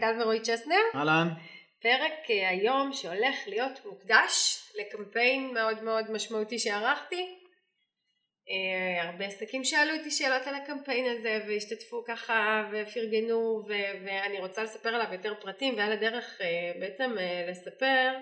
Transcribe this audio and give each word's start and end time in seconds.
טל 0.00 0.22
ורועי 0.22 0.40
צ'סנר. 0.40 0.76
אהלן. 0.94 1.28
פרק 1.82 2.30
אה, 2.30 2.48
היום 2.48 2.92
שהולך 2.92 3.36
להיות 3.46 3.80
מוקדש 3.84 4.62
לקמפיין 4.80 5.54
מאוד 5.54 5.82
מאוד 5.82 6.10
משמעותי 6.10 6.58
שערכתי. 6.58 7.36
אה, 8.50 9.08
הרבה 9.08 9.24
עסקים 9.24 9.64
שאלו 9.64 9.96
אותי 9.96 10.10
שאלות 10.10 10.46
על 10.46 10.54
הקמפיין 10.54 11.16
הזה 11.18 11.40
והשתתפו 11.48 12.04
ככה 12.08 12.68
ופרגנו 12.72 13.62
ו- 13.68 14.04
ואני 14.06 14.38
רוצה 14.38 14.62
לספר 14.62 14.88
עליו 14.88 15.12
יותר 15.12 15.34
פרטים 15.40 15.76
ועל 15.76 15.92
הדרך 15.92 16.40
אה, 16.40 16.72
בעצם 16.80 17.16
לספר, 17.50 18.12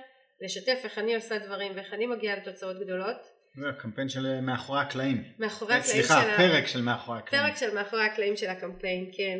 לשתף 0.40 0.80
איך 0.84 0.98
אני 0.98 1.14
עושה 1.14 1.38
דברים 1.38 1.72
ואיך 1.74 1.94
אני 1.94 2.06
מגיעה 2.06 2.36
לתוצאות 2.36 2.76
גדולות. 2.80 3.16
זה 3.60 3.68
הקמפיין 3.68 4.08
של 4.08 4.40
מאחורי 4.40 4.80
הקלעים. 4.80 5.24
מאחורי 5.38 5.74
הקלעים 5.74 6.02
של... 6.02 6.08
סליחה, 6.08 6.36
פרק 6.36 6.66
של 6.66 6.82
מאחורי 6.82 7.18
הקלעים. 7.18 7.46
פרק 7.46 7.56
של 7.56 7.74
מאחורי 7.74 8.04
הקלעים 8.04 8.36
של 8.36 8.46
הקמפיין, 8.46 9.10
כן. 9.16 9.38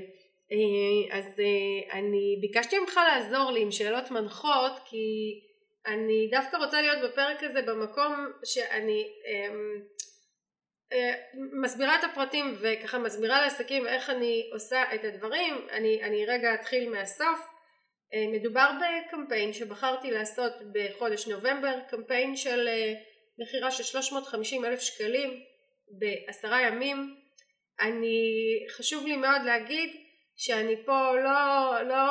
אה, 0.53 1.19
אז 1.19 1.41
אה, 1.41 1.99
אני 1.99 2.39
ביקשתי 2.41 2.79
ממך 2.79 3.01
לעזור 3.13 3.51
לי 3.51 3.63
עם 3.63 3.71
שאלות 3.71 4.11
מנחות 4.11 4.73
כי 4.85 5.41
אני 5.87 6.29
דווקא 6.31 6.57
רוצה 6.57 6.83
להיות 6.83 7.11
בפרק 7.11 7.43
הזה 7.43 7.63
במקום 7.63 8.33
שאני 8.45 9.09
אמ, 9.27 9.83
אה, 10.93 11.15
מסבירה 11.63 11.99
את 11.99 12.05
הפרטים 12.05 12.55
וככה 12.61 12.99
מסבירה 12.99 13.41
לעסקים 13.41 13.87
איך 13.87 14.11
אני 14.11 14.51
עושה 14.53 14.95
את 14.95 15.05
הדברים. 15.05 15.67
אני, 15.71 16.03
אני 16.03 16.27
רגע 16.27 16.55
אתחיל 16.55 16.91
מהסוף. 16.91 17.41
מדובר 18.33 18.71
בקמפיין 18.81 19.53
שבחרתי 19.53 20.11
לעשות 20.11 20.53
בחודש 20.73 21.29
נובמבר 21.29 21.81
קמפיין 21.91 22.37
של 22.37 22.69
מכירה 23.39 23.71
של 23.71 23.83
350 23.83 24.65
אלף 24.65 24.81
שקלים 24.81 25.41
בעשרה 25.89 26.63
ימים. 26.63 27.17
אני 27.81 28.21
חשוב 28.77 29.07
לי 29.07 29.17
מאוד 29.17 29.43
להגיד 29.45 30.08
שאני 30.41 30.77
פה 30.87 31.13
לא, 31.25 31.73
לא 31.89 32.05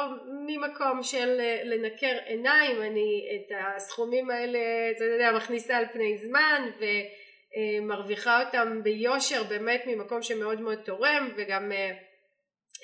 ממקום 0.47 1.03
של 1.03 1.39
אה, 1.39 1.61
לנקר 1.64 2.17
עיניים, 2.25 2.81
אני 2.81 3.28
את 3.36 3.52
הסכומים 3.75 4.30
האלה, 4.30 4.59
אתה 4.95 5.03
יודע, 5.03 5.31
מכניסה 5.31 5.78
על 5.78 5.86
פני 5.94 6.17
זמן 6.17 6.70
ומרוויחה 7.81 8.44
אותם 8.44 8.83
ביושר 8.83 9.44
באמת 9.44 9.83
ממקום 9.88 10.22
שמאוד 10.22 10.61
מאוד 10.61 10.80
תורם 10.86 11.33
וגם 11.38 11.72
אה, 11.72 11.92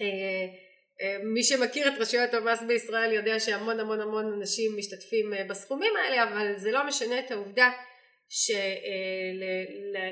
אה, 0.02 1.18
מי 1.24 1.44
שמכיר 1.44 1.88
את 1.88 1.94
רשויות 2.00 2.34
המס 2.34 2.64
בישראל 2.64 3.12
יודע 3.12 3.40
שהמון 3.40 3.80
המון 3.80 4.02
המון 4.02 4.34
אנשים 4.34 4.72
משתתפים 4.78 5.34
בסכומים 5.50 5.94
האלה 5.96 6.24
אבל 6.24 6.54
זה 6.56 6.72
לא 6.72 6.88
משנה 6.88 7.20
את 7.20 7.32
העובדה 7.32 7.72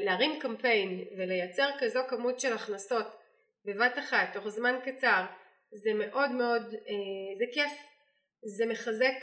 שלהרים 0.08 0.40
קמפיין 0.40 1.06
ולייצר 1.18 1.70
כזו 1.80 2.00
כמות 2.10 2.40
של 2.40 2.54
הכנסות 2.54 3.21
בבת 3.66 4.00
אחת 4.00 4.34
תוך 4.34 4.48
זמן 4.48 4.80
קצר 4.84 5.26
זה 5.84 5.94
מאוד 5.94 6.32
מאוד 6.32 6.74
אה, 6.74 7.36
זה 7.38 7.46
כיף 7.54 7.72
זה 8.58 8.66
מחזק 8.66 9.16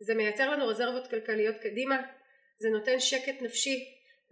זה 0.00 0.14
מייצר 0.14 0.50
לנו 0.50 0.66
רזרבות 0.66 1.06
כלכליות 1.06 1.56
קדימה 1.56 2.02
זה 2.58 2.68
נותן 2.68 3.00
שקט 3.00 3.42
נפשי 3.42 3.84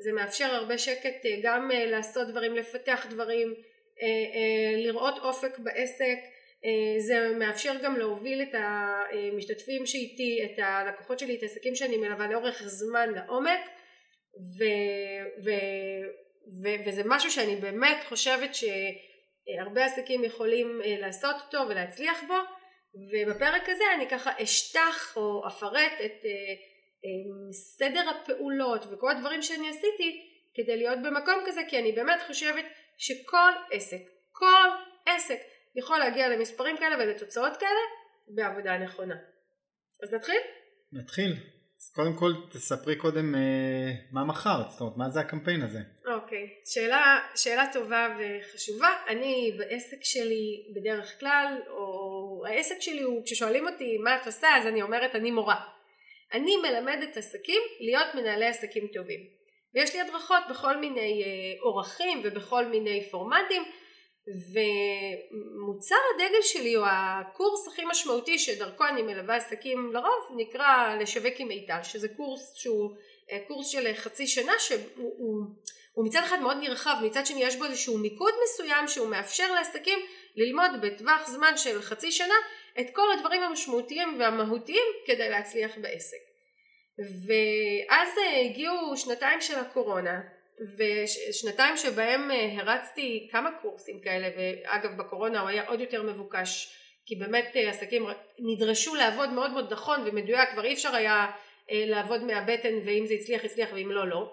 זה 0.04 0.12
מאפשר 0.12 0.44
הרבה 0.44 0.78
שקט 0.78 1.26
אה, 1.26 1.36
גם 1.42 1.70
אה, 1.70 1.86
לעשות 1.86 2.28
דברים 2.28 2.56
לפתח 2.56 3.06
דברים 3.10 3.54
לראות 4.76 5.18
אופק 5.18 5.58
בעסק 5.58 6.18
זה 6.98 7.34
מאפשר 7.38 7.72
גם 7.82 7.96
להוביל 7.96 8.42
את 8.42 8.54
המשתתפים 8.54 9.86
שאיתי 9.86 10.40
את 10.44 10.58
הלקוחות 10.58 11.18
שלי 11.18 11.36
את 11.36 11.42
העסקים 11.42 11.74
שאני 11.74 11.96
מלווה 11.96 12.28
לאורך 12.28 12.62
זמן 12.66 13.10
לעומק 13.14 13.60
ו, 14.58 14.64
ו, 15.44 15.50
ו, 16.62 16.68
וזה 16.86 17.02
משהו 17.06 17.30
שאני 17.30 17.56
באמת 17.56 17.96
חושבת 18.08 18.54
ש 18.54 18.64
אה, 18.64 18.90
הרבה 19.60 19.84
עסקים 19.84 20.24
יכולים 20.24 20.80
אה, 20.84 20.96
לעשות 21.00 21.36
אותו 21.46 21.68
ולהצליח 21.68 22.18
בו 22.28 22.34
ובפרק 23.12 23.68
הזה 23.68 23.84
אני 23.94 24.08
ככה 24.08 24.30
אשטח 24.42 25.16
או 25.16 25.46
אפרט 25.46 25.92
את 26.04 26.24
אה, 26.24 26.54
סדר 27.52 28.04
הפעולות 28.10 28.84
וכל 28.92 29.10
הדברים 29.10 29.42
שאני 29.42 29.68
עשיתי 29.68 30.30
כדי 30.54 30.76
להיות 30.76 30.98
במקום 30.98 31.34
כזה 31.46 31.60
כי 31.68 31.78
אני 31.78 31.92
באמת 31.92 32.22
חושבת 32.26 32.64
שכל 32.98 33.50
עסק, 33.70 34.02
כל 34.32 34.68
עסק 35.06 35.38
יכול 35.76 35.98
להגיע 35.98 36.28
למספרים 36.28 36.76
כאלה 36.76 36.96
ולתוצאות 36.96 37.56
כאלה 37.56 37.80
בעבודה 38.28 38.78
נכונה. 38.78 39.14
אז 40.02 40.14
נתחיל? 40.14 40.40
נתחיל. 40.92 41.53
אז 41.84 41.90
קודם 41.90 42.16
כל 42.16 42.32
תספרי 42.50 42.96
קודם 42.96 43.34
אה, 43.34 43.40
מה 44.12 44.24
מכרת, 44.24 44.70
זאת 44.70 44.80
אומרת 44.80 44.96
מה 44.96 45.10
זה 45.10 45.20
הקמפיין 45.20 45.62
הזה. 45.62 45.78
אוקיי, 46.06 46.48
שאלה, 46.64 47.18
שאלה 47.36 47.66
טובה 47.72 48.16
וחשובה. 48.18 48.88
אני 49.08 49.56
בעסק 49.58 49.96
שלי 50.02 50.64
בדרך 50.76 51.20
כלל, 51.20 51.58
או 51.68 52.44
העסק 52.46 52.80
שלי 52.80 53.02
הוא 53.02 53.24
כששואלים 53.24 53.68
אותי 53.68 53.98
מה 53.98 54.16
את 54.16 54.26
עושה 54.26 54.48
אז 54.56 54.66
אני 54.66 54.82
אומרת 54.82 55.14
אני 55.14 55.30
מורה. 55.30 55.60
אני 56.32 56.56
מלמדת 56.56 57.16
עסקים 57.16 57.62
להיות 57.80 58.14
מנהלי 58.14 58.46
עסקים 58.46 58.86
טובים. 58.86 59.20
ויש 59.74 59.94
לי 59.94 60.00
הדרכות 60.00 60.42
בכל 60.50 60.76
מיני 60.76 61.22
אה, 61.24 61.62
אורחים 61.62 62.20
ובכל 62.24 62.66
מיני 62.66 63.08
פורמטים 63.10 63.62
ומוצר 64.28 65.96
הדגל 66.14 66.42
שלי 66.42 66.76
או 66.76 66.82
הקורס 66.86 67.68
הכי 67.68 67.82
משמעותי 67.84 68.38
שדרכו 68.38 68.84
אני 68.86 69.02
מלווה 69.02 69.36
עסקים 69.36 69.92
לרוב 69.92 70.36
נקרא 70.36 70.96
לשווק 71.00 71.34
עם 71.38 71.48
מיטל 71.48 71.82
שזה 71.82 72.08
קורס 72.08 72.54
שהוא 72.56 72.90
אה, 73.32 73.38
קורס 73.48 73.68
של 73.68 73.94
חצי 73.94 74.26
שנה 74.26 74.52
שהוא 74.58 74.80
הוא, 74.96 75.46
הוא 75.92 76.06
מצד 76.06 76.20
אחד 76.24 76.40
מאוד 76.40 76.56
נרחב 76.56 76.96
מצד 77.02 77.26
שני 77.26 77.42
יש 77.44 77.56
בו 77.56 77.64
איזשהו 77.64 77.98
מיקוד 77.98 78.34
מסוים 78.44 78.88
שהוא 78.88 79.08
מאפשר 79.08 79.54
לעסקים 79.54 79.98
ללמוד 80.36 80.70
בטווח 80.82 81.28
זמן 81.28 81.56
של 81.56 81.82
חצי 81.82 82.12
שנה 82.12 82.34
את 82.80 82.86
כל 82.92 83.12
הדברים 83.12 83.42
המשמעותיים 83.42 84.16
והמהותיים 84.18 84.86
כדי 85.06 85.28
להצליח 85.28 85.70
בעסק. 85.78 86.34
ואז 86.98 88.18
אה, 88.18 88.40
הגיעו 88.40 88.96
שנתיים 88.96 89.40
של 89.40 89.58
הקורונה 89.58 90.20
ושנתיים 90.78 91.76
שבהם 91.76 92.30
אה, 92.30 92.54
הרצתי 92.58 93.28
כמה 93.32 93.50
קורסים 93.62 94.00
כאלה 94.00 94.28
ואגב 94.36 94.90
בקורונה 94.98 95.40
הוא 95.40 95.48
היה 95.48 95.68
עוד 95.68 95.80
יותר 95.80 96.02
מבוקש 96.02 96.74
כי 97.06 97.16
באמת 97.16 97.52
אה, 97.56 97.70
עסקים 97.70 98.06
נדרשו 98.38 98.94
לעבוד 98.94 99.30
מאוד 99.30 99.50
מאוד 99.50 99.72
נכון 99.72 100.00
ומדויק 100.06 100.48
כבר 100.52 100.64
אי 100.64 100.72
אפשר 100.72 100.94
היה 100.94 101.26
אה, 101.70 101.84
לעבוד 101.86 102.22
מהבטן 102.22 102.74
ואם 102.84 103.04
זה 103.06 103.14
הצליח 103.14 103.44
הצליח 103.44 103.68
ואם 103.72 103.90
לא 103.90 104.08
לא. 104.08 104.32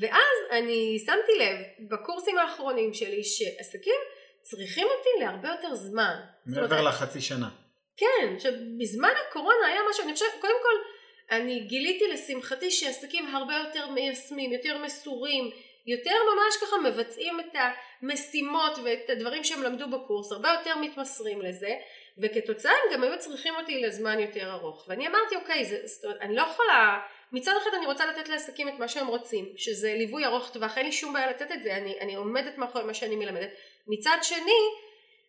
ואז 0.00 0.36
אני 0.50 0.98
שמתי 1.06 1.32
לב 1.38 1.88
בקורסים 1.90 2.38
האחרונים 2.38 2.94
שלי 2.94 3.24
שעסקים 3.24 4.00
צריכים 4.42 4.86
אותי 4.86 5.24
להרבה 5.24 5.48
יותר 5.48 5.74
זמן. 5.74 6.14
מעבר 6.46 6.82
לחצי 6.82 7.20
שנה. 7.20 7.48
כן 7.96 8.38
שבזמן 8.38 9.12
הקורונה 9.28 9.66
היה 9.66 9.80
משהו 9.90 10.04
אני 10.04 10.12
חושבת 10.12 10.40
קודם 10.40 10.58
כל 10.62 10.76
אני 11.30 11.60
גיליתי 11.60 12.08
לשמחתי 12.08 12.70
שעסקים 12.70 13.34
הרבה 13.34 13.54
יותר 13.54 13.90
מיישמים, 13.90 14.52
יותר 14.52 14.78
מסורים, 14.78 15.50
יותר 15.86 16.14
ממש 16.34 16.56
ככה 16.62 16.76
מבצעים 16.78 17.40
את 17.40 17.56
המשימות 18.02 18.78
ואת 18.84 19.10
הדברים 19.10 19.44
שהם 19.44 19.62
למדו 19.62 19.88
בקורס, 19.90 20.32
הרבה 20.32 20.48
יותר 20.58 20.78
מתמסרים 20.78 21.42
לזה, 21.42 21.74
וכתוצאה 22.18 22.72
הם 22.72 22.94
גם 22.94 23.02
היו 23.02 23.18
צריכים 23.18 23.54
אותי 23.56 23.80
לזמן 23.80 24.18
יותר 24.18 24.52
ארוך. 24.52 24.84
ואני 24.88 25.08
אמרתי, 25.08 25.36
אוקיי, 25.36 25.64
זה, 25.64 26.08
אני 26.20 26.36
לא 26.36 26.42
יכולה, 26.42 27.00
מצד 27.32 27.52
אחד 27.62 27.70
אני 27.78 27.86
רוצה 27.86 28.06
לתת 28.06 28.28
לעסקים 28.28 28.68
את 28.68 28.74
מה 28.78 28.88
שהם 28.88 29.06
רוצים, 29.06 29.52
שזה 29.56 29.94
ליווי 29.94 30.24
ארוך 30.24 30.50
טווח, 30.50 30.78
אין 30.78 30.86
לי 30.86 30.92
שום 30.92 31.12
בעיה 31.12 31.30
לתת 31.30 31.52
את 31.52 31.62
זה, 31.62 31.76
אני, 31.76 32.00
אני 32.00 32.14
עומדת 32.14 32.58
מאחורי 32.58 32.84
מה 32.84 32.94
שאני 32.94 33.16
מלמדת. 33.16 33.50
מצד 33.86 34.18
שני, 34.22 34.60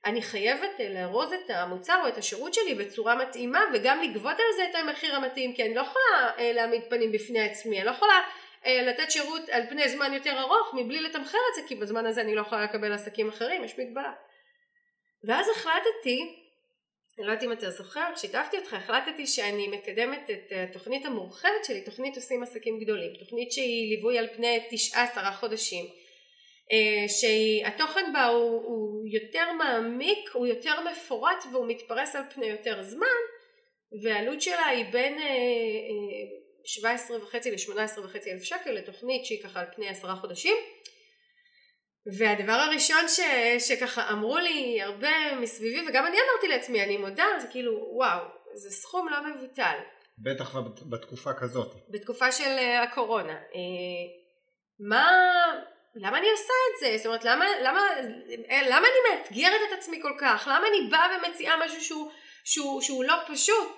אני 0.05 0.21
חייבת 0.21 0.79
אה, 0.79 0.89
לארוז 0.89 1.33
את 1.33 1.49
המוצר 1.49 1.99
או 2.03 2.07
את 2.07 2.17
השירות 2.17 2.53
שלי 2.53 2.75
בצורה 2.75 3.15
מתאימה 3.15 3.63
וגם 3.73 4.01
לגבות 4.01 4.35
על 4.39 4.55
זה 4.55 4.63
את 4.69 4.75
המחיר 4.75 5.15
המתאים 5.15 5.53
כי 5.53 5.63
אני 5.63 5.73
לא 5.73 5.81
יכולה 5.81 6.31
אה, 6.39 6.53
להעמיד 6.53 6.81
פנים 6.89 7.11
בפני 7.11 7.39
עצמי, 7.39 7.77
אני 7.77 7.85
לא 7.85 7.91
יכולה 7.91 8.21
אה, 8.65 8.81
לתת 8.81 9.11
שירות 9.11 9.49
על 9.49 9.61
פני 9.69 9.89
זמן 9.89 10.13
יותר 10.13 10.39
ארוך 10.39 10.73
מבלי 10.73 11.01
לתמחר 11.01 11.37
את 11.49 11.55
זה 11.55 11.67
כי 11.67 11.75
בזמן 11.75 12.05
הזה 12.05 12.21
אני 12.21 12.35
לא 12.35 12.41
יכולה 12.41 12.63
לקבל 12.63 12.93
עסקים 12.93 13.29
אחרים, 13.29 13.63
יש 13.63 13.79
מגבלה. 13.79 14.13
ואז 15.23 15.45
החלטתי, 15.55 16.37
אני 17.17 17.27
לא 17.27 17.31
יודעת 17.31 17.43
אם 17.43 17.51
אתה 17.51 17.69
זוכר, 17.69 18.15
שיתפתי 18.15 18.57
אותך, 18.57 18.73
החלטתי 18.73 19.27
שאני 19.27 19.67
מקדמת 19.67 20.29
את 20.29 20.51
התוכנית 20.55 21.05
המורחבת 21.05 21.65
שלי, 21.65 21.81
תוכנית 21.81 22.15
עושים 22.15 22.43
עסקים 22.43 22.79
גדולים, 22.79 23.13
תוכנית 23.19 23.51
שהיא 23.51 23.95
ליווי 23.95 24.17
על 24.17 24.27
פני 24.35 24.67
תשעה 24.69 25.03
עשרה 25.03 25.31
חודשים 25.31 25.85
שהתוכן 27.07 28.13
בה 28.13 28.25
הוא, 28.25 28.63
הוא 28.63 29.07
יותר 29.07 29.51
מעמיק, 29.51 30.29
הוא 30.33 30.47
יותר 30.47 30.73
מפורט 30.91 31.43
והוא 31.51 31.67
מתפרס 31.67 32.15
על 32.15 32.23
פני 32.33 32.45
יותר 32.45 32.83
זמן 32.83 33.07
והעלות 34.03 34.41
שלה 34.41 34.65
היא 34.65 34.85
בין 34.91 35.19
17 36.65 37.15
אה, 37.17 37.21
אה, 37.21 37.27
וחצי 37.27 37.51
ל-18 37.51 37.99
וחצי 37.99 38.31
אלף 38.31 38.43
שקל 38.43 38.71
לתוכנית 38.71 39.25
שהיא 39.25 39.43
ככה 39.43 39.59
על 39.59 39.65
פני 39.75 39.89
עשרה 39.89 40.15
חודשים. 40.15 40.55
והדבר 42.17 42.51
הראשון 42.51 43.07
ש, 43.07 43.19
שככה 43.67 44.09
אמרו 44.11 44.37
לי 44.37 44.81
הרבה 44.81 45.35
מסביבי 45.41 45.89
וגם 45.89 46.05
אני 46.05 46.17
אמרתי 46.17 46.47
לעצמי 46.47 46.83
אני 46.83 46.97
מודה 46.97 47.25
זה 47.41 47.47
כאילו 47.51 47.89
וואו 47.91 48.25
זה 48.53 48.69
סכום 48.69 49.09
לא 49.09 49.17
מבוטל. 49.35 49.77
בטח 50.17 50.55
בתקופה 50.89 51.33
כזאת. 51.33 51.75
בתקופה 51.89 52.31
של 52.31 52.57
הקורונה. 52.83 53.39
מה 54.79 55.09
למה 55.95 56.17
אני 56.17 56.31
עושה 56.31 56.53
את 56.73 56.79
זה? 56.79 56.97
זאת 56.97 57.05
אומרת, 57.05 57.25
למה, 57.25 57.45
למה, 57.61 57.81
למה 58.69 58.87
אני 58.87 59.15
מאתגרת 59.15 59.61
את 59.67 59.77
עצמי 59.77 60.01
כל 60.01 60.13
כך? 60.19 60.47
למה 60.51 60.67
אני 60.67 60.89
באה 60.89 61.17
ומציעה 61.17 61.65
משהו 61.65 61.81
שהוא 61.81 62.11
שהוא, 62.43 62.81
שהוא 62.81 63.03
לא 63.03 63.15
פשוט 63.27 63.77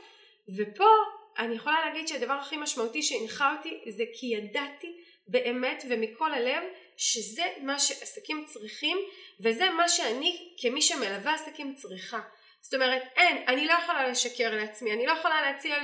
ופה 0.58 0.90
אני 1.38 1.56
יכולה 1.56 1.86
להגיד 1.86 2.08
שהדבר 2.08 2.34
הכי 2.34 2.58
משמעותי 2.58 3.04
שהנחה 3.04 3.56
אותי 3.58 3.82
זה 3.92 4.04
כי 4.14 4.26
ידעתי 4.26 4.96
באמת 5.28 5.84
ומכל 5.90 6.34
הלב 6.34 6.64
שזה 6.98 7.44
מה 7.62 7.80
שעסקים 7.80 8.46
צריכים 8.46 8.98
וזה 9.40 9.70
מה 9.70 9.90
שאני 9.90 10.54
כמי 10.62 10.82
שמלווה 10.82 11.34
עסקים 11.34 11.76
צריכה 11.76 12.20
זאת 12.62 12.74
אומרת 12.74 13.04
אין 13.16 13.44
אני 13.48 13.68
לא 13.68 13.74
יכולה 13.74 14.08
לשקר 14.08 14.56
לעצמי 14.56 14.94
אני 14.94 15.06
לא 15.06 15.12
יכולה 15.12 15.42
להציע 15.42 15.78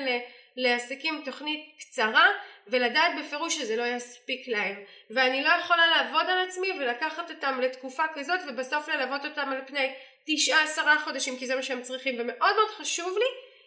לעסקים 0.57 1.21
תוכנית 1.25 1.75
קצרה 1.79 2.27
ולדעת 2.67 3.11
בפירוש 3.19 3.57
שזה 3.57 3.75
לא 3.75 3.83
יספיק 3.83 4.47
להם. 4.47 4.75
ואני 5.09 5.43
לא 5.43 5.49
יכולה 5.49 5.87
לעבוד 5.87 6.25
על 6.29 6.47
עצמי 6.47 6.71
ולקחת 6.79 7.31
אותם 7.31 7.59
לתקופה 7.61 8.03
כזאת 8.13 8.39
ובסוף 8.47 8.87
ללוות 8.87 9.25
אותם 9.25 9.49
על 9.49 9.61
פני 9.67 9.93
תשעה 10.25 10.63
עשרה 10.63 10.99
חודשים 10.99 11.37
כי 11.37 11.47
זה 11.47 11.55
מה 11.55 11.63
שהם 11.63 11.81
צריכים. 11.81 12.15
ומאוד 12.19 12.55
מאוד 12.55 12.69
חשוב 12.69 13.17
לי 13.17 13.25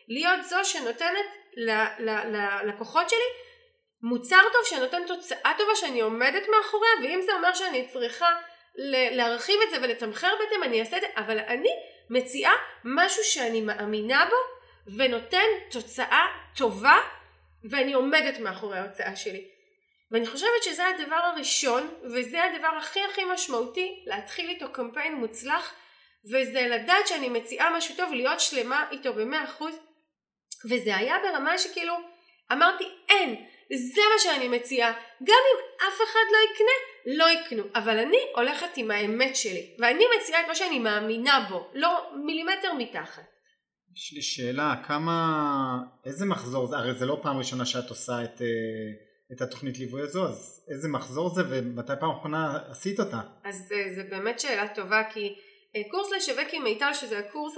להיות 0.08 0.44
זו 0.44 0.64
שנותנת 0.64 1.26
ללקוחות 2.62 3.10
שלי 3.10 3.18
מוצר 4.02 4.40
טוב 4.52 4.62
שנותן 4.64 5.02
תוצאה 5.06 5.52
טובה 5.58 5.74
שאני 5.74 6.00
עומדת 6.00 6.42
מאחוריה 6.48 6.90
ואם 7.02 7.20
זה 7.22 7.32
אומר 7.32 7.54
שאני 7.54 7.88
צריכה 7.88 8.28
להרחיב 9.12 9.60
את 9.66 9.70
זה 9.70 9.76
ולתמחר 9.82 10.34
בהתאם 10.38 10.62
אני 10.62 10.80
אעשה 10.80 10.96
את 10.96 11.00
זה. 11.00 11.06
אבל 11.16 11.38
אני 11.38 11.70
מציעה 12.10 12.52
משהו 12.84 13.24
שאני 13.24 13.60
מאמינה 13.60 14.26
בו 14.30 14.36
ונותן 14.86 15.46
תוצאה 15.70 16.26
טובה 16.56 16.96
ואני 17.70 17.92
עומדת 17.92 18.38
מאחורי 18.38 18.78
ההוצאה 18.78 19.16
שלי. 19.16 19.48
ואני 20.10 20.26
חושבת 20.26 20.62
שזה 20.62 20.86
הדבר 20.86 21.16
הראשון 21.16 21.94
וזה 22.02 22.44
הדבר 22.44 22.68
הכי 22.78 23.00
הכי 23.10 23.24
משמעותי 23.24 24.02
להתחיל 24.06 24.50
איתו 24.50 24.72
קמפיין 24.72 25.14
מוצלח 25.14 25.74
וזה 26.24 26.66
לדעת 26.68 27.06
שאני 27.06 27.28
מציעה 27.28 27.76
משהו 27.76 27.96
טוב 27.96 28.12
להיות 28.12 28.40
שלמה 28.40 28.86
איתו 28.90 29.14
במאה 29.14 29.44
אחוז. 29.44 29.74
וזה 30.70 30.96
היה 30.96 31.16
ברמה 31.22 31.58
שכאילו 31.58 31.94
אמרתי 32.52 32.84
אין 33.08 33.46
זה 33.74 34.00
מה 34.12 34.18
שאני 34.18 34.48
מציעה. 34.48 34.92
גם 35.22 35.42
אם 35.54 35.86
אף 35.88 35.96
אחד 36.02 36.26
לא 36.32 36.38
יקנה 36.52 36.72
לא 37.06 37.30
יקנו. 37.30 37.62
אבל 37.74 37.98
אני 37.98 38.18
הולכת 38.34 38.76
עם 38.76 38.90
האמת 38.90 39.36
שלי 39.36 39.76
ואני 39.78 40.04
מציעה 40.16 40.40
את 40.40 40.46
מה 40.46 40.54
שאני 40.54 40.78
מאמינה 40.78 41.46
בו 41.48 41.70
לא 41.74 42.10
מילימטר 42.14 42.72
מתחת 42.72 43.31
יש 43.96 44.12
לי 44.12 44.22
שאלה 44.22 44.74
כמה 44.86 45.78
איזה 46.06 46.26
מחזור 46.26 46.66
זה 46.66 46.76
הרי 46.76 46.94
זה 46.94 47.06
לא 47.06 47.18
פעם 47.22 47.38
ראשונה 47.38 47.66
שאת 47.66 47.90
עושה 47.90 48.24
את, 48.24 48.42
אה, 48.42 48.46
את 49.32 49.40
התוכנית 49.40 49.78
ליווי 49.78 50.02
הזו 50.02 50.28
אז 50.28 50.64
איזה 50.68 50.88
מחזור 50.88 51.28
זה 51.34 51.42
ומתי 51.50 51.92
פעם 52.00 52.10
אחרונה 52.10 52.58
עשית 52.68 53.00
אותה? 53.00 53.20
אז 53.44 53.56
זה, 53.68 53.94
זה 53.94 54.02
באמת 54.10 54.40
שאלה 54.40 54.74
טובה 54.74 55.02
כי 55.12 55.34
אה, 55.76 55.82
קורס 55.90 56.12
לשווק 56.12 56.48
עם 56.52 56.64
מיטל 56.64 56.94
שזה 56.94 57.18
הקורס 57.18 57.54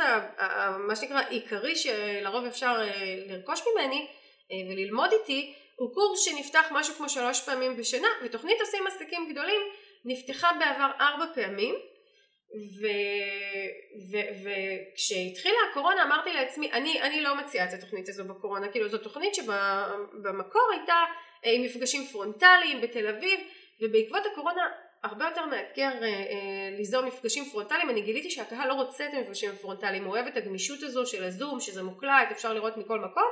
מה 0.89 0.97
שנקרא 0.97 1.21
עיקרי 1.29 1.77
שלרוב 1.77 2.45
אפשר 2.45 2.77
אה, 2.79 3.15
לרכוש 3.29 3.61
ממני 3.73 4.07
אה, 4.53 4.73
וללמוד 4.73 5.11
איתי 5.13 5.55
הוא 5.77 5.95
קורס 5.95 6.25
שנפתח 6.25 6.65
משהו 6.71 6.95
כמו 6.95 7.09
שלוש 7.09 7.41
פעמים 7.41 7.77
בשנה 7.77 8.09
ותוכנית 8.25 8.61
עושים 8.61 8.87
עסקים 8.87 9.33
גדולים 9.33 9.61
נפתחה 10.05 10.51
בעבר 10.61 10.91
ארבע 11.01 11.25
פעמים 11.35 11.75
וכשהתחילה 14.43 15.59
הקורונה 15.71 16.03
אמרתי 16.03 16.33
לעצמי 16.33 16.73
אני, 16.73 17.03
אני 17.03 17.21
לא 17.21 17.37
מציעה 17.37 17.69
את 17.69 17.73
התוכנית 17.73 18.09
הזו 18.09 18.25
בקורונה. 18.25 18.69
כאילו 18.69 18.89
זו 18.89 18.99
תוכנית 18.99 19.35
שבמקור 19.35 20.69
הייתה 20.73 21.05
עם 21.43 21.63
מפגשים 21.63 22.07
פרונטליים 22.07 22.81
בתל 22.81 23.07
אביב 23.07 23.41
ובעקבות 23.81 24.23
הקורונה 24.33 24.63
הרבה 25.03 25.25
יותר 25.25 25.47
מאתגר 25.47 25.91
אה, 26.03 26.09
אה, 26.09 26.77
ליזום 26.77 27.07
מפגשים 27.07 27.45
פרונטליים. 27.45 27.91
אני 27.91 28.01
גיליתי 28.01 28.31
שהקהל 28.31 28.69
לא 28.69 28.75
רוצה 28.75 29.07
את 29.07 29.15
המפגשים 29.15 29.51
הפרונטליים 29.51 30.05
הוא 30.05 30.13
אוהב 30.13 30.27
את 30.27 30.37
הגמישות 30.37 30.83
הזו 30.83 31.07
של 31.07 31.25
הזום 31.25 31.61
שזה 31.61 31.83
מוקלט 31.83 32.31
אפשר 32.31 32.55
לראות 32.55 32.77
מכל 32.77 33.01
מקום. 33.01 33.29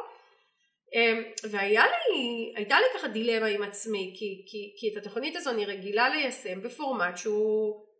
אה, 0.94 1.22
והייתה 1.50 1.82
לי, 2.08 2.52
לי 2.56 2.98
ככה 2.98 3.08
דילמה 3.08 3.46
עם 3.46 3.62
עצמי 3.62 4.14
כי, 4.18 4.44
כי, 4.46 4.74
כי 4.78 4.92
את 4.92 4.96
התוכנית 4.96 5.36
הזו 5.36 5.50
אני 5.50 5.64
רגילה 5.64 6.08
ליישם 6.08 6.62
בפורמט 6.62 7.16
שהוא 7.16 7.74
אה, 7.74 7.76
אה, 7.76 7.86
אה, 7.86 7.91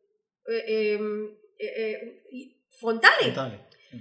פרונטלי, 2.80 3.34
פרונטלי. 3.34 3.56
כן. 3.90 3.96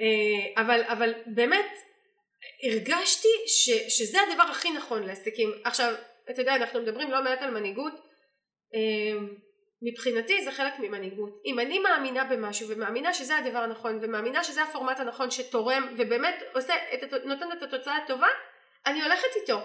אה, 0.00 0.62
אבל, 0.62 0.80
אבל 0.82 1.12
באמת 1.26 1.70
הרגשתי 2.62 3.28
ש, 3.46 3.70
שזה 3.70 4.18
הדבר 4.20 4.42
הכי 4.42 4.70
נכון 4.70 5.02
לעסקים 5.02 5.52
עכשיו 5.64 5.94
אתה 6.30 6.40
יודע 6.40 6.56
אנחנו 6.56 6.82
מדברים 6.82 7.10
לא 7.10 7.24
מעט 7.24 7.42
על 7.42 7.50
מנהיגות 7.50 7.92
מבחינתי 9.82 10.44
זה 10.44 10.52
חלק 10.52 10.72
ממנהיגות 10.78 11.42
אם 11.46 11.60
אני 11.60 11.78
מאמינה 11.78 12.24
במשהו 12.24 12.68
ומאמינה 12.68 13.14
שזה 13.14 13.38
הדבר 13.38 13.58
הנכון 13.58 13.98
ומאמינה 14.02 14.44
שזה 14.44 14.62
הפורמט 14.62 15.00
הנכון 15.00 15.30
שתורם 15.30 15.94
ובאמת 15.98 16.34
עושה 16.54 16.74
את, 16.94 17.12
נותן 17.24 17.52
את 17.52 17.62
התוצאה 17.62 17.96
הטובה 17.96 18.28
אני 18.86 19.02
הולכת 19.02 19.28
איתו 19.36 19.60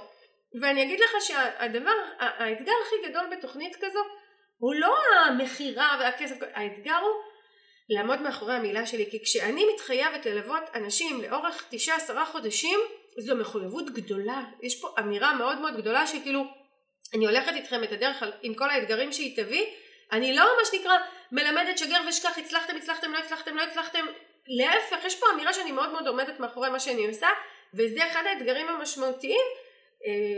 ואני 0.61 0.83
אגיד 0.83 0.99
לך 0.99 1.11
שהדבר 1.21 1.95
האתגר 2.17 2.73
הכי 2.85 3.09
גדול 3.09 3.25
בתוכנית 3.37 3.75
כזו 3.75 3.99
הוא 4.57 4.75
לא 4.75 4.95
המכירה 5.25 5.97
והכסף 5.99 6.35
האתגר 6.53 6.95
הוא 6.95 7.21
לעמוד 7.89 8.21
מאחורי 8.21 8.53
המילה 8.53 8.85
שלי 8.85 9.11
כי 9.11 9.23
כשאני 9.23 9.65
מתחייבת 9.73 10.25
ללוות 10.25 10.63
אנשים 10.75 11.21
לאורך 11.21 11.65
תשעה 11.69 11.95
עשרה 11.95 12.25
חודשים 12.25 12.79
זו 13.19 13.35
מחויבות 13.35 13.89
גדולה. 13.89 14.43
יש 14.61 14.81
פה 14.81 14.87
אמירה 14.99 15.33
מאוד 15.33 15.59
מאוד 15.59 15.77
גדולה 15.77 16.07
שכאילו 16.07 16.43
אני 17.13 17.25
הולכת 17.25 17.53
איתכם 17.55 17.83
את 17.83 17.91
הדרך 17.91 18.23
עם 18.41 18.53
כל 18.53 18.69
האתגרים 18.69 19.11
שהיא 19.11 19.43
תביא 19.43 19.65
אני 20.11 20.35
לא 20.35 20.43
מה 20.43 20.65
שנקרא 20.65 20.97
מלמדת 21.31 21.77
שגר 21.77 21.97
ושכח 22.09 22.37
הצלחתם 22.37 22.75
הצלחתם 22.75 23.11
לא 23.11 23.17
הצלחתם 23.17 23.55
לא 23.55 23.61
הצלחתם. 23.61 24.05
להפך 24.47 25.05
יש 25.05 25.19
פה 25.19 25.25
אמירה 25.33 25.53
שאני 25.53 25.71
מאוד 25.71 25.91
מאוד 25.91 26.07
עומדת 26.07 26.39
מאחורי 26.39 26.69
מה 26.69 26.79
שאני 26.79 27.07
עושה 27.07 27.27
וזה 27.73 28.07
אחד 28.11 28.23
האתגרים 28.25 28.67
המשמעותיים 28.67 29.45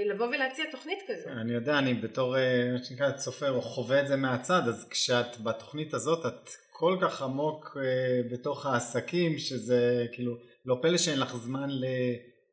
לבוא 0.06 0.28
ולהציע 0.28 0.66
תוכנית 0.72 1.00
כזו. 1.08 1.30
אני 1.30 1.54
יודע, 1.54 1.78
אני 1.78 1.94
בתור 1.94 2.38
אה, 2.38 2.72
מה 2.74 2.84
שנקרא 2.84 3.12
צופה 3.12 3.50
או 3.50 3.62
חווה 3.62 4.02
את 4.02 4.08
זה 4.08 4.16
מהצד, 4.16 4.62
אז 4.68 4.88
כשאת 4.90 5.38
בתוכנית 5.44 5.94
הזאת 5.94 6.26
את 6.26 6.50
כל 6.72 6.98
כך 7.02 7.22
עמוק 7.22 7.78
אה, 7.82 8.22
בתוך 8.32 8.66
העסקים 8.66 9.38
שזה 9.38 10.06
כאילו 10.12 10.34
לא 10.66 10.78
פלא 10.82 10.98
שאין 10.98 11.20
לך 11.20 11.36
זמן 11.36 11.70
ל... 11.70 11.86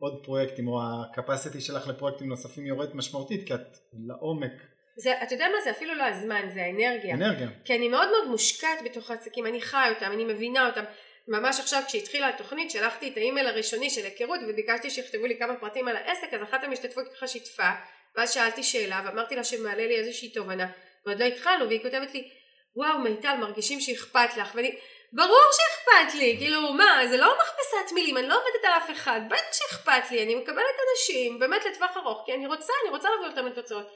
עוד 0.04 0.24
פרויקטים 0.24 0.68
או 0.68 0.80
הקפסיטי 0.82 1.60
שלך 1.60 1.88
לפרויקטים 1.88 2.28
נוספים 2.28 2.66
יורד 2.66 2.96
משמעותית 2.96 3.46
כי 3.46 3.54
את 3.54 3.78
לעומק. 4.06 4.52
זה, 4.96 5.22
אתה 5.22 5.34
יודע 5.34 5.46
מה 5.54 5.60
זה 5.64 5.70
אפילו 5.70 5.94
לא 5.94 6.04
הזמן 6.04 6.48
זה 6.54 6.62
האנרגיה. 6.62 7.14
אנרגיה. 7.14 7.48
כי 7.64 7.76
אני 7.76 7.88
מאוד 7.88 8.08
מאוד 8.10 8.30
מושקעת 8.30 8.78
בתוך 8.84 9.10
העסקים 9.10 9.46
אני 9.46 9.60
חיה 9.60 9.88
אותם 9.88 10.10
אני 10.12 10.24
מבינה 10.24 10.66
אותם 10.66 10.84
ממש 11.28 11.60
עכשיו 11.60 11.82
כשהתחילה 11.86 12.28
התוכנית 12.28 12.70
שלחתי 12.70 13.08
את 13.08 13.16
האימייל 13.16 13.46
הראשוני 13.46 13.90
של 13.90 14.04
היכרות 14.04 14.40
וביקשתי 14.48 14.90
שיכתבו 14.90 15.26
לי 15.26 15.38
כמה 15.38 15.56
פרטים 15.56 15.88
על 15.88 15.96
העסק 15.96 16.34
אז 16.34 16.42
אחת 16.42 16.64
המשתתפות 16.64 17.04
ככה 17.14 17.28
שיתפה 17.28 17.70
ואז 18.16 18.32
שאלתי 18.32 18.62
שאלה 18.62 19.02
ואמרתי 19.04 19.36
לה 19.36 19.44
שמעלה 19.44 19.86
לי 19.86 19.96
איזושהי 19.96 20.28
תובנה 20.28 20.66
ועוד 21.06 21.20
לא 21.20 21.24
התחלנו 21.24 21.68
והיא 21.68 21.82
כותבת 21.82 22.14
לי 22.14 22.30
וואו 22.76 22.98
מיטל 22.98 23.36
מרגישים 23.36 23.80
שאכפת 23.80 24.36
לך 24.36 24.54
ואני 24.54 24.78
ברור 25.14 25.48
שאכפת 25.52 26.14
לי, 26.14 26.36
כאילו 26.38 26.72
מה, 26.72 27.06
זה 27.10 27.16
לא 27.16 27.34
מכבסת 27.34 27.92
מילים, 27.94 28.16
אני 28.16 28.28
לא 28.28 28.34
עובדת 28.34 28.64
על 28.64 28.72
אף 28.72 28.90
אחד, 28.90 29.20
בטח 29.28 29.52
שאכפת 29.52 30.10
לי, 30.10 30.22
אני 30.22 30.34
מקבלת 30.34 30.76
אנשים 30.90 31.38
באמת 31.38 31.64
לטווח 31.64 31.96
ארוך, 31.96 32.22
כי 32.26 32.34
אני 32.34 32.46
רוצה, 32.46 32.72
אני 32.82 32.90
רוצה 32.90 33.08
להביא 33.10 33.26
אותם 33.26 33.46
לתוצאות. 33.46 33.86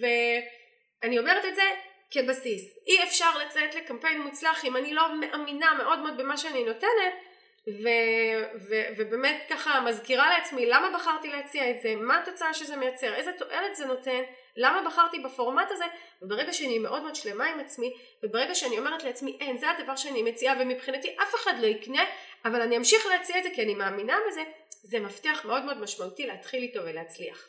ואני 0.00 1.18
אומרת 1.18 1.44
את 1.44 1.54
זה 1.54 1.62
כבסיס. 2.10 2.78
אי 2.86 3.02
אפשר 3.04 3.38
לציית 3.38 3.74
לקמפיין 3.74 4.22
מוצלח 4.22 4.64
אם 4.64 4.76
אני 4.76 4.94
לא 4.94 5.16
מאמינה 5.20 5.74
מאוד 5.74 5.98
מאוד 5.98 6.16
במה 6.16 6.36
שאני 6.36 6.64
נותנת, 6.64 7.14
ו, 7.68 7.88
ו, 8.68 8.74
ובאמת 8.96 9.42
ככה 9.50 9.80
מזכירה 9.80 10.30
לעצמי 10.30 10.66
למה 10.66 10.90
בחרתי 10.94 11.28
להציע 11.28 11.70
את 11.70 11.80
זה, 11.80 11.96
מה 11.96 12.18
התוצאה 12.18 12.54
שזה 12.54 12.76
מייצר, 12.76 13.14
איזה 13.14 13.32
תועלת 13.38 13.76
זה 13.76 13.86
נותן, 13.86 14.22
למה 14.56 14.82
בחרתי 14.86 15.18
בפורמט 15.18 15.70
הזה, 15.70 15.84
וברגע 16.22 16.52
שאני 16.52 16.78
מאוד 16.78 17.02
מאוד 17.02 17.14
שלמה 17.14 17.44
עם 17.44 17.60
עצמי, 17.60 17.96
וברגע 18.22 18.54
שאני 18.54 18.78
אומרת 18.78 19.04
לעצמי 19.04 19.36
אין 19.40 19.58
זה 19.58 19.70
הדבר 19.70 19.96
שאני 19.96 20.22
מציעה 20.22 20.54
ומבחינתי 20.60 21.16
אף 21.22 21.34
אחד 21.34 21.54
לא 21.60 21.66
יקנה, 21.66 22.02
אבל 22.44 22.62
אני 22.62 22.76
אמשיך 22.76 23.06
להציע 23.06 23.38
את 23.38 23.42
זה 23.42 23.50
כי 23.54 23.62
אני 23.62 23.74
מאמינה 23.74 24.16
בזה, 24.28 24.42
זה 24.82 25.00
מפתח 25.00 25.40
מאוד 25.44 25.64
מאוד 25.64 25.80
משמעותי 25.80 26.26
להתחיל 26.26 26.62
איתו 26.62 26.80
ולהצליח. 26.84 27.48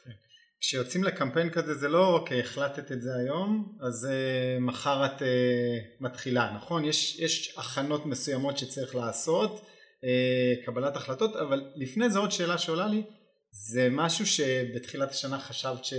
כשיוצאים 0.62 1.04
לקמפיין 1.04 1.50
כזה 1.50 1.74
זה 1.74 1.88
לא 1.88 2.08
אוקיי 2.08 2.40
החלטת 2.40 2.92
את 2.92 3.02
זה 3.02 3.10
היום 3.16 3.78
אז 3.88 4.08
uh, 4.08 4.60
מחר 4.60 5.06
את 5.06 5.22
uh, 5.22 5.24
מתחילה 6.00 6.52
נכון 6.56 6.86
יש, 6.86 7.20
יש 7.20 7.58
הכנות 7.58 8.06
מסוימות 8.06 8.58
שצריך 8.58 8.96
לעשות 8.96 9.62
uh, 9.62 10.66
קבלת 10.66 10.96
החלטות 10.96 11.36
אבל 11.36 11.72
לפני 11.76 12.10
זה 12.10 12.20
עוד 12.20 12.32
שאלה 12.32 12.58
שעולה 12.58 12.88
לי 12.88 13.04
זה 13.52 13.88
משהו 13.92 14.26
שבתחילת 14.26 15.12
השנה 15.12 15.40
חשבת 15.40 15.86
ש... 15.86 15.94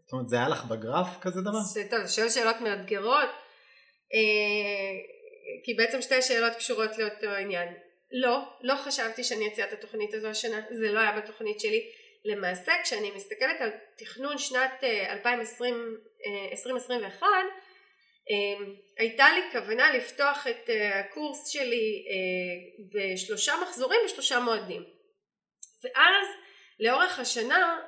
זאת 0.00 0.12
אומרת 0.12 0.28
זה 0.28 0.36
היה 0.36 0.48
לך 0.48 0.64
בגרף 0.64 1.08
כזה 1.20 1.40
דבר? 1.40 1.60
זה 1.60 1.86
טוב, 1.90 2.06
שואל 2.06 2.28
שאלות 2.28 2.56
מאתגרות 2.60 3.28
אה, 4.14 4.92
כי 5.64 5.74
בעצם 5.74 6.02
שתי 6.02 6.22
שאלות 6.22 6.52
קשורות 6.52 6.98
לאותו 6.98 7.26
עניין. 7.26 7.68
לא, 8.12 8.42
לא 8.62 8.74
חשבתי 8.76 9.24
שאני 9.24 9.48
אציע 9.48 9.64
את 9.64 9.72
התוכנית 9.72 10.14
הזו 10.14 10.28
השנה, 10.28 10.60
זה 10.70 10.92
לא 10.92 11.00
היה 11.00 11.20
בתוכנית 11.20 11.60
שלי. 11.60 11.82
למעשה 12.24 12.72
כשאני 12.82 13.10
מסתכלת 13.10 13.60
על 13.60 13.70
תכנון 13.98 14.38
שנת 14.38 14.84
2020, 14.84 15.74
אה, 16.26 16.50
2021 16.50 17.26
הייתה 18.98 19.26
לי 19.32 19.40
כוונה 19.52 19.92
לפתוח 19.92 20.46
את 20.46 20.70
הקורס 20.94 21.48
שלי 21.48 22.04
בשלושה 22.94 23.52
מחזורים 23.62 24.00
בשלושה 24.04 24.40
מועדים. 24.40 24.84
ואז 25.84 26.26
לאורך 26.80 27.18
השנה 27.18 27.78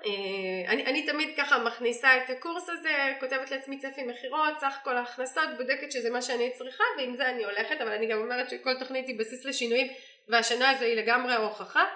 אני, 0.69 0.87
אני 0.87 1.07
תמיד 1.07 1.37
ככה 1.37 1.59
מכניסה 1.59 2.17
את 2.17 2.31
הקורס 2.31 2.69
הזה 2.69 3.13
כותבת 3.21 3.51
לעצמי 3.51 3.79
צפי 3.79 4.03
מכירות 4.03 4.59
סך 4.61 4.75
כל 4.85 4.97
ההכנסות 4.97 5.49
בודקת 5.57 5.93
שזה 5.93 6.11
מה 6.11 6.23
שאני 6.23 6.53
צריכה 6.53 6.85
ועם 6.99 7.17
זה 7.17 7.29
אני 7.29 7.45
הולכת 7.45 7.81
אבל 7.81 7.93
אני 7.93 8.07
גם 8.07 8.19
אומרת 8.19 8.51
שכל 8.51 8.79
תוכנית 8.79 9.09
היא 9.09 9.19
בסיס 9.19 9.45
לשינויים 9.45 9.87
והשנה 10.29 10.71
הזו 10.71 10.85
היא 10.85 10.97
לגמרי 10.97 11.33
ההוכחה. 11.33 11.81
אה, 11.83 11.87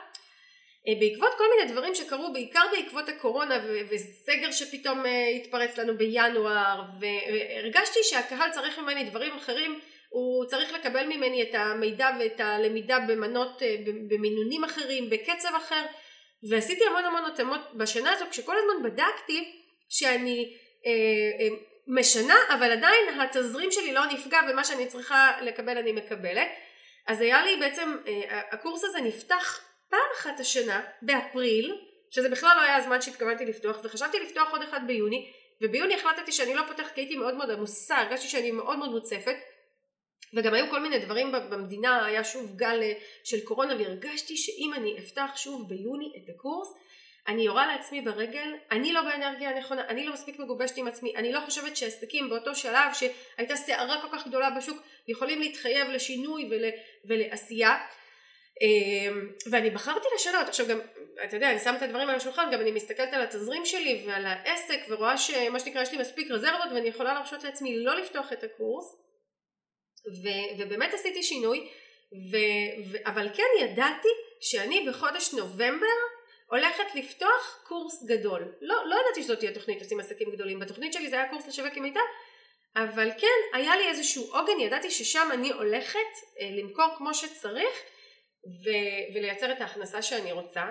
בעקבות 1.00 1.30
כל 1.38 1.44
מיני 1.56 1.72
דברים 1.72 1.94
שקרו 1.94 2.32
בעיקר 2.32 2.62
בעקבות 2.72 3.08
הקורונה 3.08 3.54
וסגר 3.90 4.50
שפתאום 4.50 5.06
אה, 5.06 5.28
התפרץ 5.28 5.78
לנו 5.78 5.98
בינואר 5.98 6.82
והרגשתי 7.00 7.98
שהקהל 8.02 8.50
צריך 8.50 8.78
ממני 8.78 9.04
דברים 9.04 9.36
אחרים 9.36 9.80
הוא 10.08 10.44
צריך 10.44 10.72
לקבל 10.72 11.06
ממני 11.06 11.42
את 11.42 11.54
המידע 11.54 12.10
ואת 12.20 12.40
הלמידה 12.40 12.98
במנות 13.08 13.62
אה, 13.62 13.76
במינונים 14.08 14.64
אחרים 14.64 15.10
בקצב 15.10 15.54
אחר 15.56 15.84
ועשיתי 16.50 16.84
המון 16.86 17.04
המון 17.04 17.24
התאמות 17.24 17.60
בשנה 17.74 18.12
הזו 18.12 18.24
כשכל 18.30 18.54
הזמן 18.56 18.90
בדקתי 18.90 19.52
שאני 19.88 20.56
אה, 20.86 20.92
אה, 21.40 21.56
משנה 21.86 22.34
אבל 22.54 22.72
עדיין 22.72 23.20
התזרים 23.20 23.72
שלי 23.72 23.92
לא 23.92 24.06
נפגע 24.06 24.40
ומה 24.50 24.64
שאני 24.64 24.86
צריכה 24.86 25.32
לקבל 25.42 25.78
אני 25.78 25.92
מקבלת. 25.92 26.48
אז 27.08 27.20
היה 27.20 27.42
לי 27.42 27.56
בעצם 27.56 27.96
אה, 28.06 28.40
הקורס 28.52 28.84
הזה 28.84 29.00
נפתח 29.00 29.67
פעם 29.90 30.08
אחת 30.16 30.40
השנה 30.40 30.82
באפריל 31.02 31.74
שזה 32.10 32.28
בכלל 32.28 32.56
לא 32.56 32.62
היה 32.62 32.76
הזמן 32.76 33.00
שהתכוונתי 33.00 33.44
לפתוח 33.44 33.76
וחשבתי 33.84 34.18
לפתוח 34.20 34.50
עוד 34.50 34.62
אחד 34.62 34.80
ביוני 34.86 35.32
וביוני 35.62 35.94
החלטתי 35.94 36.32
שאני 36.32 36.54
לא 36.54 36.62
פותחת 36.68 36.94
כי 36.94 37.00
הייתי 37.00 37.16
מאוד 37.16 37.34
מאוד 37.34 37.50
עמוסה 37.50 37.96
הרגשתי 37.96 38.28
שאני 38.28 38.50
מאוד 38.50 38.78
מאוד 38.78 38.90
מוצפת 38.90 39.36
וגם 40.34 40.54
היו 40.54 40.70
כל 40.70 40.80
מיני 40.80 40.98
דברים 40.98 41.32
במדינה 41.32 42.04
היה 42.06 42.24
שוב 42.24 42.56
גל 42.56 42.82
אה, 42.82 42.92
של 43.24 43.44
קורונה 43.44 43.74
והרגשתי 43.76 44.36
שאם 44.36 44.70
אני 44.76 44.98
אפתח 44.98 45.30
שוב 45.36 45.68
ביוני 45.68 46.12
את 46.16 46.34
הקורס 46.34 46.68
אני 47.28 47.42
יורה 47.42 47.66
לעצמי 47.66 48.00
ברגל, 48.00 48.54
אני 48.70 48.92
לא 48.92 49.02
באנרגיה 49.02 49.50
הנכונה, 49.50 49.88
אני 49.88 50.06
לא 50.06 50.12
מספיק 50.12 50.38
מגובשת 50.38 50.76
עם 50.76 50.88
עצמי, 50.88 51.16
אני 51.16 51.32
לא 51.32 51.40
חושבת 51.40 51.76
שעסקים 51.76 52.28
באותו 52.28 52.54
שלב 52.54 52.92
שהייתה 52.94 53.56
סערה 53.56 54.02
כל 54.02 54.08
כך 54.12 54.26
גדולה 54.26 54.50
בשוק 54.50 54.82
יכולים 55.08 55.40
להתחייב 55.40 55.88
לשינוי 55.88 56.48
ול, 56.50 56.64
ולעשייה 57.04 57.86
ואני 59.50 59.70
בחרתי 59.70 60.08
לשנות. 60.14 60.48
עכשיו 60.48 60.66
גם 60.66 60.80
אתה 61.24 61.36
יודע 61.36 61.50
אני 61.50 61.60
שמה 61.60 61.76
את 61.76 61.82
הדברים 61.82 62.08
על 62.08 62.14
השולחן 62.14 62.50
גם 62.52 62.60
אני 62.60 62.70
מסתכלת 62.70 63.14
על 63.14 63.22
התזרים 63.22 63.66
שלי 63.66 64.04
ועל 64.06 64.26
העסק 64.26 64.80
ורואה 64.88 65.18
שמה 65.18 65.60
שנקרא 65.60 65.82
יש 65.82 65.92
לי 65.92 65.98
מספיק 65.98 66.30
רזרבות 66.30 66.66
ואני 66.74 66.88
יכולה 66.88 67.14
להרשות 67.14 67.44
לעצמי 67.44 67.84
לא 67.84 67.96
לפתוח 67.96 68.32
את 68.32 68.44
הקורס. 68.44 68.84
ו, 70.22 70.28
ובאמת 70.58 70.94
עשיתי 70.94 71.22
שינוי 71.22 71.68
ו, 72.32 72.36
ו, 72.92 72.96
אבל 73.04 73.28
כן 73.34 73.64
ידעתי 73.64 74.08
שאני 74.40 74.86
בחודש 74.88 75.34
נובמבר 75.34 75.86
הולכת 76.50 76.94
לפתוח 76.94 77.64
קורס 77.66 78.04
גדול. 78.04 78.54
לא, 78.60 78.76
לא 78.86 78.96
ידעתי 79.00 79.22
שזאת 79.22 79.38
תהיה 79.38 79.54
תוכנית 79.54 79.82
עושים 79.82 80.00
עסקים 80.00 80.30
גדולים. 80.30 80.58
בתוכנית 80.60 80.92
שלי 80.92 81.10
זה 81.10 81.16
היה 81.16 81.28
קורס 81.28 81.48
לשווק 81.48 81.72
עם 81.76 81.82
מיטה 81.82 82.00
אבל 82.76 83.10
כן 83.18 83.58
היה 83.58 83.76
לי 83.76 83.88
איזשהו 83.88 84.34
עוגן 84.34 84.60
ידעתי 84.60 84.90
ששם 84.90 85.28
אני 85.32 85.52
הולכת 85.52 85.98
אה, 86.40 86.50
למכור 86.50 86.86
כמו 86.98 87.14
שצריך 87.14 87.82
ו- 88.64 89.14
ולייצר 89.14 89.52
את 89.52 89.60
ההכנסה 89.60 90.02
שאני 90.02 90.32
רוצה 90.32 90.64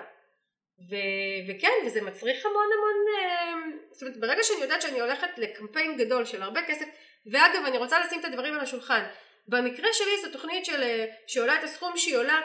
ו- 0.90 1.48
וכן 1.48 1.72
וזה 1.86 2.02
מצריך 2.02 2.46
המון 2.46 2.66
המון 2.74 2.96
אה, 3.18 3.54
זאת 3.92 4.02
אומרת 4.02 4.16
ברגע 4.20 4.42
שאני 4.42 4.60
יודעת 4.60 4.82
שאני 4.82 5.00
הולכת 5.00 5.28
לקמפיין 5.36 5.96
גדול 5.96 6.24
של 6.24 6.42
הרבה 6.42 6.60
כסף 6.62 6.86
ואגב 7.32 7.64
אני 7.66 7.78
רוצה 7.78 8.00
לשים 8.00 8.20
את 8.20 8.24
הדברים 8.24 8.54
על 8.54 8.60
השולחן 8.60 9.04
במקרה 9.48 9.88
שלי 9.92 10.18
זו 10.22 10.32
תוכנית 10.32 10.64
של, 10.64 10.82
אה, 10.82 11.06
שעולה 11.26 11.58
את 11.58 11.64
הסכום 11.64 11.96
שהיא 11.96 12.16
עולה 12.16 12.40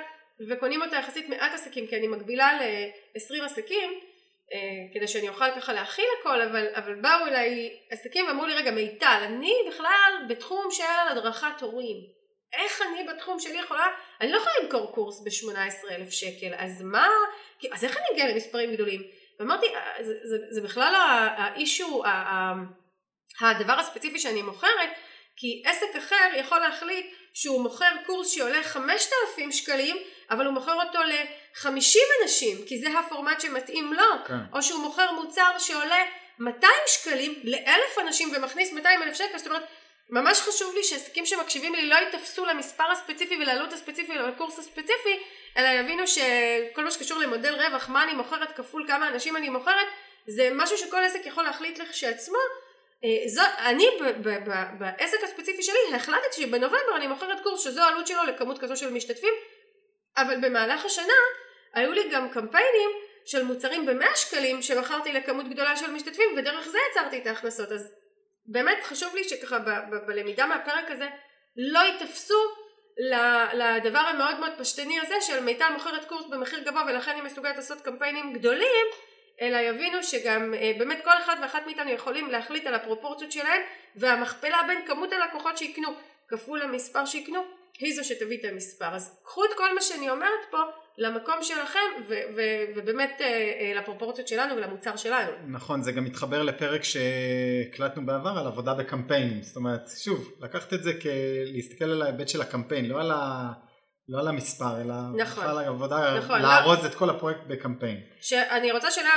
וקונים 0.50 0.82
אותה 0.82 0.96
יחסית 0.96 1.30
מעט 1.30 1.54
עסקים 1.54 1.88
כי 1.88 1.96
אני 1.96 2.08
מגבילה 2.08 2.54
ל-20 2.54 3.44
עסקים 3.44 4.00
אה, 4.54 4.60
כדי 4.94 5.08
שאני 5.08 5.30
אוכל 5.30 5.52
ככה 5.56 5.74
להכיל 5.74 6.06
הכל 6.20 6.42
אבל, 6.42 6.68
אבל 6.76 6.96
באו 6.96 7.28
אליי 7.28 7.78
עסקים 7.90 8.26
ואמרו 8.28 8.46
לי 8.46 8.54
רגע 8.54 8.72
מיטל 8.72 9.22
אני 9.26 9.54
בכלל 9.68 10.14
בתחום 10.30 10.68
של 10.72 10.84
הדרכת 11.12 11.62
הורים 11.62 11.98
איך 12.54 12.82
אני 12.82 13.04
בתחום 13.04 13.40
שלי 13.40 13.60
יכולה, 13.60 13.88
אני 14.22 14.32
לא 14.32 14.38
יכולה 14.38 14.54
למכור 14.64 14.92
קורס 14.92 15.20
ב-18 15.20 15.92
אלף 15.92 16.10
שקל, 16.10 16.54
אז 16.58 16.82
מה, 16.82 17.08
אז 17.72 17.84
איך 17.84 17.98
אני 17.98 18.06
אגיע 18.14 18.28
למספרים 18.28 18.74
גדולים? 18.74 19.02
ואמרתי, 19.40 19.76
אה, 19.76 20.04
זה, 20.04 20.14
זה, 20.24 20.38
זה 20.50 20.62
בכלל 20.62 20.94
האישו, 21.38 22.04
הדבר 23.42 23.74
הספציפי 23.74 24.20
שאני 24.20 24.42
מוכרת, 24.42 24.90
כי 25.36 25.64
עסק 25.66 25.96
אחר 25.98 26.30
יכול 26.36 26.60
להחליט 26.60 27.06
שהוא 27.34 27.62
מוכר 27.62 27.92
קורס 28.06 28.32
שעולה 28.32 28.64
5,000 28.64 29.52
שקלים, 29.52 29.98
אבל 30.30 30.46
הוא 30.46 30.54
מוכר 30.54 30.74
אותו 30.74 31.00
ל-50 31.04 32.00
אנשים, 32.24 32.58
כי 32.68 32.80
זה 32.80 33.00
הפורמט 33.00 33.42
שמתאים 33.42 33.94
לו, 33.94 34.26
כן. 34.28 34.34
או 34.54 34.64
שהוא 34.64 34.82
מוכר 34.82 35.12
מוצר 35.12 35.60
שעולה 35.60 36.04
200 36.40 36.74
שקלים 36.88 37.42
לאלף 37.44 38.00
אנשים 38.02 38.30
ומכניס 38.36 38.74
200 38.74 39.04
אלף 39.04 39.16
שקל, 39.16 39.38
זאת 39.38 39.48
אומרת 39.48 39.64
ממש 40.10 40.40
חשוב 40.42 40.76
לי 40.76 40.84
שעסקים 40.84 41.26
שמקשיבים 41.26 41.76
לי 41.76 41.86
לא 41.86 41.96
ייתפסו 41.96 42.46
למספר 42.46 42.92
הספציפי 42.92 43.36
ולעלות 43.36 43.74
הספציפי 43.74 44.20
ולקורס 44.20 44.60
הספציפי 44.60 45.20
אלא 45.58 45.68
יבינו 45.68 46.08
שכל 46.08 46.84
מה 46.84 46.92
שקשור 46.92 47.20
למודל 47.20 47.54
רווח 47.54 47.90
מה 47.90 48.04
אני 48.04 48.14
מוכרת 48.14 48.52
כפול 48.52 48.86
כמה 48.88 49.08
אנשים 49.08 49.38
אני 49.38 49.50
מוכרת 49.50 49.88
זה 50.28 50.50
משהו 50.54 50.78
שכל 50.78 51.04
עסק 51.04 51.26
יכול 51.26 51.44
להחליט 51.44 51.80
לכשעצמו. 51.80 52.38
אה, 53.04 53.28
זו, 53.28 53.42
אני 53.58 53.86
ב, 54.02 54.30
ב, 54.30 54.50
ב, 54.50 54.64
בעסק 54.80 55.24
הספציפי 55.24 55.64
שלי 55.64 55.96
החלטתי 55.96 56.42
שבנובמבר 56.42 56.96
אני 56.96 57.08
מוכרת 57.08 57.44
קורס 57.44 57.64
שזו 57.64 57.82
העלות 57.82 58.08
שלו 58.08 58.24
לכמות 58.24 58.60
כזו 58.60 58.76
של 58.76 58.90
משתתפים 58.90 59.34
אבל 60.18 60.36
במהלך 60.42 60.86
השנה 60.86 61.14
היו 61.74 61.92
לי 61.92 62.10
גם 62.10 62.30
קמפיינים 62.30 62.90
של 63.26 63.44
מוצרים 63.44 63.86
במאה 63.86 64.16
שקלים 64.16 64.62
שמכרתי 64.62 65.14
לכמות 65.14 65.50
גדולה 65.50 65.78
של 65.78 65.92
משתתפים 65.92 66.30
ודרך 66.38 66.68
זה 66.68 66.78
יצרתי 66.92 67.18
את 67.18 67.28
ההכנסות. 67.28 67.72
אז 67.72 67.92
באמת 68.46 68.78
חשוב 68.84 69.16
לי 69.16 69.24
שככה 69.24 69.60
ב- 69.60 69.70
ב- 69.70 70.08
בלמידה 70.08 70.46
מהפרק 70.46 70.92
הזה 70.92 71.08
לא 71.58 71.80
ייתפסו 71.80 72.40
לדבר 73.54 74.00
המאוד 74.00 74.40
מאוד 74.40 74.52
פשטני 74.58 75.00
הזה 75.00 75.16
של 75.22 75.44
מיטל 75.44 75.70
מוכרת 75.74 76.06
קורס 76.06 76.26
במחיר 76.26 76.60
גבוה 76.60 76.84
ולכן 76.88 77.16
היא 77.16 77.24
מסוגלת 77.24 77.56
לעשות 77.56 77.82
קמפיינים 77.82 78.34
גדולים 78.34 78.86
אלא 79.42 79.58
יבינו 79.58 80.04
שגם 80.04 80.54
אה, 80.54 80.72
באמת 80.78 81.04
כל 81.04 81.18
אחד 81.18 81.36
ואחת 81.42 81.66
מאיתנו 81.66 81.90
יכולים 81.90 82.30
להחליט 82.30 82.68
על 82.68 82.74
הפרופורציות 82.74 83.32
שלהם 83.32 83.62
והמכפלה 83.96 84.64
בין 84.68 84.86
כמות 84.88 85.14
הלקוחות 85.14 85.58
שיקנו 85.58 85.90
כפול 86.28 86.62
המספר 86.62 87.06
שיקנו 87.06 87.44
היא 87.80 87.96
זו 87.96 88.04
שתביא 88.04 88.38
את 88.40 88.46
המספר. 88.46 88.96
אז 88.96 89.22
קחו 89.24 89.46
את 89.46 89.50
כל 89.58 89.76
מה 89.76 89.82
שאני 89.82 90.10
אומרת 90.10 90.40
פה 90.52 90.58
למקום 90.98 91.36
שלכם 91.42 91.80
ו- 92.08 92.14
ו- 92.36 92.64
ובאמת 92.76 93.22
אה, 93.22 93.26
אה, 93.28 93.74
לפרופורציות 93.82 94.28
שלנו 94.28 94.56
ולמוצר 94.56 94.96
שלנו. 94.96 95.32
נכון 95.48 95.82
זה 95.82 95.92
גם 95.92 96.04
מתחבר 96.04 96.42
לפרק 96.44 96.82
שהקלטנו 96.84 98.06
בעבר 98.06 98.30
על 98.40 98.48
עבודה 98.48 98.74
בקמפיינים 98.74 99.42
זאת 99.42 99.56
אומרת 99.56 99.82
שוב 100.04 100.32
לקחת 100.42 100.74
את 100.74 100.84
זה 100.84 100.92
כלהסתכל 100.94 101.86
על 101.86 102.02
ההיבט 102.02 102.30
של 102.30 102.42
הקמפיין 102.42 102.86
לא 102.86 103.00
על, 103.02 103.12
ה- 103.12 103.52
לא 104.10 104.20
על 104.20 104.28
המספר 104.28 104.82
אלא 104.82 104.94
נכון, 105.18 105.44
על 105.46 105.58
העבודה 105.58 106.18
נכון, 106.18 106.42
לארוז 106.42 106.84
לא... 106.84 106.88
את 106.90 106.96
כל 106.96 107.10
הפרויקט 107.10 107.42
בקמפיין. 107.48 107.98
שאני 108.22 108.72
רוצה 108.72 108.92
שלא 108.92 109.10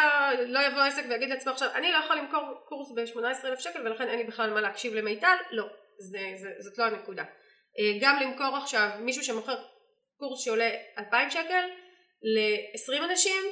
לא 0.47 0.61
יבוא 0.67 0.81
עסק 0.83 1.03
ויגיד 1.11 1.29
לעצמו 1.31 1.53
עכשיו 1.53 1.69
אני 1.75 1.93
לא 1.93 1.97
יכול 2.05 2.17
למכור 2.17 2.41
קורס 2.69 2.89
ב-18,000 2.97 3.61
שקל 3.61 3.87
ולכן 3.87 4.09
אין 4.09 4.19
לי 4.19 4.25
בכלל 4.25 4.51
מה 4.55 4.61
להקשיב 4.61 4.95
למיטל 4.95 5.37
לא 5.53 5.65
זה, 5.99 6.19
זה, 6.43 6.49
זאת 6.59 6.79
לא 6.79 6.85
הנקודה. 6.85 7.23
אה, 7.79 7.99
גם 8.01 8.17
למכור 8.23 8.57
עכשיו 8.57 8.91
מישהו 9.01 9.25
שמוכר 9.25 9.55
קורס 10.19 10.45
שעולה 10.45 10.71
2,000 10.99 11.31
שקל 11.31 11.65
ל-20 12.23 13.05
אנשים 13.05 13.43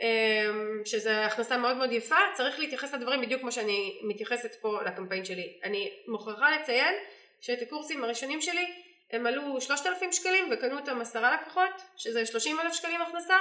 אמ, 0.00 0.82
שזה 0.84 1.26
הכנסה 1.26 1.56
מאוד 1.56 1.76
מאוד 1.76 1.92
יפה. 1.92 2.16
צריך 2.34 2.58
להתייחס 2.58 2.94
לדברים 2.94 3.20
בדיוק 3.20 3.40
כמו 3.40 3.52
שאני 3.52 4.00
מתייחסת 4.08 4.54
פה 4.54 4.82
לקמפיין 4.86 5.24
שלי. 5.24 5.60
אני 5.64 5.90
מוכרחה 6.08 6.56
לציין 6.56 6.94
שאת 7.40 7.62
הקורסים 7.62 8.04
הראשונים 8.04 8.40
שלי 8.40 8.66
הם 9.12 9.26
עלו 9.26 9.60
3,000 9.60 10.12
שקלים 10.12 10.48
וקנו 10.50 10.78
אותם 10.78 11.00
עשרה 11.00 11.36
לקוחות 11.36 11.82
שזה 11.96 12.26
30 12.26 12.60
אלף 12.60 12.72
שקלים 12.72 13.02
הכנסה. 13.02 13.36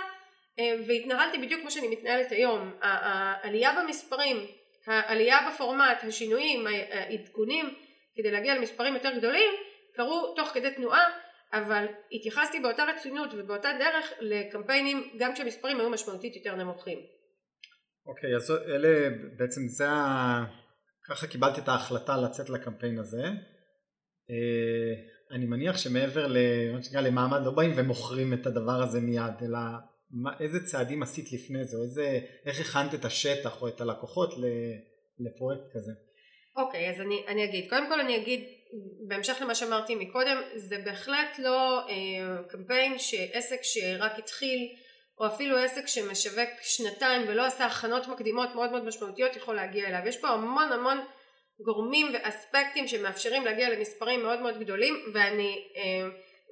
אמ, 0.58 0.82
והתנהלתי 0.88 1.38
בדיוק 1.38 1.62
כמו 1.62 1.72
שאני 1.72 1.88
מתנהלת 1.88 2.32
היום. 2.32 2.74
העלייה 2.82 3.82
במספרים 3.82 4.48
העלייה 4.88 5.50
בפורמט 5.50 6.04
השינויים 6.04 6.68
העדכונים 6.68 7.76
כדי 8.16 8.32
להגיע 8.32 8.56
למספרים 8.56 8.94
יותר 8.94 9.18
גדולים 9.18 9.52
קרו 9.96 10.34
תוך 10.36 10.48
כדי 10.50 10.72
תנועה 10.72 11.10
אבל 11.54 11.86
התייחסתי 12.12 12.60
באותה 12.60 12.84
רצינות 12.84 13.30
ובאותה 13.34 13.70
דרך 13.80 14.14
לקמפיינים 14.20 15.10
גם 15.20 15.34
כשהמספרים 15.34 15.80
היו 15.80 15.90
משמעותית 15.90 16.36
יותר 16.36 16.56
נמוכים. 16.56 17.00
אוקיי 18.06 18.34
okay, 18.34 18.36
אז 18.36 18.52
אלה 18.52 19.10
בעצם 19.38 19.62
זה 19.68 19.90
ה... 19.90 20.46
ככה 21.10 21.28
קיבלתי 21.28 21.62
את 21.62 21.68
ההחלטה 21.68 22.18
לצאת 22.18 22.50
לקמפיין 22.50 23.00
הזה. 23.00 23.24
אה, 24.30 24.94
אני 25.32 25.46
מניח 25.46 25.78
שמעבר 25.78 26.28
למעמד 26.94 27.40
לא 27.46 27.52
באים 27.52 27.72
ומוכרים 27.76 28.34
את 28.34 28.46
הדבר 28.48 28.82
הזה 28.84 29.00
מיד 29.02 29.34
אלא 29.42 29.60
מה, 30.12 30.32
איזה 30.40 30.60
צעדים 30.66 31.04
עשית 31.04 31.34
לפני 31.34 31.66
זה 31.66 31.78
או 31.78 31.84
איזה, 31.84 32.20
איך 32.46 32.60
הכנת 32.60 32.94
את 32.94 33.06
השטח 33.06 33.62
או 33.62 33.68
את 33.68 33.82
הלקוחות 33.82 34.34
לפרויקט 35.20 35.64
כזה. 35.74 35.92
אוקיי, 36.58 36.90
אז 36.90 37.02
אני, 37.02 37.24
אני 37.28 37.44
אגיד. 37.44 37.70
קודם 37.70 37.88
כל 37.90 38.00
אני 38.00 38.18
אגיד, 38.18 38.44
בהמשך 39.08 39.38
למה 39.42 39.56
שאמרתי 39.56 39.96
מקודם, 39.96 40.42
זה 40.56 40.78
בהחלט 40.86 41.40
לא 41.40 41.80
אה, 41.90 42.44
קמפיין 42.50 43.00
שעסק 43.00 43.60
שרק 43.64 44.20
התחיל, 44.20 44.70
או 45.20 45.28
אפילו 45.28 45.58
עסק 45.58 45.88
שמשווק 45.88 46.50
שנתיים 46.62 47.22
ולא 47.28 47.46
עשה 47.46 47.66
הכנות 47.66 48.08
מקדימות 48.08 48.56
מאוד 48.56 48.72
מאוד 48.72 48.86
משמעותיות 48.86 49.36
יכול 49.36 49.56
להגיע 49.56 49.88
אליו. 49.88 50.08
יש 50.08 50.18
פה 50.18 50.28
המון 50.28 50.72
המון 50.72 50.98
גורמים 51.60 52.08
ואספקטים 52.14 52.88
שמאפשרים 52.88 53.46
להגיע 53.46 53.70
למספרים 53.70 54.24
מאוד 54.24 54.42
מאוד 54.42 54.60
גדולים, 54.60 54.96
ואני... 55.14 55.68
אה, 55.76 56.10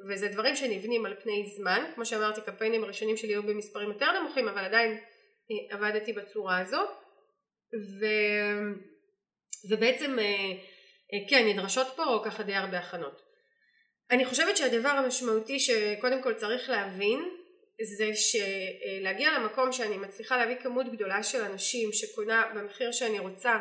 וזה 0.09 0.27
דברים 0.27 0.55
שנבנים 0.55 1.05
על 1.05 1.15
פני 1.23 1.45
זמן, 1.57 1.83
כמו 1.95 2.05
שאמרתי 2.05 2.41
קמפיינים 2.41 2.83
הראשונים 2.83 3.17
שלי 3.17 3.29
היו 3.29 3.43
במספרים 3.43 3.89
יותר 3.89 4.19
נמוכים 4.19 4.47
אבל 4.47 4.65
עדיין 4.65 4.91
אה, 4.91 5.75
עבדתי 5.75 6.13
בצורה 6.13 6.59
הזאת 6.59 6.89
ו... 7.99 8.05
ובעצם 9.69 10.19
אה, 10.19 10.53
כן 11.29 11.47
נדרשות 11.47 11.87
פה 11.95 12.21
ככה 12.25 12.43
די 12.43 12.55
הרבה 12.55 12.79
הכנות. 12.79 13.21
אני 14.11 14.25
חושבת 14.25 14.57
שהדבר 14.57 14.89
המשמעותי 14.89 15.59
שקודם 15.59 16.21
כל 16.21 16.33
צריך 16.33 16.69
להבין 16.69 17.19
זה 17.97 18.11
שלהגיע 18.15 19.39
למקום 19.39 19.71
שאני 19.71 19.97
מצליחה 19.97 20.37
להביא 20.37 20.55
כמות 20.55 20.85
גדולה 20.91 21.23
של 21.23 21.41
אנשים 21.41 21.89
שקונה 21.93 22.43
במחיר 22.55 22.91
שאני 22.91 23.19
רוצה 23.19 23.51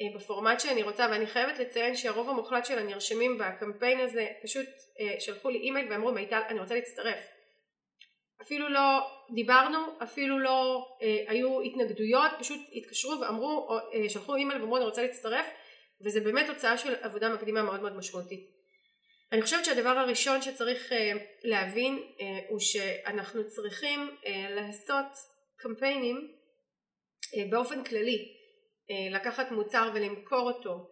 אה, 0.00 0.16
בפורמט 0.16 0.60
שאני 0.60 0.82
רוצה 0.82 1.06
ואני 1.10 1.26
חייבת 1.26 1.58
לציין 1.58 1.96
שהרוב 1.96 2.28
המוחלט 2.28 2.66
של 2.66 2.78
הנרשמים 2.78 3.38
בקמפיין 3.38 4.00
הזה 4.00 4.26
פשוט 4.42 4.66
אה, 5.00 5.20
שלחו 5.20 5.50
לי 5.50 5.58
אימייל 5.58 5.92
ואמרו 5.92 6.12
מיטל 6.12 6.40
אני 6.48 6.60
רוצה 6.60 6.74
להצטרף 6.74 7.18
אפילו 8.42 8.68
לא 8.68 9.00
דיברנו 9.34 9.78
אפילו 10.02 10.38
לא 10.38 10.86
אה, 11.02 11.24
היו 11.28 11.60
התנגדויות 11.60 12.30
פשוט 12.38 12.60
התקשרו 12.74 13.20
ואמרו 13.20 13.68
אה, 13.94 14.08
שלחו 14.08 14.34
אימייל 14.34 14.60
ואמרו 14.60 14.76
אני 14.76 14.84
רוצה 14.84 15.02
להצטרף 15.02 15.46
וזה 16.04 16.20
באמת 16.20 16.46
תוצאה 16.46 16.78
של 16.78 16.94
עבודה 17.00 17.28
מקדימה 17.28 17.62
מאוד 17.62 17.80
מאוד 17.80 17.96
משמעותית. 17.96 18.60
אני 19.32 19.42
חושבת 19.42 19.64
שהדבר 19.64 19.98
הראשון 19.98 20.42
שצריך 20.42 20.92
אה, 20.92 21.12
להבין 21.42 22.02
אה, 22.20 22.40
הוא 22.48 22.58
שאנחנו 22.60 23.48
צריכים 23.48 24.16
אה, 24.26 24.46
לעשות 24.50 25.06
קמפיינים 25.56 26.32
באופן 27.50 27.84
כללי 27.84 28.36
לקחת 29.10 29.50
מוצר 29.50 29.90
ולמכור 29.94 30.50
אותו 30.50 30.90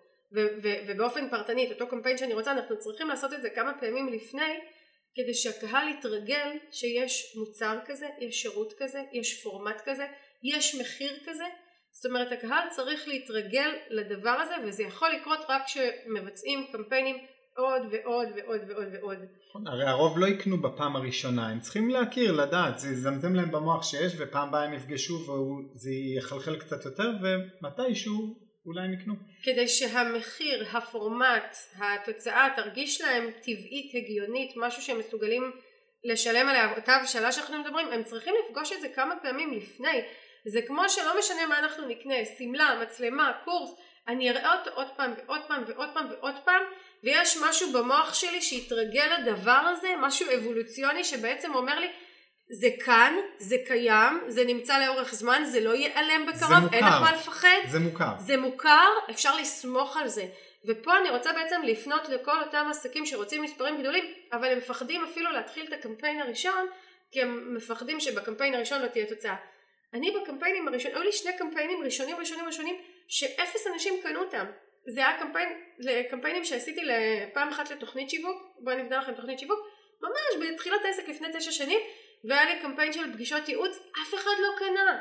ובאופן 0.87 1.31
פרטני 1.31 1.67
את 1.67 1.73
אותו 1.73 1.89
קמפיין 1.89 2.19
שאני 2.19 2.35
רוצה 2.35 2.53
אנחנו 2.53 2.79
צריכים 2.79 3.09
לעשות 3.09 3.33
את 3.33 3.43
זה 3.43 3.51
כמה 3.51 3.73
פעמים 3.81 4.09
לפני 4.09 4.59
כדי 5.15 5.35
שהקהל 5.35 5.89
יתרגל 5.89 6.49
שיש 6.73 7.37
מוצר 7.37 7.79
כזה, 7.87 8.07
יש 8.21 8.43
שירות 8.43 8.75
כזה, 8.79 9.03
יש 9.13 9.43
פורמט 9.43 9.83
כזה, 9.85 10.07
יש 10.43 10.75
מחיר 10.75 11.19
כזה 11.27 11.45
זאת 12.03 12.07
אומרת 12.07 12.33
הקהל 12.33 12.69
צריך 12.71 13.09
להתרגל 13.09 13.71
לדבר 13.91 14.31
הזה 14.31 14.55
וזה 14.65 14.83
יכול 14.83 15.09
לקרות 15.11 15.39
רק 15.49 15.63
כשמבצעים 15.67 16.67
קמפיינים 16.73 17.17
עוד 17.57 17.83
ועוד 17.93 18.29
ועוד 18.37 18.61
ועוד 18.69 18.87
ועוד. 18.93 19.19
נכון, 19.49 19.67
הרי 19.67 19.85
הרוב 19.85 20.19
לא 20.19 20.27
יקנו 20.27 20.63
בפעם 20.63 20.97
הראשונה, 20.97 21.49
הם 21.49 21.61
צריכים 21.61 21.91
להכיר, 21.91 22.33
לדעת, 22.33 22.79
זה 22.79 22.89
יזמזם 22.89 23.35
להם 23.35 23.51
במוח 23.51 23.83
שיש 23.83 24.13
ופעם 24.19 24.49
הבאה 24.49 24.65
הם 24.65 24.75
יפגשו 24.75 25.15
וזה 25.15 25.91
יחלחל 26.17 26.57
קצת 26.57 26.85
יותר 26.85 27.11
ומתישהו 27.23 28.49
אולי 28.67 28.85
הם 28.85 28.93
יקנו. 28.93 29.15
כדי 29.45 29.69
שהמחיר, 29.69 30.67
הפורמט, 30.73 31.57
התוצאה 31.79 32.49
תרגיש 32.57 33.01
להם 33.01 33.31
טבעית, 33.43 33.95
הגיונית, 33.95 34.53
משהו 34.57 34.83
שהם 34.83 34.99
מסוגלים 34.99 35.53
לשלם 36.05 36.49
עליה, 36.49 36.77
אותה 36.77 36.97
הבשלה 36.97 37.33
שאנחנו 37.33 37.59
מדברים, 37.59 37.89
הם 37.89 38.05
צריכים 38.05 38.35
לפגוש 38.45 38.73
את 38.73 38.81
זה 38.81 38.89
כמה 38.95 39.15
פעמים 39.23 39.53
לפני. 39.53 40.03
זה 40.47 40.63
כמו 40.63 40.89
שלא 40.89 41.19
משנה 41.19 41.47
מה 41.47 41.59
אנחנו 41.59 41.89
נקנה, 41.89 42.15
שמלה, 42.39 42.81
מצלמה, 42.83 43.33
קורס, 43.45 43.71
אני 44.09 44.31
אראה 44.31 44.59
אותו 44.59 44.71
עוד 44.71 44.87
פעם 44.97 45.15
ועוד 45.17 45.41
פעם 45.49 45.65
ועוד 45.67 45.89
פעם 45.95 46.07
ועוד 46.11 46.35
פעם 46.45 46.63
ויש 47.05 47.37
משהו 47.37 47.73
במוח 47.73 48.15
שלי 48.15 48.43
שהתרגל 48.43 49.13
לדבר 49.19 49.51
הזה, 49.51 49.89
משהו 50.01 50.27
אבולוציוני 50.37 51.05
שבעצם 51.05 51.55
אומר 51.55 51.79
לי 51.79 51.89
זה 52.51 52.69
כאן, 52.85 53.15
זה 53.39 53.57
קיים, 53.67 54.21
זה 54.27 54.45
נמצא 54.45 54.79
לאורך 54.79 55.15
זמן, 55.15 55.43
זה 55.45 55.61
לא 55.61 55.75
ייעלם 55.75 56.27
בקרוב, 56.27 56.73
אין 56.73 56.85
לך 56.85 56.95
מה 57.01 57.13
לפחד. 57.13 57.59
זה 57.69 57.79
מוכר. 57.79 58.13
זה 58.19 58.37
מוכר, 58.37 58.89
אפשר 59.11 59.37
לסמוך 59.37 59.97
על 59.97 60.09
זה. 60.09 60.27
ופה 60.69 60.99
אני 60.99 61.11
רוצה 61.11 61.33
בעצם 61.33 61.61
לפנות 61.65 62.09
לכל 62.09 62.41
אותם 62.43 62.67
עסקים 62.71 63.07
שרוצים 63.07 63.43
מספרים 63.43 63.81
גדולים, 63.81 64.05
אבל 64.33 64.49
הם 64.49 64.59
מפחדים 64.59 65.05
אפילו 65.05 65.31
להתחיל 65.33 65.67
את 65.67 65.73
הקמפיין 65.73 66.21
הראשון, 66.21 66.67
כי 67.11 67.23
הם 67.23 67.55
מפחדים 67.57 68.01
שבקמפיין 68.01 68.55
הראשון 68.55 68.83
לא 68.83 68.87
תהיה 68.87 69.07
תוצאה. 69.07 69.35
אני 69.95 70.11
בקמפיינים 70.11 70.69
הראשונים, 70.69 70.97
היו 70.97 71.05
לי 71.05 71.13
שני 71.13 71.39
קמפיינים 71.39 71.83
ראשונים 71.83 72.17
ראשונים 72.17 72.47
ראשונים, 72.47 72.77
שאפס 73.09 73.67
אנשים 73.67 73.95
קנו 74.03 74.21
אותם. 74.21 74.45
זה 74.87 75.01
היה 75.01 75.19
קמפיין, 75.19 75.49
קמפיינים 76.11 76.45
שעשיתי 76.45 76.81
פעם 77.33 77.49
אחת 77.49 77.71
לתוכנית 77.71 78.11
שיווק, 78.11 78.43
בואו 78.59 78.77
נבנה 78.77 78.99
לכם 78.99 79.15
תוכנית 79.15 79.39
שיווק, 79.39 79.61
ממש 80.03 80.49
בתחילת 80.49 80.85
העסק 80.85 81.09
לפני 81.09 81.29
תשע 81.33 81.53
שנים, 81.53 81.81
והיה 82.25 82.55
לי 82.55 82.61
קמפיין 82.63 82.93
של 82.93 83.13
פגישות 83.13 83.49
ייעוץ, 83.49 83.79
אף 84.03 84.15
אחד 84.15 84.35
לא 84.39 84.49
קנה. 84.59 84.99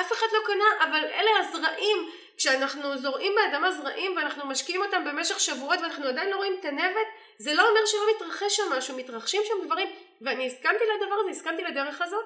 אף 0.00 0.12
אחד 0.12 0.26
לא 0.32 0.38
קנה, 0.46 0.84
אבל 0.84 1.04
אלה 1.04 1.30
הזרעים, 1.38 1.98
כשאנחנו 2.36 2.98
זורעים 2.98 3.32
באדמה 3.34 3.72
זרעים 3.72 4.16
ואנחנו 4.16 4.46
משקיעים 4.46 4.82
אותם 4.82 5.04
במשך 5.04 5.40
שבועות 5.40 5.80
ואנחנו 5.80 6.06
עדיין 6.06 6.30
לא 6.30 6.36
רואים 6.36 6.56
את 6.60 6.64
הנבט, 6.64 7.06
זה 7.38 7.54
לא 7.54 7.68
אומר 7.68 7.86
שלא 7.86 8.00
מתרחש 8.16 8.56
שם 8.56 8.72
משהו, 8.72 8.96
מתרחשים 8.96 9.42
שם 9.44 9.66
דברים, 9.66 9.88
ואני 10.20 10.46
הסכמתי 10.46 10.84
לדבר 10.84 11.14
הזה, 11.20 11.30
הסכמתי 11.30 11.62
לדרך 11.62 12.02
הזאת, 12.02 12.24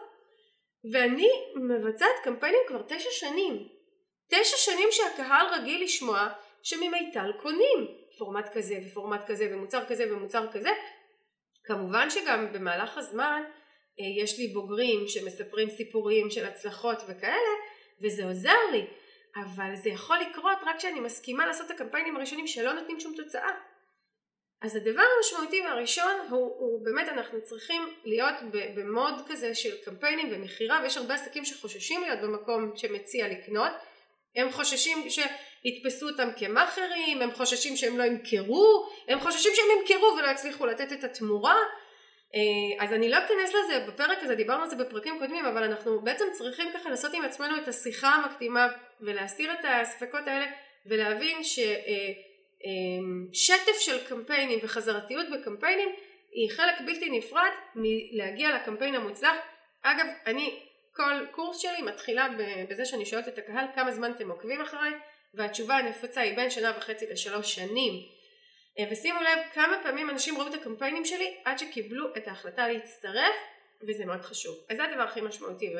ואני 0.92 1.30
מבצעת 1.54 2.14
קמפיינים 2.24 2.60
כבר 2.68 2.82
תשע 2.82 3.10
שנים. 3.10 3.68
תשע 4.28 4.56
שנים 4.56 4.88
שהקהל 4.90 5.46
רגיל 5.54 5.84
לשמוע 5.84 6.28
שממיטל 6.62 7.32
קונים 7.42 7.86
פורמט 8.18 8.48
כזה 8.52 8.74
ופורמט 8.86 9.24
כזה 9.26 9.48
ומוצר 9.52 9.84
כזה 9.88 10.04
ומוצר 10.12 10.52
כזה. 10.52 10.70
כמובן 11.64 12.10
שגם 12.10 12.52
במהלך 12.52 12.98
הזמן 12.98 13.42
אה, 14.00 14.22
יש 14.22 14.38
לי 14.38 14.48
בוגרים 14.48 15.08
שמספרים 15.08 15.70
סיפורים 15.70 16.30
של 16.30 16.46
הצלחות 16.46 16.98
וכאלה 17.08 17.54
וזה 18.02 18.24
עוזר 18.24 18.58
לי 18.72 18.86
אבל 19.36 19.74
זה 19.74 19.88
יכול 19.88 20.16
לקרות 20.16 20.58
רק 20.66 20.76
כשאני 20.78 21.00
מסכימה 21.00 21.46
לעשות 21.46 21.66
את 21.66 21.70
הקמפיינים 21.70 22.16
הראשונים 22.16 22.46
שלא 22.46 22.72
נותנים 22.72 23.00
שום 23.00 23.14
תוצאה 23.16 23.50
אז 24.64 24.76
הדבר 24.76 25.02
המשמעותי 25.16 25.60
והראשון 25.60 26.12
הוא, 26.30 26.54
הוא 26.58 26.84
באמת 26.84 27.08
אנחנו 27.08 27.42
צריכים 27.42 27.82
להיות 28.04 28.34
במוד 28.52 29.14
כזה 29.28 29.54
של 29.54 29.76
קמפיינים 29.84 30.28
ומכירה 30.32 30.80
ויש 30.82 30.96
הרבה 30.96 31.14
עסקים 31.14 31.44
שחוששים 31.44 32.00
להיות 32.00 32.20
במקום 32.20 32.72
שמציע 32.76 33.28
לקנות. 33.28 33.70
הם 34.36 34.52
חוששים 34.52 34.98
שיתפסו 35.10 36.08
אותם 36.08 36.28
כמאכערים, 36.36 37.22
הם 37.22 37.32
חוששים 37.32 37.76
שהם 37.76 37.98
לא 37.98 38.04
ימכרו, 38.04 38.88
הם 39.08 39.20
חוששים 39.20 39.52
שהם 39.54 39.64
ימכרו 39.78 40.16
ולא 40.18 40.28
יצליחו 40.30 40.66
לתת 40.66 40.92
את 40.92 41.04
התמורה. 41.04 41.56
אה, 42.34 42.84
אז 42.84 42.92
אני 42.92 43.08
לא 43.08 43.18
אכנס 43.18 43.54
לזה 43.54 43.84
בפרק 43.88 44.18
הזה, 44.22 44.34
דיברנו 44.34 44.62
על 44.62 44.68
זה 44.68 44.76
בפרקים 44.76 45.18
קודמים, 45.18 45.46
אבל 45.46 45.64
אנחנו 45.64 46.00
בעצם 46.00 46.24
צריכים 46.32 46.72
ככה 46.74 46.90
לעשות 46.90 47.14
עם 47.14 47.24
עצמנו 47.24 47.56
את 47.62 47.68
השיחה 47.68 48.08
המקדימה 48.08 48.68
ולהסיר 49.00 49.52
את 49.52 49.64
הספקות 49.64 50.26
האלה 50.26 50.46
ולהבין 50.86 51.44
ששטף 51.44 52.33
אה, 52.66 53.74
של 53.80 54.04
קמפיינים 54.08 54.58
וחזרתיות 54.62 55.26
בקמפיינים 55.30 55.88
היא 56.32 56.50
חלק 56.50 56.74
בלתי 56.86 57.10
נפרד 57.10 57.50
מלהגיע 57.74 58.56
לקמפיין 58.56 58.94
המוצלח. 58.94 59.36
אגב, 59.82 60.06
אני 60.26 60.60
כל 60.92 61.26
קורס 61.30 61.58
שלי 61.58 61.82
מתחילה 61.82 62.28
בזה 62.70 62.84
שאני 62.84 63.06
שואלת 63.06 63.28
את 63.28 63.38
הקהל 63.38 63.66
כמה 63.74 63.92
זמן 63.92 64.12
אתם 64.12 64.30
עוקבים 64.30 64.60
אחריי 64.60 64.92
והתשובה 65.34 65.76
הנפוצה 65.76 66.20
היא 66.20 66.36
בין 66.36 66.50
שנה 66.50 66.72
וחצי 66.76 67.06
לשלוש 67.10 67.54
שנים. 67.54 67.92
אה, 68.78 68.84
ושימו 68.90 69.20
לב 69.20 69.38
כמה 69.52 69.80
פעמים 69.82 70.10
אנשים 70.10 70.38
ראו 70.38 70.46
את 70.46 70.54
הקמפיינים 70.54 71.04
שלי 71.04 71.36
עד 71.44 71.58
שקיבלו 71.58 72.16
את 72.16 72.28
ההחלטה 72.28 72.68
להצטרף 72.68 73.36
וזה 73.88 74.04
מאוד 74.04 74.20
חשוב. 74.20 74.56
אז 74.70 74.76
זה 74.76 74.84
הדבר 74.84 75.02
הכי 75.02 75.20
משמעותי 75.20 75.74
ו... 75.76 75.78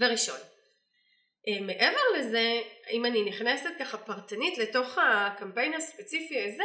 וראשון 0.00 0.38
מעבר 1.60 2.00
לזה 2.18 2.60
אם 2.90 3.04
אני 3.04 3.22
נכנסת 3.24 3.70
ככה 3.78 3.98
פרטנית 3.98 4.58
לתוך 4.58 4.98
הקמפיין 4.98 5.74
הספציפי 5.74 6.40
הזה 6.42 6.64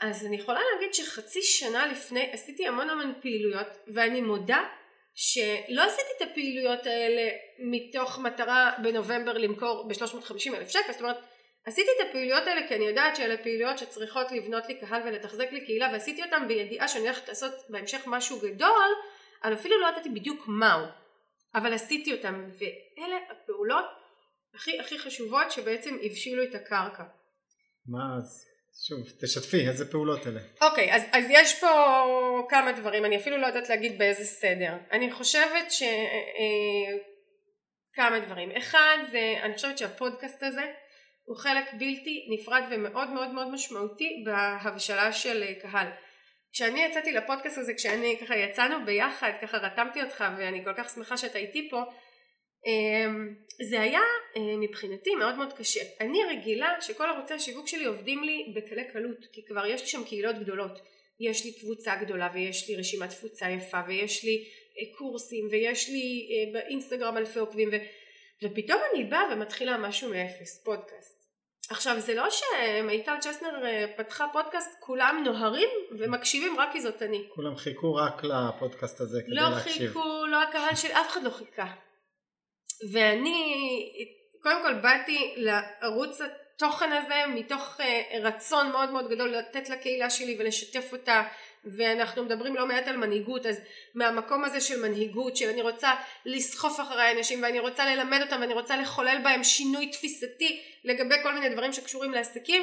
אז 0.00 0.26
אני 0.26 0.36
יכולה 0.36 0.60
להגיד 0.72 0.94
שחצי 0.94 1.42
שנה 1.42 1.86
לפני 1.86 2.30
עשיתי 2.32 2.66
המון 2.66 2.90
המון 2.90 3.14
פעילויות 3.22 3.68
ואני 3.94 4.20
מודה 4.20 4.64
שלא 5.14 5.82
עשיתי 5.82 6.08
את 6.16 6.22
הפעילויות 6.22 6.86
האלה 6.86 7.30
מתוך 7.58 8.18
מטרה 8.18 8.72
בנובמבר 8.82 9.38
למכור 9.38 9.88
ב-350 9.88 10.56
אלף 10.56 10.68
שקל, 10.68 10.92
זאת 10.92 11.00
אומרת 11.00 11.16
עשיתי 11.66 11.88
את 11.96 12.06
הפעילויות 12.08 12.46
האלה 12.46 12.68
כי 12.68 12.74
אני 12.74 12.84
יודעת 12.84 13.16
שאלה 13.16 13.36
פעילויות 13.36 13.78
שצריכות 13.78 14.32
לבנות 14.32 14.68
לי 14.68 14.74
קהל 14.80 15.02
ולתחזק 15.04 15.52
לי 15.52 15.64
קהילה 15.64 15.88
ועשיתי 15.92 16.22
אותן 16.22 16.48
בידיעה 16.48 16.88
שאני 16.88 17.04
הולכת 17.04 17.28
לעשות 17.28 17.52
בהמשך 17.68 18.02
משהו 18.06 18.38
גדול, 18.38 18.90
אבל 19.44 19.54
אפילו 19.54 19.80
לא 19.80 19.86
ידעתי 19.86 20.08
בדיוק 20.08 20.44
מהו, 20.48 20.86
אבל 21.54 21.74
עשיתי 21.74 22.12
אותן 22.12 22.34
ואלה 22.58 23.16
הפעולות 23.30 23.84
הכי 24.54 24.80
הכי 24.80 24.98
חשובות 24.98 25.50
שבעצם 25.50 25.96
הבשילו 26.02 26.42
את 26.42 26.54
הקרקע. 26.54 27.04
מה 27.86 28.16
אז? 28.18 28.44
שוב, 28.88 28.98
תשתפי, 29.20 29.68
איזה 29.68 29.90
פעולות 29.90 30.26
אלה? 30.26 30.40
אוקיי, 30.62 30.92
okay, 30.92 30.94
אז, 30.94 31.02
אז 31.12 31.24
יש 31.30 31.60
פה 31.60 31.66
כמה 32.48 32.72
דברים, 32.72 33.04
אני 33.04 33.16
אפילו 33.16 33.36
לא 33.36 33.46
יודעת 33.46 33.68
להגיד 33.68 33.98
באיזה 33.98 34.24
סדר. 34.24 34.72
אני 34.92 35.12
חושבת 35.12 35.70
ש... 35.70 35.82
אה, 35.82 36.98
כמה 37.94 38.20
דברים. 38.20 38.50
אחד 38.50 38.96
זה, 39.10 39.34
אני 39.42 39.54
חושבת 39.54 39.78
שהפודקאסט 39.78 40.42
הזה 40.42 40.72
הוא 41.24 41.36
חלק 41.36 41.64
בלתי 41.72 42.28
נפרד 42.30 42.62
ומאוד 42.70 43.10
מאוד 43.10 43.30
מאוד 43.30 43.48
משמעותי 43.48 44.24
בהבשלה 44.26 45.12
של 45.12 45.44
קהל. 45.62 45.86
כשאני 46.52 46.84
יצאתי 46.84 47.12
לפודקאסט 47.12 47.58
הזה, 47.58 47.74
כשאני 47.74 48.18
ככה 48.20 48.36
יצאנו 48.36 48.84
ביחד, 48.84 49.30
ככה 49.42 49.58
רתמתי 49.58 50.02
אותך 50.02 50.24
ואני 50.38 50.64
כל 50.64 50.74
כך 50.76 50.94
שמחה 50.94 51.16
שאתה 51.16 51.38
איתי 51.38 51.68
פה, 51.70 51.82
אמ, 52.66 53.34
זה 53.68 53.80
היה 53.80 54.00
אה, 54.36 54.56
מבחינתי 54.60 55.14
מאוד 55.14 55.34
מאוד 55.34 55.52
קשה. 55.52 55.80
אני 56.00 56.18
רגילה 56.24 56.76
שכל 56.80 57.04
ערוצי 57.04 57.34
השיווק 57.34 57.68
שלי 57.68 57.84
עובדים 57.84 58.24
לי 58.24 58.52
בקלי 58.56 58.84
קלות, 58.92 59.26
כי 59.32 59.44
כבר 59.44 59.66
יש 59.66 59.80
לי 59.80 59.86
שם 59.86 60.04
קהילות 60.04 60.38
גדולות. 60.38 60.80
יש 61.20 61.44
לי 61.44 61.52
קבוצה 61.52 61.96
גדולה 61.96 62.28
ויש 62.34 62.68
לי 62.68 62.76
רשימת 62.76 63.10
תפוצה 63.10 63.50
יפה 63.50 63.80
ויש 63.88 64.24
לי 64.24 64.44
אה, 64.78 64.98
קורסים 64.98 65.48
ויש 65.50 65.88
לי 65.88 66.28
אה, 66.30 66.52
באינסטגרם 66.52 67.16
אלפי 67.16 67.38
עוקבים 67.38 67.68
ו... 67.72 67.76
ופתאום 68.44 68.80
אני 68.92 69.04
באה 69.04 69.32
ומתחילה 69.32 69.78
משהו 69.78 70.10
מאפס, 70.10 70.62
פודקאסט. 70.64 71.21
עכשיו 71.72 72.00
זה 72.00 72.14
לא 72.14 72.26
שמיטל 72.30 73.14
צ'סנר 73.20 73.64
פתחה 73.96 74.26
פודקאסט 74.32 74.70
כולם 74.80 75.22
נוהרים 75.24 75.68
ומקשיבים 75.98 76.60
רק 76.60 76.72
כי 76.72 76.80
זאת 76.80 77.02
אני. 77.02 77.28
כולם 77.34 77.56
חיכו 77.56 77.94
רק 77.94 78.24
לפודקאסט 78.24 79.00
הזה 79.00 79.22
כדי 79.22 79.34
לא 79.34 79.42
להקשיב. 79.50 79.82
לא 79.82 79.88
חיכו, 79.88 80.26
לא 80.26 80.42
הקהל 80.42 80.74
של 80.74 80.88
אף 80.92 81.08
אחד 81.08 81.22
לא 81.22 81.30
חיכה. 81.30 81.66
ואני 82.92 83.62
קודם 84.42 84.62
כל 84.62 84.74
באתי 84.74 85.34
לערוץ 85.36 86.20
התוכן 86.20 86.92
הזה 86.92 87.34
מתוך 87.34 87.80
אה, 87.80 88.18
רצון 88.22 88.70
מאוד 88.72 88.90
מאוד 88.90 89.08
גדול 89.10 89.28
לתת 89.28 89.68
לקהילה 89.68 90.10
שלי 90.10 90.36
ולשתף 90.38 90.92
אותה 90.92 91.22
ואנחנו 91.64 92.24
מדברים 92.24 92.56
לא 92.56 92.66
מעט 92.66 92.88
על 92.88 92.96
מנהיגות 92.96 93.46
אז 93.46 93.60
מהמקום 93.94 94.44
הזה 94.44 94.60
של 94.60 94.80
מנהיגות 94.80 95.36
של 95.36 95.48
אני 95.48 95.62
רוצה 95.62 95.92
לסחוף 96.26 96.80
אחרי 96.80 97.10
אנשים 97.10 97.42
ואני 97.42 97.58
רוצה 97.58 97.94
ללמד 97.94 98.20
אותם 98.22 98.40
ואני 98.40 98.54
רוצה 98.54 98.76
לחולל 98.76 99.18
בהם 99.24 99.44
שינוי 99.44 99.86
תפיסתי 99.86 100.62
לגבי 100.84 101.14
כל 101.22 101.34
מיני 101.34 101.48
דברים 101.48 101.72
שקשורים 101.72 102.12
לעסקים 102.12 102.62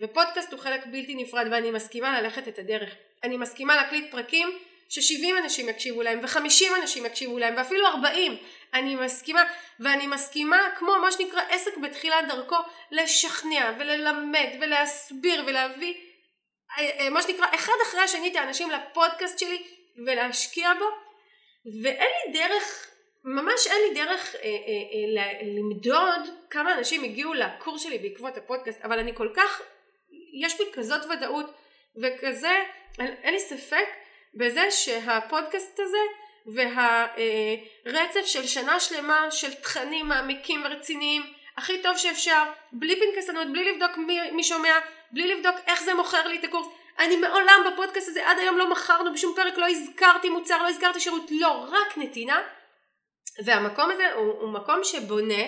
ופודקאסט 0.00 0.52
הוא 0.52 0.60
חלק 0.60 0.86
בלתי 0.86 1.14
נפרד 1.14 1.46
ואני 1.50 1.70
מסכימה 1.70 2.20
ללכת 2.20 2.48
את 2.48 2.58
הדרך. 2.58 2.94
אני 3.24 3.36
מסכימה 3.36 3.76
להקליט 3.76 4.10
פרקים 4.10 4.48
ש-70 4.88 5.38
אנשים 5.42 5.68
יקשיבו 5.68 6.02
להם 6.02 6.20
ו-50 6.22 6.80
אנשים 6.82 7.06
יקשיבו 7.06 7.38
להם 7.38 7.54
ואפילו 7.56 7.86
40 7.86 8.36
אני 8.74 8.94
מסכימה 8.94 9.44
ואני 9.80 10.06
מסכימה 10.06 10.58
כמו 10.78 10.92
מה 11.02 11.12
שנקרא 11.12 11.40
עסק 11.50 11.76
בתחילת 11.76 12.28
דרכו 12.28 12.56
לשכנע 12.90 13.72
וללמד 13.78 14.48
ולהסביר 14.60 15.44
ולהביא 15.46 15.94
מה 17.10 17.22
שנקרא 17.22 17.46
אחד 17.54 17.72
אחרי 17.82 18.00
השני 18.00 18.30
את 18.30 18.36
האנשים 18.36 18.70
לפודקאסט 18.70 19.38
שלי 19.38 19.62
ולהשקיע 20.06 20.72
בו 20.78 20.84
ואין 21.82 22.10
לי 22.26 22.32
דרך 22.32 22.90
ממש 23.24 23.66
אין 23.66 23.80
לי 23.88 23.94
דרך 23.94 24.34
אה, 24.34 24.40
אה, 24.42 24.48
אה, 24.48 25.38
למדוד 25.42 26.28
כמה 26.50 26.78
אנשים 26.78 27.04
הגיעו 27.04 27.34
לקורס 27.34 27.82
שלי 27.82 27.98
בעקבות 27.98 28.36
הפודקאסט 28.36 28.84
אבל 28.84 28.98
אני 28.98 29.14
כל 29.14 29.28
כך 29.34 29.62
יש 30.42 30.58
בי 30.58 30.64
כזאת 30.72 31.04
ודאות 31.04 31.46
וכזה 32.02 32.62
אין, 32.98 33.34
לי 33.34 33.40
ספק 33.40 33.86
בזה 34.34 34.70
שהפודקאסט 34.70 35.80
הזה 35.80 35.98
והרצף 36.46 38.26
של 38.26 38.46
שנה 38.46 38.80
שלמה 38.80 39.30
של 39.30 39.54
תכנים 39.54 40.08
מעמיקים 40.08 40.64
ורציניים 40.64 41.22
הכי 41.56 41.82
טוב 41.82 41.96
שאפשר 41.96 42.42
בלי 42.72 43.00
פנקסנות 43.00 43.52
בלי 43.52 43.72
לבדוק 43.72 43.96
מי, 43.96 44.30
מי 44.30 44.44
שומע 44.44 44.78
בלי 45.12 45.28
לבדוק 45.28 45.56
איך 45.66 45.82
זה 45.82 45.94
מוכר 45.94 46.28
לי 46.28 46.38
את 46.38 46.44
הקורס. 46.44 46.66
אני 46.98 47.16
מעולם 47.16 47.72
בפודקאסט 47.72 48.08
הזה 48.08 48.28
עד 48.28 48.38
היום 48.38 48.58
לא 48.58 48.70
מכרנו 48.70 49.12
בשום 49.12 49.32
פרק 49.36 49.58
לא 49.58 49.68
הזכרתי 49.68 50.30
מוצר 50.30 50.62
לא 50.62 50.68
הזכרתי 50.68 51.00
שירות 51.00 51.30
לא 51.30 51.66
רק 51.70 51.98
נתינה. 51.98 52.42
והמקום 53.44 53.90
הזה 53.90 54.12
הוא, 54.12 54.32
הוא 54.32 54.48
מקום 54.48 54.84
שבונה 54.84 55.42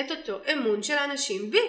את 0.00 0.10
אותו 0.10 0.38
אמון 0.52 0.82
של 0.82 0.94
האנשים 0.94 1.50
בי. 1.50 1.60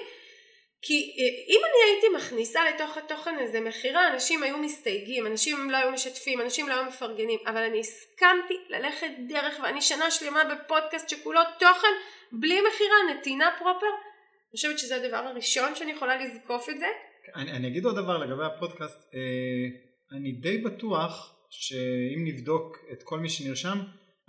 כי 0.82 1.16
אה, 1.20 1.54
אם 1.54 1.62
אני 1.66 1.92
הייתי 1.92 2.08
מכניסה 2.16 2.70
לתוך 2.70 2.98
התוכן 2.98 3.36
הזה 3.40 3.60
מכירה 3.60 4.08
אנשים 4.08 4.44
היו 4.44 4.58
מסתייגים 4.58 5.28
אנשים 5.28 5.70
לא 5.70 5.78
היו 5.78 5.92
משתפים 5.92 6.42
אנשים 6.42 6.70
לא 6.70 6.74
היו 6.74 6.86
מפרגנים 6.86 7.40
אבל 7.46 7.64
אני 7.64 7.80
הסכמתי 7.80 8.58
ללכת 8.70 9.12
דרך 9.28 9.60
ואני 9.64 9.82
שנה 9.82 10.12
שלמה 10.12 10.44
בפודקאסט 10.44 11.10
שכולו 11.10 11.42
תוכן 11.60 11.88
בלי 12.32 12.62
מכירה 12.62 12.96
נתינה 13.10 13.52
פרופר. 13.58 13.88
אני 13.88 14.56
חושבת 14.56 14.80
שזה 14.80 14.96
הדבר 14.96 15.18
הראשון 15.18 15.76
שאני 15.76 15.92
יכולה 15.92 16.16
לזקוף 16.16 16.70
את 16.70 16.80
זה 16.80 16.88
אני, 17.36 17.52
אני 17.52 17.68
אגיד 17.68 17.86
עוד 17.86 17.96
דבר 17.96 18.18
לגבי 18.18 18.46
הפודקאסט 18.46 19.14
אה, 19.14 19.20
אני 20.18 20.32
די 20.32 20.58
בטוח 20.58 21.36
שאם 21.50 22.24
נבדוק 22.26 22.78
את 22.92 23.04
כל 23.04 23.20
מי 23.20 23.30
שנרשם 23.30 23.80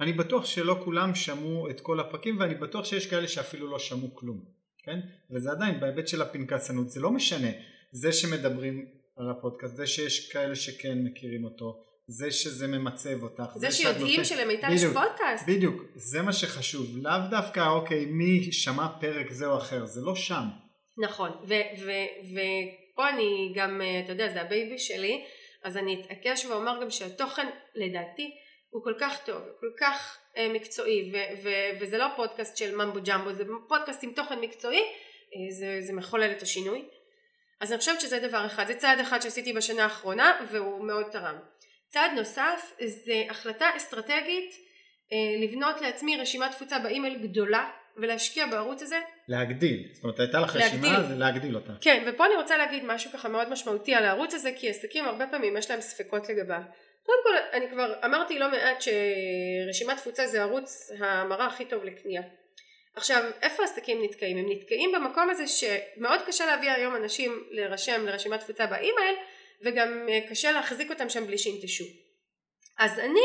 אני 0.00 0.12
בטוח 0.12 0.46
שלא 0.46 0.80
כולם 0.84 1.14
שמעו 1.14 1.70
את 1.70 1.80
כל 1.80 2.00
הפרקים 2.00 2.40
ואני 2.40 2.54
בטוח 2.54 2.84
שיש 2.84 3.06
כאלה 3.06 3.28
שאפילו 3.28 3.70
לא 3.70 3.78
שמעו 3.78 4.14
כלום 4.14 4.60
כן? 4.84 5.00
וזה 5.30 5.50
עדיין 5.50 5.80
בהיבט 5.80 6.08
של 6.08 6.22
הפנקסנות 6.22 6.90
זה 6.90 7.00
לא 7.00 7.10
משנה. 7.10 7.50
זה 7.92 8.12
שמדברים 8.12 8.86
על 9.16 9.30
הפודקאסט 9.30 9.76
זה 9.76 9.86
שיש 9.86 10.32
כאלה 10.32 10.54
שכן 10.54 10.98
מכירים 11.04 11.44
אותו 11.44 11.82
זה 12.06 12.30
שזה 12.30 12.66
ממצב 12.66 13.22
אותך 13.22 13.52
זה, 13.54 13.70
זה 13.70 13.76
שיודעים 13.76 14.24
שלמיטל 14.24 14.72
יש 14.72 14.84
פודקאסט. 14.84 15.48
בדיוק. 15.48 15.82
זה 15.94 16.22
מה 16.22 16.32
שחשוב. 16.32 16.96
לאו 16.96 17.18
דווקא 17.30 17.68
אוקיי 17.68 18.04
מי 18.04 18.52
שמע 18.52 18.88
פרק 19.00 19.30
זה 19.30 19.46
או 19.46 19.58
אחר 19.58 19.86
זה 19.86 20.00
לא 20.00 20.14
שם. 20.14 20.44
נכון 20.98 21.30
ופה 23.00 23.08
אני 23.08 23.52
גם 23.54 23.80
אתה 24.04 24.12
יודע 24.12 24.28
זה 24.28 24.40
ה 24.40 24.48
baby 24.48 24.78
שלי 24.78 25.24
אז 25.64 25.76
אני 25.76 26.02
אתעקש 26.02 26.44
ואומר 26.44 26.82
גם 26.82 26.90
שהתוכן 26.90 27.46
לדעתי 27.74 28.30
הוא 28.70 28.84
כל 28.84 28.94
כך 29.00 29.24
טוב, 29.24 29.42
כל 29.60 29.70
כך 29.78 30.18
אה, 30.36 30.48
מקצועי 30.48 31.10
ו- 31.12 31.42
ו- 31.42 31.80
וזה 31.80 31.98
לא 31.98 32.06
פודקאסט 32.16 32.56
של 32.56 32.76
ממבו 32.76 32.98
ג'מבו, 33.04 33.32
זה 33.32 33.44
פודקאסט 33.68 34.04
עם 34.04 34.12
תוכן 34.12 34.40
מקצועי, 34.40 34.80
אה, 34.80 35.52
זה, 35.58 35.78
זה 35.80 35.92
מחולל 35.92 36.30
את 36.30 36.42
השינוי. 36.42 36.88
אז 37.60 37.72
אני 37.72 37.78
חושבת 37.78 38.00
שזה 38.00 38.28
דבר 38.28 38.46
אחד, 38.46 38.66
זה 38.66 38.74
צעד 38.74 38.98
אחד 39.00 39.20
שעשיתי 39.20 39.52
בשנה 39.52 39.82
האחרונה 39.82 40.46
והוא 40.50 40.84
מאוד 40.84 41.06
תרם. 41.12 41.38
צעד 41.88 42.10
נוסף 42.16 42.72
זה 43.04 43.22
החלטה 43.30 43.76
אסטרטגית 43.76 44.54
אה, 45.12 45.46
לבנות 45.46 45.80
לעצמי 45.80 46.16
רשימת 46.16 46.50
תפוצה 46.50 46.78
באימייל 46.78 47.18
גדולה 47.22 47.70
ולהשקיע 47.96 48.46
בערוץ 48.46 48.82
הזה. 48.82 49.00
להגדיל, 49.28 49.88
זאת 49.92 50.04
אומרת 50.04 50.20
הייתה 50.20 50.40
לך 50.40 50.56
רשימה 50.56 51.02
זה 51.08 51.14
להגדיל 51.14 51.56
אותה. 51.56 51.72
כן 51.80 52.04
ופה 52.06 52.26
אני 52.26 52.34
רוצה 52.34 52.56
להגיד 52.56 52.84
משהו 52.84 53.12
ככה 53.12 53.28
מאוד 53.28 53.48
משמעותי 53.48 53.94
על 53.94 54.04
הערוץ 54.04 54.34
הזה 54.34 54.52
כי 54.56 54.70
עסקים 54.70 55.04
הרבה 55.04 55.26
פעמים 55.26 55.56
יש 55.56 55.70
להם 55.70 55.80
ספקות 55.80 56.28
לגביו. 56.28 56.60
קודם 57.06 57.18
כל 57.22 57.56
אני 57.56 57.70
כבר 57.70 57.94
אמרתי 58.04 58.38
לא 58.38 58.50
מעט 58.50 58.82
שרשימת 58.82 59.96
תפוצה 59.96 60.26
זה 60.26 60.42
ערוץ 60.42 60.90
המראה 60.98 61.46
הכי 61.46 61.64
טוב 61.64 61.84
לקנייה. 61.84 62.22
עכשיו 62.96 63.30
איפה 63.42 63.64
עסקים 63.64 64.02
נתקעים? 64.02 64.36
הם 64.36 64.46
נתקעים 64.48 64.92
במקום 64.92 65.30
הזה 65.30 65.44
שמאוד 65.46 66.20
קשה 66.26 66.46
להביא 66.46 66.70
היום 66.70 66.96
אנשים 66.96 67.44
להירשם 67.50 68.06
לרשימת 68.06 68.40
תפוצה 68.40 68.66
באימייל 68.66 69.14
וגם 69.62 70.08
אה, 70.08 70.20
קשה 70.30 70.52
להחזיק 70.52 70.90
אותם 70.90 71.08
שם 71.08 71.26
בלי 71.26 71.38
שינטשו. 71.38 71.84
אז 72.78 72.98
אני 72.98 73.20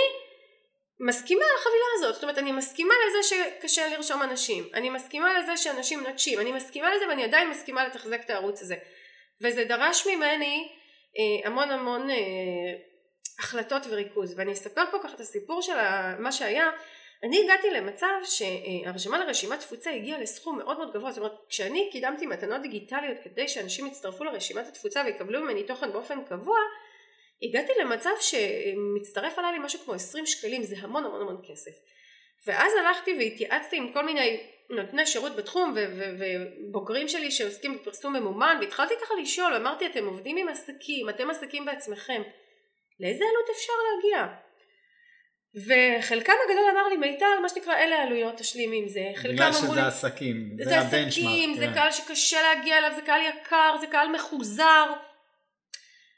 מסכימה 1.00 1.46
לחבילה 1.58 1.86
הזאת, 1.96 2.14
זאת 2.14 2.24
אומרת 2.24 2.38
אני 2.38 2.52
מסכימה 2.52 2.94
לזה 3.08 3.36
שקשה 3.36 3.88
לרשום 3.88 4.22
אנשים, 4.22 4.70
אני 4.74 4.90
מסכימה 4.90 5.40
לזה 5.40 5.58
שאנשים 5.58 6.00
נוטשים, 6.00 6.40
אני 6.40 6.52
מסכימה 6.52 6.96
לזה 6.96 7.08
ואני 7.08 7.24
עדיין 7.24 7.50
מסכימה 7.50 7.88
לתחזק 7.88 8.22
את 8.26 8.30
הערוץ 8.30 8.62
הזה. 8.62 8.76
וזה 9.42 9.64
דרש 9.64 10.08
ממני 10.08 10.68
אה, 11.18 11.48
המון 11.48 11.72
המון 11.72 12.10
אה, 12.10 12.16
החלטות 13.40 13.82
וריכוז. 13.90 14.34
ואני 14.38 14.52
אספר 14.54 14.84
פה 14.92 14.98
ככה 15.04 15.14
את 15.14 15.20
הסיפור 15.20 15.62
של 15.62 15.74
מה 16.20 16.32
שהיה. 16.32 16.70
אני 17.24 17.44
הגעתי 17.44 17.70
למצב 17.72 18.16
שהרשימה 18.24 19.18
לרשימת 19.18 19.60
תפוצה 19.60 19.92
הגיעה 19.92 20.20
לסכום 20.20 20.58
מאוד 20.58 20.78
מאוד 20.78 20.94
גבוה. 20.94 21.12
זאת 21.12 21.18
אומרת 21.18 21.34
כשאני 21.50 21.90
קידמתי 21.92 22.26
מתנות 22.26 22.62
דיגיטליות 22.62 23.18
כדי 23.24 23.48
שאנשים 23.48 23.88
יצטרפו 23.88 24.24
לרשימת 24.24 24.68
התפוצה 24.68 25.02
ויקבלו 25.06 25.42
ממני 25.42 25.64
תוכן 25.64 25.92
באופן 25.92 26.24
קבוע 26.26 26.58
הגעתי 27.44 27.72
למצב 27.82 28.10
שמצטרף 28.22 29.40
עליי 29.40 29.52
לי 29.52 29.60
משהו 29.60 29.80
כמו 29.80 29.94
20 29.94 30.26
שקלים 30.26 30.64
זה 30.64 30.76
המון 30.80 31.06
המון 31.06 31.22
המון 31.22 31.42
כסף 31.50 31.72
ואז 32.48 32.74
הלכתי 32.80 33.16
והתייעצתי 33.20 33.78
עם 33.78 33.94
כל 33.94 34.06
מיני 34.06 34.40
נותני 34.70 35.06
שירות 35.06 35.36
בתחום 35.36 35.76
ובוגרים 35.78 37.08
שלי 37.08 37.32
שעוסקים 37.32 37.76
בפרסום 37.76 38.16
ממומן 38.16 38.58
והתחלתי 38.62 38.94
ככה 39.04 39.14
לשאול 39.22 39.54
אמרתי 39.54 39.86
אתם 39.86 40.06
עובדים 40.06 40.38
עם 40.38 40.50
עסקים 40.50 41.10
אתם 41.10 41.30
עסקים 41.30 41.66
בעצמכם 41.66 42.22
לאיזה 43.00 43.24
עלות 43.26 43.50
אפשר 43.56 43.74
להגיע? 43.86 44.36
וחלקם 45.56 46.34
הגדול 46.44 46.64
אמר 46.72 46.88
לי 46.88 46.98
מיטל 46.98 47.40
מה 47.42 47.50
שנקרא 47.50 47.78
אלה 47.78 47.96
העלויות 47.96 48.38
תשלימי 48.38 48.78
עם 48.78 48.88
זה 48.88 49.12
חלקם 49.16 49.34
בגלל 49.34 49.54
שזה 49.54 49.76
לי, 49.76 49.82
עסקים 49.82 50.58
זה, 50.58 50.70
זה 50.70 50.80
עסקים 50.80 51.54
זה 51.54 51.66
כן. 51.66 51.74
קהל 51.74 51.92
שקשה 51.92 52.42
להגיע 52.42 52.78
אליו 52.78 52.92
זה 52.96 53.02
קהל 53.02 53.22
יקר 53.22 53.76
זה 53.80 53.88
קהל 53.88 54.08
מחוזר 54.16 54.94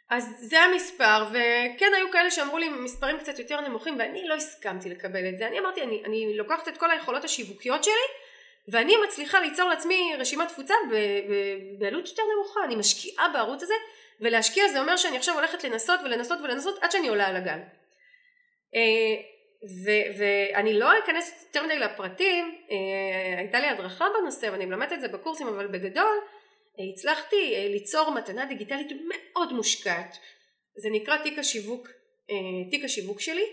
אז 0.10 0.36
זה 0.40 0.60
המספר 0.60 1.26
וכן 1.30 1.92
היו 1.96 2.12
כאלה 2.12 2.32
שאמרו 2.32 2.58
לי 2.58 2.70
מספרים 2.70 3.20
קצת 3.20 3.40
יותר 3.40 3.62
נמוכים 3.62 4.00
ואני 4.00 4.28
לא 4.28 4.34
הסכמתי 4.34 4.90
לקבל 4.90 5.30
את 5.30 5.38
זה 5.38 5.48
אני 5.48 5.60
אמרתי 5.60 5.82
אני, 5.82 6.02
אני 6.06 6.38
לוקחת 6.38 6.68
את 6.68 6.78
כל 6.78 6.92
היכולות 6.92 7.24
השיווקיות 7.24 7.84
שלי 7.84 7.94
ואני 8.68 8.94
מצליחה 9.08 9.40
ליצור 9.40 9.70
לעצמי 9.70 10.16
רשימת 10.20 10.48
תפוצה 10.48 10.74
בעלות 11.80 12.08
יותר 12.08 12.24
נמוכה 12.36 12.60
אני 12.64 12.76
משקיעה 12.76 13.30
בערוץ 13.30 13.64
הזה 13.64 13.74
ולהשקיע 14.22 14.68
זה 14.68 14.80
אומר 14.80 14.98
שאני 14.98 15.18
עכשיו 15.18 15.36
הולכת 15.36 15.64
לנסות 15.64 16.00
ולנסות 16.04 16.40
ולנסות 16.42 16.84
עד 16.84 16.92
שאני 16.92 17.08
עולה 17.08 17.28
על 17.28 17.36
הגל. 17.36 17.60
אה, 18.76 19.16
ואני 20.18 20.80
לא 20.80 21.00
אכנס 21.00 21.46
יותר 21.48 21.66
מדי 21.66 21.80
לפרטים, 21.80 22.56
אה, 22.72 23.38
הייתה 23.38 23.60
לי 23.60 23.68
הדרכה 23.68 24.08
בנושא 24.20 24.50
ואני 24.52 24.66
מלמדת 24.66 24.94
את 24.94 25.02
זה 25.02 25.08
בקורסים 25.08 25.48
אבל 25.48 25.68
בגדול 25.68 26.18
הצלחתי 26.94 27.56
אה, 27.56 27.68
ליצור 27.70 28.12
מתנה 28.12 28.46
דיגיטלית 28.46 28.88
מאוד 29.08 29.54
מושקעת. 29.54 30.18
זה 30.78 30.90
נקרא 30.90 31.18
תיק 31.18 31.40
השיווק, 31.40 31.88
אה, 32.30 32.70
תיק 32.72 32.84
השיווק 32.84 33.22
שלי 33.22 33.46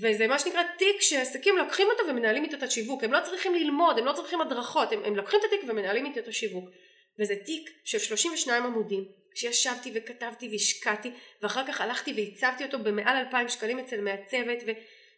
וזה 0.00 0.26
מה 0.26 0.38
שנקרא 0.38 0.62
תיק 0.78 1.00
שעסקים 1.00 1.56
לוקחים 1.56 1.86
אותו 1.90 2.08
ומנהלים 2.08 2.44
איתו 2.44 2.56
את 2.56 2.62
השיווק. 2.62 3.04
הם 3.04 3.12
לא 3.12 3.18
צריכים 3.24 3.54
ללמוד 3.54 3.98
הם 3.98 4.04
לא 4.04 4.12
צריכים 4.12 4.40
הדרכות 4.40 4.92
הם, 4.92 5.04
הם 5.04 5.16
לוקחים 5.16 5.40
את 5.40 5.44
התיק 5.44 5.70
ומנהלים 5.70 6.06
איתו 6.06 6.20
את 6.20 6.28
השיווק. 6.28 6.70
וזה 7.18 7.36
תיק 7.36 7.70
של 7.84 7.98
32 7.98 8.66
עמודים. 8.66 9.04
שישבתי 9.34 9.90
וכתבתי 9.94 10.48
והשקעתי 10.48 11.10
ואחר 11.42 11.66
כך 11.66 11.80
הלכתי 11.80 12.12
והצבתי 12.16 12.64
אותו 12.64 12.78
במעל 12.78 13.16
2,000 13.16 13.48
שקלים 13.48 13.78
אצל 13.78 14.00
מעצבת 14.00 14.62
ו... 14.66 14.70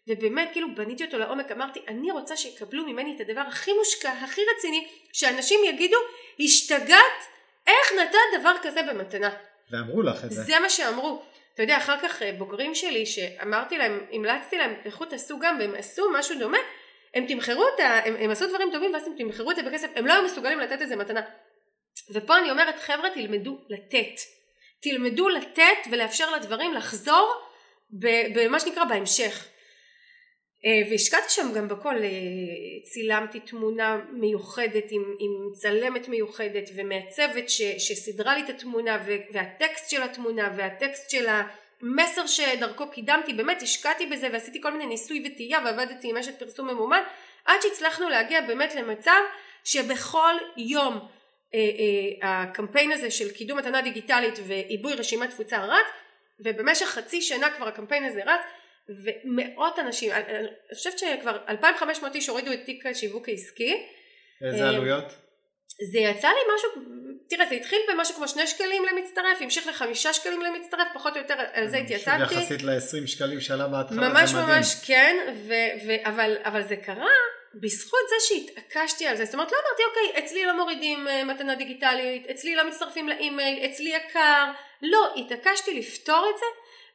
ובאמת 0.08 0.48
כאילו 0.52 0.74
בניתי 0.74 1.04
אותו 1.04 1.18
לעומק 1.18 1.52
אמרתי 1.52 1.80
אני 1.88 2.10
רוצה 2.10 2.36
שיקבלו 2.36 2.86
ממני 2.86 3.16
את 3.16 3.20
הדבר 3.20 3.40
הכי 3.40 3.72
מושקע 3.72 4.10
הכי 4.10 4.40
רציני 4.56 4.88
שאנשים 5.12 5.60
יגידו 5.64 5.96
השתגעת? 6.40 7.22
איך 7.66 7.92
נתת 8.00 8.40
דבר 8.40 8.52
כזה 8.62 8.82
במתנה 8.82 9.30
ואמרו 9.70 10.02
לך 10.02 10.24
את 10.24 10.30
זה. 10.30 10.42
זה 10.42 10.60
מה 10.60 10.70
שאמרו. 10.70 11.22
אתה 11.54 11.62
יודע 11.62 11.76
אחר 11.76 11.98
כך 12.02 12.22
אה, 12.22 12.32
בוגרים 12.32 12.74
שלי 12.74 13.06
שאמרתי 13.06 13.78
להם 13.78 14.06
המלצתי 14.12 14.56
להם 14.56 14.74
לכו 14.84 15.04
תעשו 15.04 15.38
גם 15.38 15.56
והם 15.60 15.74
עשו 15.74 16.10
משהו 16.18 16.38
דומה 16.38 16.58
הם 17.14 17.26
תמחרו 17.26 17.64
אותה 17.64 18.00
הם, 18.04 18.16
הם 18.18 18.30
עשו 18.30 18.46
דברים 18.46 18.68
טובים 18.72 18.94
ואז 18.94 19.06
הם 19.06 19.14
תמחרו 19.18 19.50
את 19.50 19.56
זה 19.56 19.62
בכסף 19.62 19.88
הם 19.96 20.06
לא 20.06 20.12
היו 20.12 20.22
מסוגלים 20.22 20.60
לתת 20.60 20.82
את 20.82 20.88
זה 20.88 20.96
מתנה. 20.96 21.20
ופה 22.10 22.38
אני 22.38 22.50
אומרת 22.50 22.78
חבר'ה 22.78 23.10
תלמדו 23.10 23.58
לתת. 23.68 24.20
תלמדו 24.80 25.28
לתת 25.28 25.78
ולאפשר 25.90 26.30
לדברים 26.30 26.74
לחזור 26.74 27.34
במה 28.34 28.60
שנקרא 28.60 28.84
בהמשך 28.84 29.48
והשקעתי 30.64 31.28
שם 31.28 31.52
גם 31.54 31.68
בכל, 31.68 31.94
אה, 31.94 32.08
צילמתי 32.82 33.40
תמונה 33.40 34.00
מיוחדת 34.12 34.84
עם, 34.90 35.14
עם 35.18 35.52
צלמת 35.54 36.08
מיוחדת 36.08 36.70
ומעצבת 36.76 37.48
ש, 37.48 37.62
שסידרה 37.62 38.34
לי 38.34 38.44
את 38.44 38.48
התמונה 38.48 39.04
והטקסט 39.32 39.90
של 39.90 40.02
התמונה 40.02 40.52
והטקסט 40.56 41.10
של 41.10 41.26
המסר 41.28 42.26
שדרכו 42.26 42.90
קידמתי, 42.90 43.32
באמת 43.32 43.62
השקעתי 43.62 44.06
בזה 44.06 44.28
ועשיתי 44.32 44.62
כל 44.62 44.72
מיני 44.72 44.86
ניסוי 44.86 45.24
וטעייה 45.26 45.58
ועבדתי 45.64 46.10
עם 46.10 46.16
אשת 46.16 46.38
פרסום 46.38 46.70
ממומן 46.70 47.02
עד 47.44 47.62
שהצלחנו 47.62 48.08
להגיע 48.08 48.40
באמת 48.40 48.74
למצב 48.74 49.20
שבכל 49.64 50.34
יום 50.56 50.98
אה, 51.54 51.58
אה, 52.22 52.42
הקמפיין 52.42 52.92
הזה 52.92 53.10
של 53.10 53.30
קידום 53.30 53.58
מתנה 53.58 53.82
דיגיטלית 53.82 54.34
ועיבוי 54.46 54.94
רשימת 54.94 55.30
תפוצה 55.30 55.64
רץ 55.64 55.86
ובמשך 56.40 56.86
חצי 56.86 57.22
שנה 57.22 57.50
כבר 57.50 57.68
הקמפיין 57.68 58.04
הזה 58.04 58.20
רץ 58.26 58.40
ומאות 59.04 59.78
אנשים, 59.78 60.12
אני 60.12 60.48
חושבת 60.74 60.98
שכבר 60.98 61.38
2,500 61.48 62.14
איש 62.14 62.28
הורידו 62.28 62.52
את 62.52 62.64
תיק 62.64 62.86
השיווק 62.86 63.28
העסקי. 63.28 63.86
איזה 64.42 64.64
אה, 64.64 64.68
עלויות? 64.68 65.04
זה 65.92 65.98
יצא 65.98 66.28
לי 66.28 66.54
משהו, 66.54 66.82
תראה 67.28 67.46
זה 67.46 67.54
התחיל 67.54 67.78
במשהו 67.92 68.14
כמו 68.14 68.28
שני 68.28 68.46
שקלים 68.46 68.82
למצטרף, 68.84 69.42
המשיך 69.42 69.66
לחמישה 69.66 70.12
שקלים 70.12 70.42
למצטרף, 70.42 70.88
פחות 70.94 71.16
או 71.16 71.20
יותר 71.20 71.34
על 71.52 71.68
זה 71.68 71.76
התייצבתי. 71.76 72.34
יחסית 72.34 72.62
ל-20 72.62 73.06
שקלים 73.06 73.40
שעלה 73.40 73.68
בהתחלה 73.68 74.00
זה 74.00 74.08
מדהים. 74.08 74.14
ממש 74.14 74.34
ממש 74.34 74.74
כן, 74.86 75.16
ו- 75.46 75.86
ו- 75.86 76.08
אבל, 76.08 76.36
אבל 76.44 76.62
זה 76.62 76.76
קרה 76.76 77.08
בזכות 77.54 78.00
זה 78.08 78.14
שהתעקשתי 78.28 79.06
על 79.06 79.16
זה, 79.16 79.24
זאת 79.24 79.34
אומרת 79.34 79.52
לא 79.52 79.56
אמרתי 79.56 79.82
אוקיי 79.88 80.24
אצלי 80.24 80.44
לא 80.44 80.56
מורידים 80.56 81.08
אה, 81.08 81.24
מתנה 81.24 81.54
דיגיטלית, 81.54 82.26
אצלי 82.30 82.54
לא 82.54 82.68
מצטרפים 82.68 83.08
לאימייל, 83.08 83.66
אצלי 83.66 83.90
יקר, 83.90 84.44
לא, 84.82 85.14
התעקשתי 85.16 85.78
לפתור 85.78 86.26
את 86.34 86.38
זה 86.38 86.46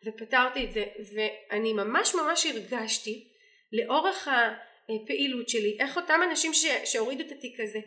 ופתרתי 0.05 0.65
את 0.65 0.73
זה 0.73 0.85
ואני 1.13 1.73
ממש 1.73 2.15
ממש 2.15 2.45
הרגשתי 2.45 3.27
לאורך 3.71 4.27
הפעילות 4.89 5.49
שלי 5.49 5.77
איך 5.79 5.97
אותם 5.97 6.19
אנשים 6.29 6.53
ש, 6.53 6.65
שהורידו 6.85 7.23
את 7.23 7.31
התיק 7.31 7.59
הזה 7.59 7.79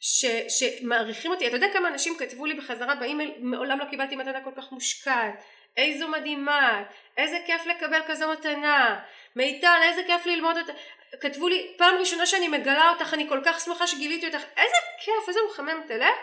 ש, 0.00 0.24
שמעריכים 0.48 1.30
אותי. 1.30 1.46
אתה 1.46 1.56
יודע 1.56 1.72
כמה 1.72 1.88
אנשים 1.88 2.16
כתבו 2.18 2.46
לי 2.46 2.54
בחזרה 2.54 2.94
באימייל 2.94 3.32
מעולם 3.38 3.78
לא 3.78 3.84
קיבלתי 3.84 4.16
מתנה 4.16 4.44
כל 4.44 4.50
כך 4.56 4.72
מושקעת 4.72 5.44
איזו 5.76 6.08
מדהימה 6.08 6.82
איזה 7.16 7.38
כיף 7.46 7.66
לקבל 7.66 8.00
כזו 8.06 8.32
מתנה 8.32 9.00
מיטל 9.36 9.80
איזה 9.82 10.02
כיף 10.06 10.26
ללמוד 10.26 10.56
אותה. 10.58 10.72
כתבו 11.20 11.48
לי 11.48 11.74
פעם 11.78 11.94
ראשונה 11.98 12.26
שאני 12.26 12.48
מגלה 12.48 12.90
אותך 12.90 13.14
אני 13.14 13.28
כל 13.28 13.40
כך 13.44 13.60
שמחה 13.60 13.86
שגיליתי 13.86 14.26
אותך. 14.26 14.42
איזה 14.56 14.76
כיף 15.04 15.28
איזה 15.28 15.40
מחמם 15.50 15.82
את 15.86 15.90
הלב 15.90 16.14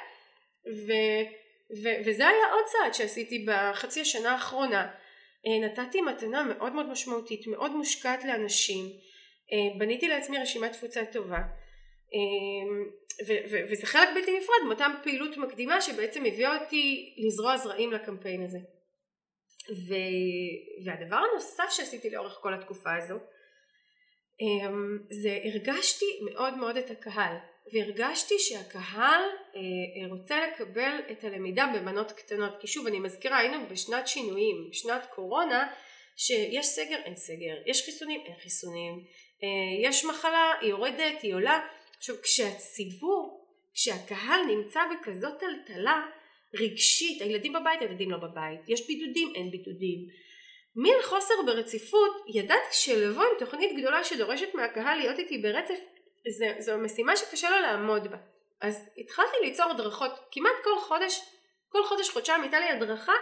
ו, 0.67 0.91
ו, 1.83 1.89
וזה 2.05 2.27
היה 2.27 2.51
עוד 2.51 2.65
צעד 2.65 2.93
שעשיתי 2.93 3.45
בחצי 3.47 4.01
השנה 4.01 4.31
האחרונה 4.31 4.87
נתתי 5.45 6.01
מתנה 6.01 6.43
מאוד 6.43 6.73
מאוד 6.73 6.89
משמעותית, 6.89 7.47
מאוד 7.47 7.71
מושקעת 7.71 8.23
לאנשים, 8.23 8.85
אה, 9.53 9.79
בניתי 9.79 10.07
לעצמי 10.07 10.37
רשימת 10.37 10.71
תפוצה 10.71 11.05
טובה. 11.05 11.37
אה, 12.13 12.99
וזה 13.71 13.85
חלק 13.85 14.09
בלתי 14.15 14.37
נפרד 14.37 14.67
מאותה 14.67 14.85
פעילות 15.03 15.37
מקדימה 15.37 15.81
שבעצם 15.81 16.25
הביאה 16.25 16.57
אותי 16.57 17.15
לזרוע 17.17 17.57
זרעים 17.57 17.91
לקמפיין 17.91 18.43
הזה. 18.43 18.57
והדבר 20.85 21.15
הנוסף 21.15 21.69
שעשיתי 21.69 22.09
לאורך 22.09 22.37
כל 22.41 22.53
התקופה 22.53 22.95
הזו 22.95 23.15
זה 25.21 25.39
הרגשתי 25.43 26.05
מאוד 26.31 26.57
מאוד 26.57 26.77
את 26.77 26.91
הקהל 26.91 27.35
והרגשתי 27.73 28.39
שהקהל 28.39 29.21
אה, 29.55 29.59
אה, 29.59 30.09
רוצה 30.09 30.47
לקבל 30.47 30.99
את 31.11 31.23
הלמידה 31.23 31.71
במנות 31.75 32.11
קטנות. 32.11 32.61
כי 32.61 32.67
שוב 32.67 32.87
אני 32.87 32.99
מזכירה 32.99 33.37
היינו 33.37 33.67
בשנת 33.71 34.07
שינויים 34.07 34.69
בשנת 34.69 35.05
קורונה 35.15 35.67
שיש 36.15 36.65
סגר 36.65 36.97
אין 37.05 37.15
סגר. 37.15 37.55
יש 37.65 37.85
חיסונים 37.85 38.21
אין 38.25 38.35
חיסונים. 38.43 39.03
אה, 39.43 39.89
יש 39.89 40.05
מחלה 40.05 40.53
היא 40.61 40.69
יורדת 40.69 41.21
היא 41.21 41.33
עולה. 41.33 41.67
עכשיו 41.97 42.15
כשהציבור 42.21 43.45
כשהקהל 43.73 44.39
נמצא 44.47 44.79
בכזאת 44.91 45.39
טלטלה 45.39 46.05
רגשית 46.53 47.21
הילדים 47.21 47.53
בבית 47.53 47.81
הילדים 47.81 48.11
לא 48.11 48.17
בבית. 48.17 48.59
יש 48.67 48.87
בידודים 48.87 49.31
אין 49.35 49.51
בידודים. 49.51 49.99
מין 50.75 50.95
חוסר 51.03 51.33
ברציפות 51.45 52.11
ידעתי 52.33 52.67
שלבוא 52.71 53.23
עם 53.23 53.39
תוכנית 53.39 53.77
גדולה 53.77 54.03
שדורשת 54.03 54.55
מהקהל 54.55 54.97
להיות 54.97 55.19
איתי 55.19 55.37
ברצף 55.37 55.79
זה, 56.27 56.53
זו 56.59 56.77
משימה 56.77 57.17
שקשה 57.17 57.49
לו 57.49 57.59
לעמוד 57.59 58.07
בה. 58.07 58.17
אז 58.61 58.89
התחלתי 58.97 59.37
ליצור 59.43 59.71
הדרכות 59.71 60.11
כמעט 60.31 60.53
כל 60.63 60.79
חודש, 60.79 61.21
כל 61.69 61.83
חודש 61.83 62.09
חודשיים 62.09 62.41
הייתה 62.41 62.59
לי 62.59 62.65
הדרכה 62.65 63.13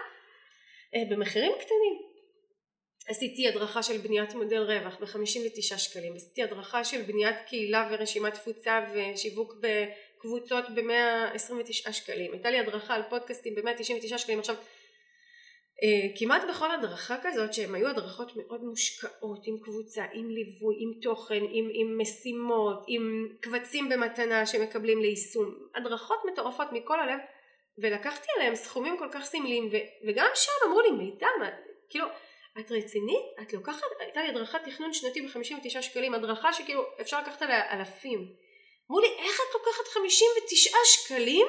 אה, 0.96 1.02
במחירים 1.10 1.52
קטנים. 1.52 2.08
עשיתי 3.08 3.48
הדרכה 3.48 3.84
של 3.84 3.98
בניית 3.98 4.34
מודל 4.34 4.62
רווח 4.62 4.98
ב-59 5.00 5.78
שקלים, 5.78 6.16
עשיתי 6.16 6.44
הדרכה 6.44 6.84
של 6.84 7.02
בניית 7.02 7.36
קהילה 7.48 7.90
ורשימת 7.92 8.34
תפוצה 8.34 8.86
ושיווק 8.94 9.54
בקבוצות 9.62 10.66
ב-129 10.76 11.92
שקלים, 11.92 12.32
הייתה 12.34 12.50
לי 12.50 12.60
הדרכה 12.60 12.96
על 12.96 13.02
פודקאסטים 13.10 13.56
ב-199 13.56 14.18
שקלים, 14.18 14.40
עכשיו 14.40 14.56
כמעט 16.20 16.42
בכל 16.50 16.72
הדרכה 16.72 17.16
כזאת 17.24 17.54
שהן 17.54 17.76
היו 17.76 17.88
הדרכות 17.88 18.32
מאוד 18.36 18.64
מושקעות 18.64 19.48
עם 19.48 19.58
קבוצה, 19.60 20.06
עם 20.14 20.30
ליווי, 20.30 20.76
עם 20.80 20.92
תוכן, 21.02 21.44
עם, 21.50 21.70
עם 21.74 21.98
משימות, 21.98 22.84
עם 22.88 23.28
קבצים 23.40 23.90
במתנה 23.90 24.46
שמקבלים 24.46 25.02
ליישום, 25.02 25.56
הדרכות 25.76 26.18
מטורפות 26.32 26.68
מכל 26.72 27.00
הלב 27.00 27.20
ולקחתי 27.78 28.28
עליהם 28.36 28.56
סכומים 28.56 28.98
כל 28.98 29.08
כך 29.12 29.26
סמליים 29.26 29.70
וגם 30.08 30.28
שם 30.36 30.52
אמרו 30.68 30.82
לי 30.82 30.92
מידע, 30.92 31.28
מה, 31.40 31.50
כאילו 31.90 32.06
את 32.60 32.72
רצינית? 32.72 33.26
את 33.42 33.54
לוקחת, 33.54 33.82
הייתה 34.00 34.22
לי 34.22 34.28
הדרכת 34.28 34.60
תכנון 34.66 34.94
שנתי 34.94 35.22
ב-59 35.22 35.82
שקלים, 35.82 36.14
הדרכה 36.14 36.54
שכאילו 36.54 36.84
אפשר 37.02 37.22
לקחת 37.22 37.42
עליה 37.42 37.74
אלפים. 37.74 38.20
אמרו 38.90 39.00
לי 39.02 39.08
איך 39.08 39.36
את 39.36 39.54
לוקחת 39.54 39.88
59 39.88 40.78
שקלים 40.86 41.48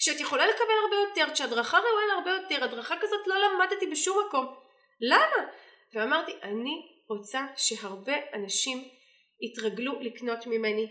כשאת 0.00 0.20
יכולה 0.20 0.46
לקבל 0.46 0.74
הרבה 0.84 0.96
יותר, 0.96 1.32
כשהדרכה 1.34 1.78
ראויה 1.78 2.06
להרבה 2.14 2.30
יותר, 2.30 2.64
הדרכה 2.64 2.94
כזאת 3.00 3.26
לא 3.26 3.34
למדתי 3.38 3.86
בשום 3.86 4.26
מקום. 4.28 4.46
למה? 5.00 5.46
ואמרתי, 5.94 6.32
אני 6.42 6.82
רוצה 7.08 7.46
שהרבה 7.56 8.12
אנשים 8.34 8.88
יתרגלו 9.40 10.00
לקנות 10.00 10.46
ממני. 10.46 10.86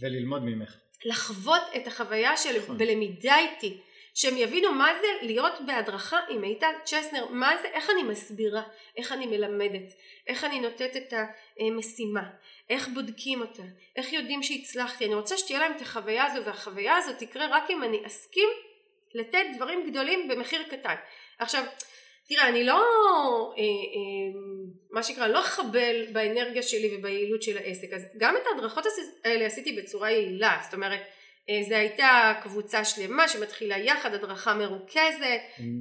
וללמוד 0.00 0.42
ממך. 0.42 0.76
לחוות 1.04 1.62
את 1.76 1.86
החוויה 1.86 2.36
של 2.36 2.58
נכון. 2.62 2.78
בלמידה 2.78 3.38
איתי. 3.38 3.80
שהם 4.14 4.36
יבינו 4.36 4.72
מה 4.72 4.92
זה 5.00 5.06
להיות 5.22 5.52
בהדרכה 5.66 6.18
עם 6.28 6.40
מיטל 6.40 6.72
צ'סנר, 6.84 7.26
מה 7.30 7.56
זה, 7.62 7.68
איך 7.68 7.90
אני 7.90 8.02
מסבירה, 8.02 8.62
איך 8.96 9.12
אני 9.12 9.26
מלמדת, 9.26 9.92
איך 10.26 10.44
אני 10.44 10.60
נותנת 10.60 10.96
את 10.96 11.12
המשימה, 11.58 12.22
איך 12.70 12.88
בודקים 12.88 13.40
אותה, 13.40 13.62
איך 13.96 14.12
יודעים 14.12 14.42
שהצלחתי, 14.42 15.06
אני 15.06 15.14
רוצה 15.14 15.36
שתהיה 15.36 15.58
להם 15.58 15.72
את 15.76 15.80
החוויה 15.80 16.24
הזו 16.24 16.44
והחוויה 16.44 16.96
הזו 16.96 17.12
תקרה 17.18 17.46
רק 17.50 17.70
אם 17.70 17.84
אני 17.84 18.06
אסכים 18.06 18.48
לתת 19.14 19.44
דברים 19.56 19.90
גדולים 19.90 20.28
במחיר 20.28 20.62
קטן. 20.62 20.94
עכשיו 21.38 21.64
תראה 22.28 22.48
אני 22.48 22.64
לא 22.64 22.74
אה, 22.74 23.62
אה, 23.62 24.40
מה 24.90 25.02
שנקרא 25.02 25.26
לא 25.26 25.40
אחבל 25.40 26.06
באנרגיה 26.12 26.62
שלי 26.62 26.96
וביעילות 26.96 27.42
של 27.42 27.56
העסק. 27.56 27.92
אז 27.92 28.02
גם 28.18 28.36
את 28.36 28.42
ההדרכות 28.46 28.84
האלה 29.24 29.46
עשיתי 29.46 29.72
בצורה 29.72 30.10
יעילה. 30.10 30.60
זאת 30.64 30.74
אומרת 30.74 31.00
זה 31.68 31.78
הייתה 31.78 32.32
קבוצה 32.42 32.84
שלמה 32.84 33.28
שמתחילה 33.28 33.78
יחד, 33.78 34.14
הדרכה 34.14 34.54
מרוכזת. 34.54 35.40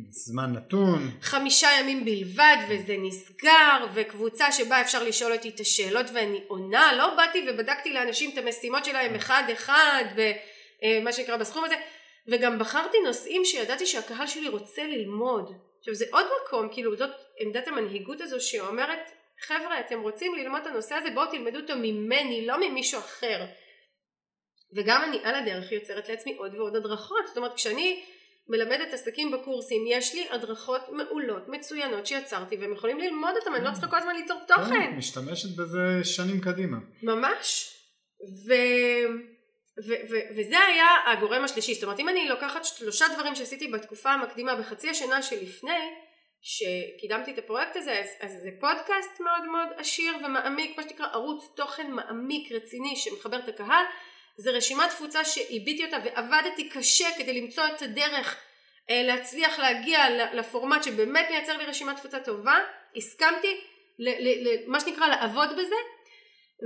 זמן 0.10 0.54
נתון. 0.54 1.12
חמישה 1.22 1.68
ימים 1.80 2.06
בלבד 2.06 2.58
וזה 2.70 2.96
נסגר, 2.98 3.86
וקבוצה 3.94 4.52
שבה 4.52 4.82
אפשר 4.82 5.04
לשאול 5.04 5.34
אותי 5.34 5.50
את 5.50 5.60
השאלות 5.60 6.06
ואני 6.14 6.44
עונה, 6.48 6.94
לא 6.94 7.16
באתי 7.16 7.46
ובדקתי 7.50 7.94
לאנשים 7.94 8.32
את 8.34 8.38
המשימות 8.38 8.86
שלהם 8.86 9.16
אחד 9.16 9.44
אחד, 9.54 10.04
במה 10.16 11.14
שנקרא 11.14 11.38
בסכום 11.38 11.64
הזה. 11.64 11.76
וגם 12.28 12.60
בחרתי 12.60 12.98
נושאים 13.06 13.46
שידעתי 13.46 13.86
שהקהל 13.86 14.28
שלי 14.28 14.48
רוצה 14.48 14.84
ללמוד. 14.84 15.54
עכשיו 15.80 15.96
זה 15.96 16.06
עוד 16.12 16.26
מקום, 16.44 16.70
כאילו 16.72 16.96
זאת 16.96 17.10
עמדת 17.40 17.68
המנהיגות 17.68 18.22
הזו 18.22 18.42
שאומרת 18.42 19.12
חבר'ה 19.42 19.80
אתם 19.80 20.02
רוצים 20.02 20.36
ללמוד 20.36 20.62
את 20.62 20.68
הנושא 20.68 20.96
הזה 20.96 21.10
בואו 21.12 21.26
תלמדו 21.26 21.60
אותו 21.60 21.74
ממני 21.76 22.46
לא 22.48 22.60
ממישהו 22.60 23.00
אחר 23.00 23.46
וגם 24.74 25.04
אני 25.04 25.20
על 25.24 25.36
הדרך 25.36 25.72
יוצרת 25.72 26.10
לעצמי 26.10 26.36
עוד 26.38 26.56
ועוד 26.56 26.76
הדרכות. 26.76 27.28
זאת 27.28 27.38
אומרת 27.38 27.54
כשאני 27.54 28.04
מלמדת 28.48 28.94
עסקים 28.94 29.32
בקורסים 29.32 29.86
יש 29.88 30.16
לי 30.16 30.28
הדרכות 30.30 30.82
מעולות 30.92 31.48
מצוינות 31.48 32.08
שיצרתי 32.08 32.58
והם 32.58 32.74
יכולים 32.74 33.00
ללמוד 33.00 33.34
אותם 33.40 33.56
אני 33.56 33.66
לא 33.66 33.72
צריכה 33.72 33.88
כל 33.88 33.98
הזמן 33.98 34.16
ליצור 34.16 34.38
כן, 34.48 34.56
תוכן 34.56 34.94
משתמשת 34.98 35.56
בזה 35.58 36.04
שנים 36.04 36.42
קדימה. 36.42 36.78
ממש. 37.04 37.76
ו... 38.48 38.54
ו- 39.88 40.12
ו- 40.12 40.38
וזה 40.38 40.60
היה 40.60 40.88
הגורם 41.08 41.44
השלישי. 41.44 41.74
זאת 41.74 41.84
אומרת 41.84 42.00
אם 42.00 42.10
אני 42.10 42.30
לוקחת 42.30 42.66
שלושה 42.66 43.06
דברים 43.14 43.36
שעשיתי 43.36 43.68
בתקופה 43.68 44.12
המקדימה 44.12 44.56
בחצי 44.56 44.90
השנה 44.90 45.22
שלפני 45.22 45.80
שקידמתי 46.42 47.32
את 47.32 47.38
הפרויקט 47.38 47.76
הזה 47.76 48.00
אז, 48.00 48.08
אז 48.20 48.32
זה 48.44 48.50
פודקאסט 48.60 49.20
מאוד 49.20 49.46
מאוד 49.46 49.68
עשיר 49.78 50.14
ומעמיק 50.26 50.78
מה 50.78 50.84
שנקרא 50.84 51.06
ערוץ 51.14 51.44
תוכן 51.56 51.92
מעמיק 51.92 52.52
רציני 52.52 52.96
שמחבר 52.96 53.40
את 53.40 53.50
הקהל 53.50 53.86
זה 54.38 54.52
רשימת 54.52 54.90
תפוצה 54.90 55.26
שעיביתי 55.26 55.86
אותה 55.86 55.98
ועבדתי 56.04 56.70
קשה 56.70 57.08
כדי 57.18 57.42
למצוא 57.42 57.64
את 57.76 57.82
הדרך 57.82 58.38
אה, 58.90 59.04
להצליח 59.04 59.60
להגיע 59.60 60.00
לפורמט 60.34 60.84
שבאמת 60.84 61.26
מייצר 61.30 61.58
לי 61.58 61.66
רשימת 61.66 61.98
תפוצה 61.98 62.20
טובה. 62.20 62.60
הסכמתי 62.96 63.62
למה 64.00 64.80
שנקרא 64.80 65.08
לעבוד 65.08 65.50
בזה. 65.52 65.76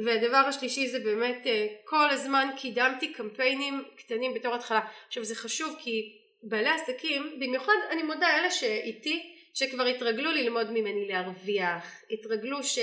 והדבר 0.06 0.38
השלישי 0.38 0.88
זה 0.88 0.99
באמת 0.99 1.47
אה, 1.47 1.67
כל 1.84 2.10
הזמן 2.10 2.49
קידמתי 2.58 3.13
קמפיינים 3.13 3.84
קטנים 3.97 4.34
בתור 4.34 4.56
התחלה. 4.56 4.80
עכשיו 5.08 5.23
זה 5.23 5.36
חשוב 5.36 5.75
כי 5.80 6.17
בעלי 6.43 6.69
עסקים 6.69 7.39
במיוחד 7.39 7.73
אני 7.91 8.04
מודה 8.04 8.38
אלה 8.38 8.51
שאיתי 8.51 9.32
שכבר 9.54 9.84
התרגלו 9.84 10.32
ללמוד 10.32 10.71
ממני 10.71 11.08
להרוויח 11.08 12.01
התרגלו 12.12 12.63
ש, 12.63 12.80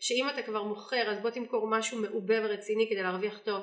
שאם 0.00 0.28
אתה 0.28 0.42
כבר 0.42 0.62
מוכר 0.62 1.10
אז 1.10 1.18
בוא 1.18 1.30
תמכור 1.30 1.66
משהו 1.68 1.98
מעובה 1.98 2.34
ורציני 2.42 2.86
כדי 2.90 3.02
להרוויח 3.02 3.38
טוב 3.38 3.62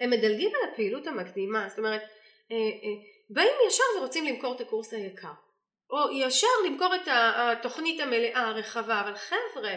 הם 0.00 0.10
מדלגים 0.10 0.50
על 0.54 0.70
הפעילות 0.72 1.06
המקדימה 1.06 1.68
זאת 1.68 1.78
אומרת 1.78 2.02
אה, 2.52 2.56
אה, 2.56 2.88
באים 3.30 3.52
ישר 3.68 3.82
ורוצים 3.98 4.24
למכור 4.24 4.54
את 4.56 4.60
הקורס 4.60 4.92
היקר. 4.92 5.28
או 5.90 5.98
ישר 6.12 6.46
למכור 6.66 6.94
את 6.94 7.08
התוכנית 7.10 8.00
המלאה 8.00 8.40
הרחבה 8.40 9.00
אבל 9.00 9.14
חבר'ה 9.14 9.74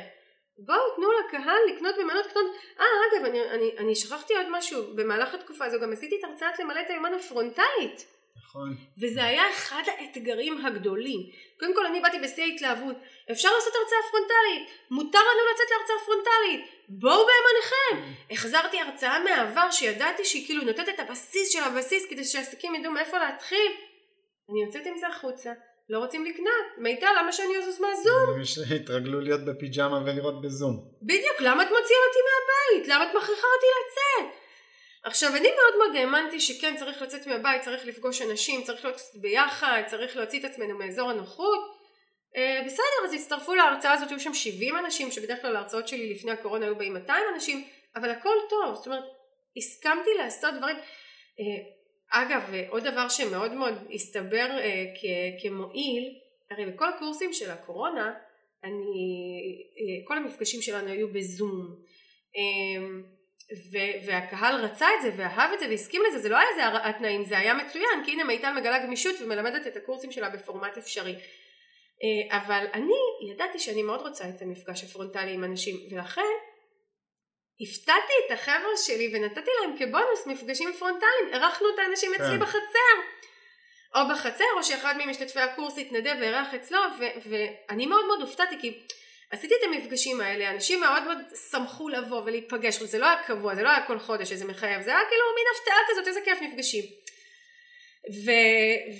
בואו 0.57 0.95
תנו 0.95 1.07
לקהל 1.12 1.60
לקנות 1.75 1.95
במנות 1.97 2.25
קטנות. 2.25 2.55
אה 2.79 2.86
אגב 3.12 3.25
אני, 3.25 3.49
אני, 3.49 3.77
אני 3.77 3.95
שכחתי 3.95 4.36
עוד 4.36 4.45
משהו. 4.49 4.95
במהלך 4.95 5.34
התקופה 5.34 5.65
הזו 5.65 5.79
גם 5.79 5.93
עשיתי 5.93 6.15
את 6.19 6.23
הרצאת 6.23 6.60
למלא 6.60 6.81
את 6.81 6.89
היומן 6.89 7.13
הפרונטלית 7.13 8.05
נכון. 8.37 8.75
וזה 9.01 9.23
היה 9.23 9.49
אחד 9.49 9.83
האתגרים 9.87 10.65
הגדולים 10.65 11.19
קודם 11.59 11.75
כל 11.75 11.85
אני 11.85 11.99
באתי 11.99 12.19
בשיא 12.19 12.43
ההתלהבות 12.43 12.95
אפשר 13.31 13.49
לעשות 13.55 13.73
הרצאה 13.75 13.97
פרונטלית 14.11 14.77
מותר 14.91 15.19
לנו 15.19 15.41
לצאת 15.53 15.67
להרצאה 15.71 16.05
פרונטלית 16.05 16.71
בואו 16.89 17.25
בימניכם 17.27 18.11
mm. 18.11 18.17
החזרתי 18.33 18.79
הרצאה 18.79 19.23
מהעבר 19.23 19.71
שידעתי 19.71 20.25
שהיא 20.25 20.45
כאילו 20.45 20.63
נותנת 20.63 20.89
את 20.89 20.99
הבסיס 20.99 21.53
של 21.53 21.63
הבסיס 21.63 22.05
כדי 22.09 22.23
שהעסקים 22.23 22.75
ידעו 22.75 22.91
מאיפה 22.91 23.17
להתחיל 23.17 23.71
אני 24.49 24.63
יוצאת 24.63 24.85
עם 24.85 24.97
זה 24.97 25.07
החוצה 25.07 25.53
לא 25.91 25.99
רוצים 25.99 26.25
לקנות, 26.25 26.65
מיטל 26.77 27.13
למה 27.19 27.31
שאני 27.31 27.57
אזוז 27.57 27.81
מהזום? 27.81 28.41
התרגלו 28.75 29.21
להיות 29.21 29.45
בפיג'מה 29.45 30.01
ולראות 30.05 30.41
בזום. 30.41 30.75
בדיוק, 31.01 31.37
למה 31.39 31.63
את 31.63 31.67
מוציאה 31.67 31.99
אותי 32.07 32.19
מהבית? 32.27 32.87
למה 32.87 33.03
את 33.03 33.15
מכריחה 33.15 33.47
אותי 33.55 33.67
לצאת? 33.77 34.41
עכשיו 35.03 35.29
אני 35.35 35.47
מאוד 35.49 35.77
מאוד 35.77 35.95
האמנתי 35.95 36.39
שכן 36.39 36.75
צריך 36.77 37.01
לצאת 37.01 37.27
מהבית, 37.27 37.61
צריך 37.61 37.85
לפגוש 37.85 38.21
אנשים, 38.21 38.63
צריך 38.63 38.85
להיות 38.85 38.97
קצת 38.97 39.15
ביחד, 39.15 39.81
צריך 39.87 40.17
להוציא 40.17 40.39
את 40.39 40.45
עצמנו 40.45 40.77
מאזור 40.77 41.09
הנוחות. 41.09 41.81
אה, 42.35 42.61
בסדר 42.65 43.05
אז 43.05 43.13
הצטרפו 43.13 43.55
להרצאה 43.55 43.91
הזאת, 43.93 44.09
היו 44.09 44.19
שם 44.19 44.33
70 44.33 44.77
אנשים 44.77 45.11
שבדרך 45.11 45.41
כלל 45.41 45.55
ההרצאות 45.55 45.87
שלי 45.87 46.13
לפני 46.13 46.31
הקורונה 46.31 46.65
היו 46.65 46.75
באים 46.75 46.93
200 46.93 47.23
אנשים 47.33 47.67
אבל 47.95 48.09
הכל 48.09 48.35
טוב, 48.49 48.75
זאת 48.75 48.87
אומרת 48.87 49.03
הסכמתי 49.57 50.09
לעשות 50.17 50.53
דברים. 50.53 50.75
אה, 51.39 51.81
אגב 52.21 52.53
עוד 52.69 52.83
דבר 52.83 53.09
שמאוד 53.09 53.53
מאוד 53.53 53.73
הסתבר 53.93 54.47
אה, 54.51 54.85
כ- 54.95 55.43
כמועיל 55.43 56.13
הרי 56.51 56.65
בכל 56.65 56.89
הקורסים 56.89 57.33
של 57.33 57.51
הקורונה 57.51 58.13
אני 58.63 58.83
כל 60.07 60.17
המפגשים 60.17 60.61
שלנו 60.61 60.89
היו 60.89 61.13
בזום. 61.13 61.75
אה, 62.37 62.85
ו- 63.71 64.05
והקהל 64.05 64.55
רצה 64.55 64.87
את 64.95 65.01
זה 65.01 65.11
ואהב 65.17 65.51
את 65.53 65.59
זה 65.59 65.67
והסכים 65.69 66.01
לזה 66.07 66.19
זה 66.19 66.29
לא 66.29 66.37
היה 66.37 66.49
איזה 66.49 66.65
הרעת 66.65 66.97
תנאים 66.97 67.25
זה 67.25 67.37
היה 67.37 67.53
מצוין 67.53 68.03
כי 68.05 68.11
הנה 68.11 68.23
מיטל 68.23 68.53
מגלה 68.53 68.79
גמישות 68.79 69.15
ומלמדת 69.21 69.67
את 69.67 69.77
הקורסים 69.77 70.11
שלה 70.11 70.29
בפורמט 70.29 70.77
אפשרי 70.77 71.15
אה, 72.03 72.37
אבל 72.37 72.65
אני 72.73 73.31
ידעתי 73.31 73.59
שאני 73.59 73.83
מאוד 73.83 74.01
רוצה 74.01 74.29
את 74.29 74.41
המפגש 74.41 74.83
הפרונטלי 74.83 75.33
עם 75.33 75.43
אנשים 75.43 75.75
ולכן 75.91 76.21
הפתעתי 77.61 78.13
את 78.25 78.31
החבר'ה 78.31 78.77
שלי 78.77 79.11
ונתתי 79.13 79.51
להם 79.61 79.77
כבונוס 79.77 80.27
מפגשים 80.27 80.73
פרונטליים, 80.79 81.33
אירחנו 81.33 81.67
את 81.73 81.79
האנשים 81.79 82.13
אצלי 82.13 82.37
כן. 82.37 82.39
בחצר. 82.39 82.95
או 83.95 84.01
בחצר, 84.11 84.43
או 84.57 84.63
שאחד 84.63 84.95
ממשתתפי 84.97 85.39
הקורס 85.39 85.77
התנדב 85.77 86.15
ואירח 86.19 86.53
אצלו, 86.53 86.79
ו- 86.99 87.29
ואני 87.29 87.85
מאוד 87.85 88.05
מאוד 88.05 88.21
הופתעתי 88.21 88.59
כי 88.59 88.79
עשיתי 89.31 89.53
את 89.59 89.63
המפגשים 89.63 90.21
האלה, 90.21 90.49
אנשים 90.49 90.79
מאוד 90.79 91.03
מאוד 91.03 91.17
שמחו 91.51 91.89
לבוא 91.89 92.21
ולהיפגש, 92.25 92.81
זה 92.81 92.97
לא 92.97 93.05
היה 93.05 93.23
קבוע, 93.23 93.55
זה 93.55 93.63
לא 93.63 93.69
היה 93.69 93.85
כל 93.87 93.99
חודש 93.99 94.31
איזה 94.31 94.45
מחייב, 94.45 94.81
זה 94.81 94.91
היה 94.91 94.99
כאילו 95.09 95.23
מין 95.35 95.45
הפתעה 95.55 95.77
כזאת, 95.89 96.07
איזה 96.07 96.21
כיף 96.25 96.41
מפגשים. 96.41 96.83
ו, 98.25 98.31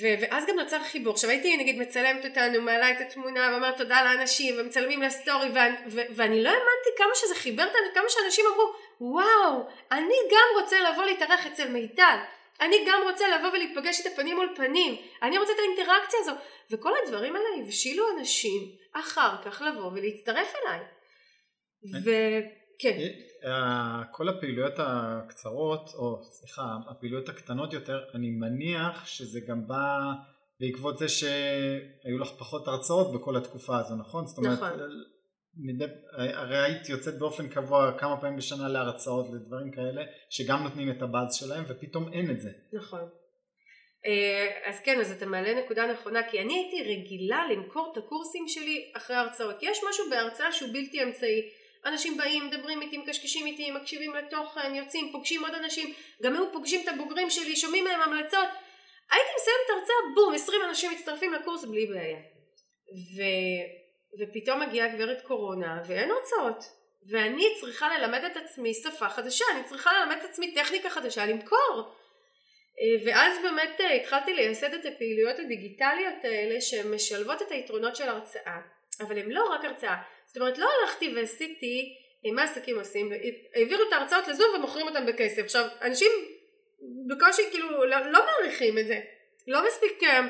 ו, 0.02 0.06
ואז 0.22 0.46
גם 0.46 0.56
נוצר 0.56 0.84
חיבור. 0.84 1.14
עכשיו 1.14 1.30
הייתי 1.30 1.58
נגיד 1.58 1.80
מצלמת 1.80 2.26
אותנו, 2.26 2.62
מעלה 2.62 2.92
את 2.92 3.02
התמונה 3.02 3.50
ואומרת 3.52 3.78
תודה 3.78 4.04
לאנשים 4.04 4.56
ומצלמים 4.60 5.02
לסטורי 5.02 5.50
ואני, 5.54 5.76
ו, 5.88 6.02
ואני 6.16 6.44
לא 6.44 6.50
האמנתי 6.50 6.90
כמה 6.98 7.16
שזה 7.16 7.36
חיבר 7.36 7.64
אותנו, 7.64 7.94
כמה 7.94 8.10
שאנשים 8.10 8.46
אמרו 8.46 8.74
וואו, 9.02 9.68
אני 9.92 10.16
גם 10.32 10.62
רוצה 10.62 10.80
לבוא 10.80 11.04
להתארח 11.04 11.48
אצל 11.48 11.68
מיטל, 11.68 12.18
אני 12.62 12.86
גם 12.88 13.02
רוצה 13.04 13.28
לבוא 13.28 13.50
ולהיפגש 13.50 14.00
איתה 14.00 14.10
פנים 14.16 14.36
מול 14.36 14.54
פנים, 14.56 14.96
אני 15.22 15.38
רוצה 15.38 15.54
את 15.54 15.60
האינטראקציה 15.60 16.20
הזו, 16.20 16.32
וכל 16.72 16.92
הדברים 17.04 17.36
האלה 17.36 17.48
הבשילו 17.60 18.06
אנשים 18.18 18.81
אחר 18.94 19.42
כך 19.46 19.62
לבוא 19.62 19.92
ולהצטרף 19.92 20.54
אליי. 20.64 20.80
וכן. 22.04 23.00
כל 24.12 24.30
הפעילויות 24.30 24.74
הקצרות, 24.78 25.90
או 25.94 26.24
סליחה, 26.24 26.78
הפעילויות 26.90 27.30
הקטנות 27.30 27.74
יותר, 27.74 28.00
אני 28.16 28.30
מניח 28.30 29.06
שזה 29.06 29.40
גם 29.48 29.68
בא 29.68 29.98
בעקבות 30.60 30.98
זה 30.98 31.10
שהיו 31.10 32.18
לך 32.20 32.30
פחות 32.40 32.68
הרצאות 32.68 33.14
בכל 33.14 33.38
התקופה 33.38 33.78
הזו, 33.80 33.96
נכון? 33.96 34.28
זאת 34.28 34.38
אומרת, 34.38 34.58
נכון. 34.58 34.80
מדי, 35.56 35.86
הרי 36.18 36.58
היית 36.58 36.90
יוצאת 36.90 37.20
באופן 37.20 37.48
קבוע 37.48 37.98
כמה 38.00 38.22
פעמים 38.22 38.38
בשנה 38.38 38.68
להרצאות 38.68 39.26
לדברים 39.34 39.72
כאלה 39.72 40.02
שגם 40.30 40.64
נותנים 40.64 40.92
את 40.92 41.02
הבאז 41.02 41.36
שלהם 41.36 41.64
ופתאום 41.68 42.14
אין 42.14 42.32
את 42.32 42.40
זה. 42.40 42.50
נכון. 42.74 43.10
אה, 44.06 44.70
אז 44.70 44.80
כן 44.80 45.00
אז 45.00 45.12
אתה 45.12 45.26
מעלה 45.26 45.54
נקודה 45.54 45.86
נכונה 45.86 46.30
כי 46.30 46.40
אני 46.40 46.54
הייתי 46.54 46.84
רגילה 46.84 47.46
למכור 47.50 47.90
את 47.92 47.98
הקורסים 47.98 48.48
שלי 48.48 48.92
אחרי 48.98 49.16
הרצאות 49.16 49.56
יש 49.62 49.80
משהו 49.90 50.10
בהרצאה 50.10 50.52
שהוא 50.52 50.70
בלתי 50.74 51.04
אמצעי 51.04 51.50
אנשים 51.86 52.18
באים, 52.18 52.48
מדברים 52.48 52.82
איתי, 52.82 52.98
מקשקשים 52.98 53.46
איתי, 53.46 53.72
מקשיבים 53.72 54.14
לתוכן, 54.14 54.76
יוצאים, 54.76 55.12
פוגשים 55.12 55.46
עוד 55.46 55.56
אנשים, 55.56 55.94
גם 56.24 56.34
היו 56.36 56.52
פוגשים 56.52 56.82
את 56.84 56.88
הבוגרים 56.88 57.30
שלי, 57.30 57.56
שומעים 57.56 57.84
מהם 57.84 58.02
המלצות. 58.02 58.50
הייתי 59.12 59.30
מסיימת 59.36 59.62
את 59.66 59.70
ההרצאה, 59.70 59.96
בום, 60.16 60.34
20 60.34 60.62
אנשים 60.70 60.92
מצטרפים 60.92 61.34
לקורס 61.34 61.66
בלי 61.66 61.86
בעיה. 61.86 62.20
ו... 63.16 63.22
ופתאום 64.20 64.60
מגיעה 64.60 64.96
גברת 64.96 65.22
קורונה 65.22 65.82
ואין 65.88 66.12
הרצאות. 66.12 66.64
ואני 67.10 67.46
צריכה 67.60 67.98
ללמד 67.98 68.24
את 68.24 68.38
עצמי 68.38 68.74
שפה 68.74 69.10
חדשה, 69.10 69.46
אני 69.56 69.64
צריכה 69.64 69.92
ללמד 69.94 70.18
את 70.20 70.30
עצמי 70.30 70.54
טכניקה 70.54 70.90
חדשה 70.90 71.26
למכור. 71.26 71.96
ואז 73.06 73.38
באמת 73.44 73.80
התחלתי 73.96 74.34
לייסד 74.34 74.74
את 74.74 74.86
הפעילויות 74.86 75.40
הדיגיטליות 75.40 76.24
האלה 76.24 76.62
שמשלבות 76.62 77.42
את 77.42 77.52
היתרונות 77.52 77.96
של 77.96 78.10
הרצאה, 78.10 78.58
אבל 79.02 79.18
הן 79.18 79.30
לא 79.30 79.44
רק 79.44 79.66
הרצאה, 79.66 79.96
זאת 80.28 80.38
אומרת 80.38 80.58
לא 80.58 80.70
הלכתי 80.82 81.14
ועשיתי 81.16 81.96
מה 82.34 82.44
עסקים 82.44 82.80
עושים, 82.80 83.12
העבירו 83.56 83.84
את 83.88 83.94
ההרצאות 83.94 84.28
לזום 84.28 84.48
ומוכרים 84.56 84.88
אותם 84.88 85.06
בכסף. 85.06 85.42
עכשיו 85.42 85.68
אנשים 85.82 86.12
בקושי 87.08 87.42
כאילו 87.52 87.86
לא, 87.86 88.12
לא 88.12 88.20
מעריכים 88.26 88.78
את 88.78 88.88
זה, 88.88 89.00
לא 89.48 89.68
מספיק 89.68 90.04
אה, 90.04 90.22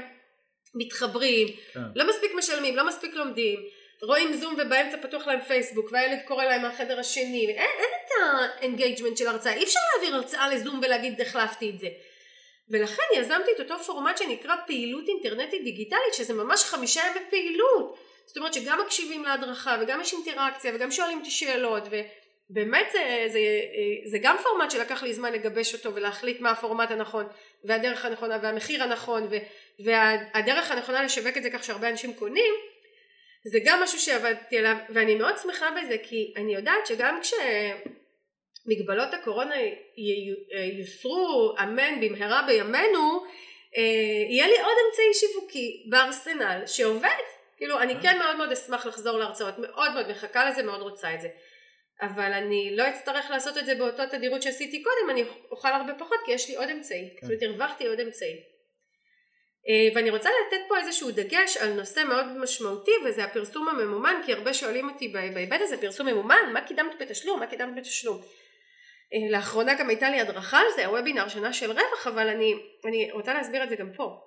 מתחברים, 0.76 1.47
כן. 1.74 1.80
לא 1.95 2.10
מספיק 2.10 2.32
משלמים, 2.38 2.76
לא 2.76 2.88
מספיק 2.88 3.14
לומדים, 3.14 3.60
רואים 4.02 4.34
זום 4.34 4.54
ובאמצע 4.54 4.97
פתוח 5.02 5.28
להם 5.28 5.41
פייסבוק 5.41 5.91
והילד 5.91 6.20
קורא 6.28 6.45
להם 6.45 6.62
מהחדר 6.62 6.99
השני, 6.99 7.47
אין, 7.47 7.58
אין 7.58 7.89
את 8.06 8.12
ה 8.62 8.67
engagement 8.67 9.18
של 9.18 9.28
הרצאה, 9.28 9.54
אי 9.54 9.64
אפשר 9.64 9.80
להעביר 9.93 10.16
הרצאה 10.16 10.54
לזום 10.54 10.80
ולהגיד 10.84 11.22
החלפתי 11.22 11.70
את 11.70 11.80
זה. 11.80 11.88
ולכן 12.72 13.04
יזמתי 13.16 13.52
את 13.56 13.60
אותו 13.60 13.80
פורמט 13.80 14.18
שנקרא 14.18 14.56
פעילות 14.68 15.08
אינטרנטית 15.08 15.64
דיגיטלית 15.64 16.14
שזה 16.14 16.34
ממש 16.34 16.64
חמישה 16.64 17.02
ימי 17.02 17.26
פעילות. 17.30 17.98
זאת 18.26 18.38
אומרת 18.38 18.54
שגם 18.54 18.80
מקשיבים 18.86 19.24
להדרכה 19.24 19.78
וגם 19.82 20.02
יש 20.02 20.14
אינטראקציה 20.14 20.72
וגם 20.76 20.92
שואלים 20.92 21.18
אותי 21.18 21.32
שאלות 21.32 21.84
ו, 21.92 22.02
באמת 22.54 22.88
זה, 22.92 23.26
זה, 23.28 23.40
זה 24.06 24.18
גם 24.22 24.36
פורמט 24.44 24.72
שלקח 24.72 25.04
לי 25.04 25.14
זמן 25.14 25.34
לגבש 25.34 25.74
אותו 25.74 25.96
ולהחליט 25.96 26.40
מה 26.40 26.52
הפורמט 26.52 26.92
הנכון 26.92 27.28
והדרך 27.64 28.06
הנכונה 28.06 28.38
והמחיר 28.42 28.84
הנכון 28.84 29.30
והדרך 29.86 30.72
הנכונה 30.72 31.04
לשווק 31.04 31.38
את 31.38 31.44
זה 31.44 31.50
כך 31.50 31.64
שהרבה 31.64 31.90
אנשים 31.90 32.14
קונים 32.14 32.54
זה 33.46 33.60
גם 33.66 33.84
משהו 33.84 34.00
שעבדתי 34.00 34.58
עליו 34.58 34.76
ואני 34.90 35.16
מאוד 35.16 35.38
שמחה 35.44 35.72
בזה 35.72 35.98
כי 36.04 36.34
אני 36.38 36.56
יודעת 36.56 36.88
שגם 36.88 37.20
כשמגבלות 38.62 39.14
הקורונה 39.14 39.55
יוסרו 40.78 41.55
אמן 41.64 42.01
במהרה 42.01 42.43
בימינו 42.47 43.24
יהיה 44.30 44.47
לי 44.47 44.62
עוד 44.62 44.76
אמצעי 44.88 45.14
שיווקי 45.14 45.86
בארסנל 45.89 46.64
שעובד. 46.68 47.24
כאילו 47.57 47.80
אני 47.80 47.93
כן 48.01 48.18
מאוד 48.18 48.36
מאוד 48.36 48.51
אשמח 48.51 48.86
לחזור 48.86 49.18
להרצאות 49.18 49.59
מאוד 49.59 49.91
מאוד 49.93 50.12
מחכה 50.12 50.49
לזה 50.49 50.64
מאוד 50.64 50.82
רוצה 50.82 51.14
את 51.14 51.22
זה. 51.22 51.28
אבל 52.01 52.34
אני 52.34 52.76
לא 52.76 52.89
אצטרך 52.89 53.30
לעשות 53.30 53.57
את 53.57 53.66
זה 53.66 53.76
באותו 53.76 54.03
תדירות 54.12 54.41
שעשיתי 54.41 54.84
קודם, 54.84 55.09
אני 55.09 55.24
אוכל 55.51 55.68
הרבה 55.68 55.93
פחות 55.93 56.18
כי 56.26 56.32
יש 56.32 56.49
לי 56.49 56.55
עוד 56.55 56.70
אמצעי, 56.70 57.09
כן. 57.09 57.28
זאת 57.28 57.43
אומרת 57.43 57.43
הרווחתי 57.43 57.88
עוד 57.88 57.99
אמצעי. 57.99 58.43
אה, 59.70 59.95
ואני 59.95 60.09
רוצה 60.09 60.30
לתת 60.30 60.62
פה 60.68 60.78
איזשהו 60.78 61.12
דגש 61.12 61.57
על 61.57 61.74
נושא 61.74 62.03
מאוד 62.03 62.38
משמעותי 62.38 62.91
וזה 63.05 63.24
הפרסום 63.24 63.70
הממומן 63.70 64.22
כי 64.26 64.34
הרבה 64.34 64.53
שואלים 64.53 64.89
אותי 64.89 65.07
בהיבט 65.07 65.62
הזה 65.62 65.82
פרסום 65.82 66.07
ממומן 66.07 66.53
מה 66.53 66.62
קידמת 66.62 67.01
בתשלום? 67.01 67.39
מה 67.39 67.47
קידמת 67.47 67.76
בתשלום? 67.76 68.22
אה, 68.22 68.28
לאחרונה 69.32 69.74
גם 69.74 69.89
הייתה 69.89 70.09
לי 70.09 70.20
הדרכה 70.20 70.59
על 70.59 70.66
זה 70.76 70.86
הוובינר 70.86 71.28
שנה 71.28 71.53
של 71.53 71.72
רווח 71.72 72.07
אבל 72.07 72.28
אני, 72.28 72.53
אני 72.86 73.12
רוצה 73.12 73.34
להסביר 73.34 73.64
את 73.64 73.70
זה 73.70 73.76
גם 73.76 73.93
פה 73.95 74.18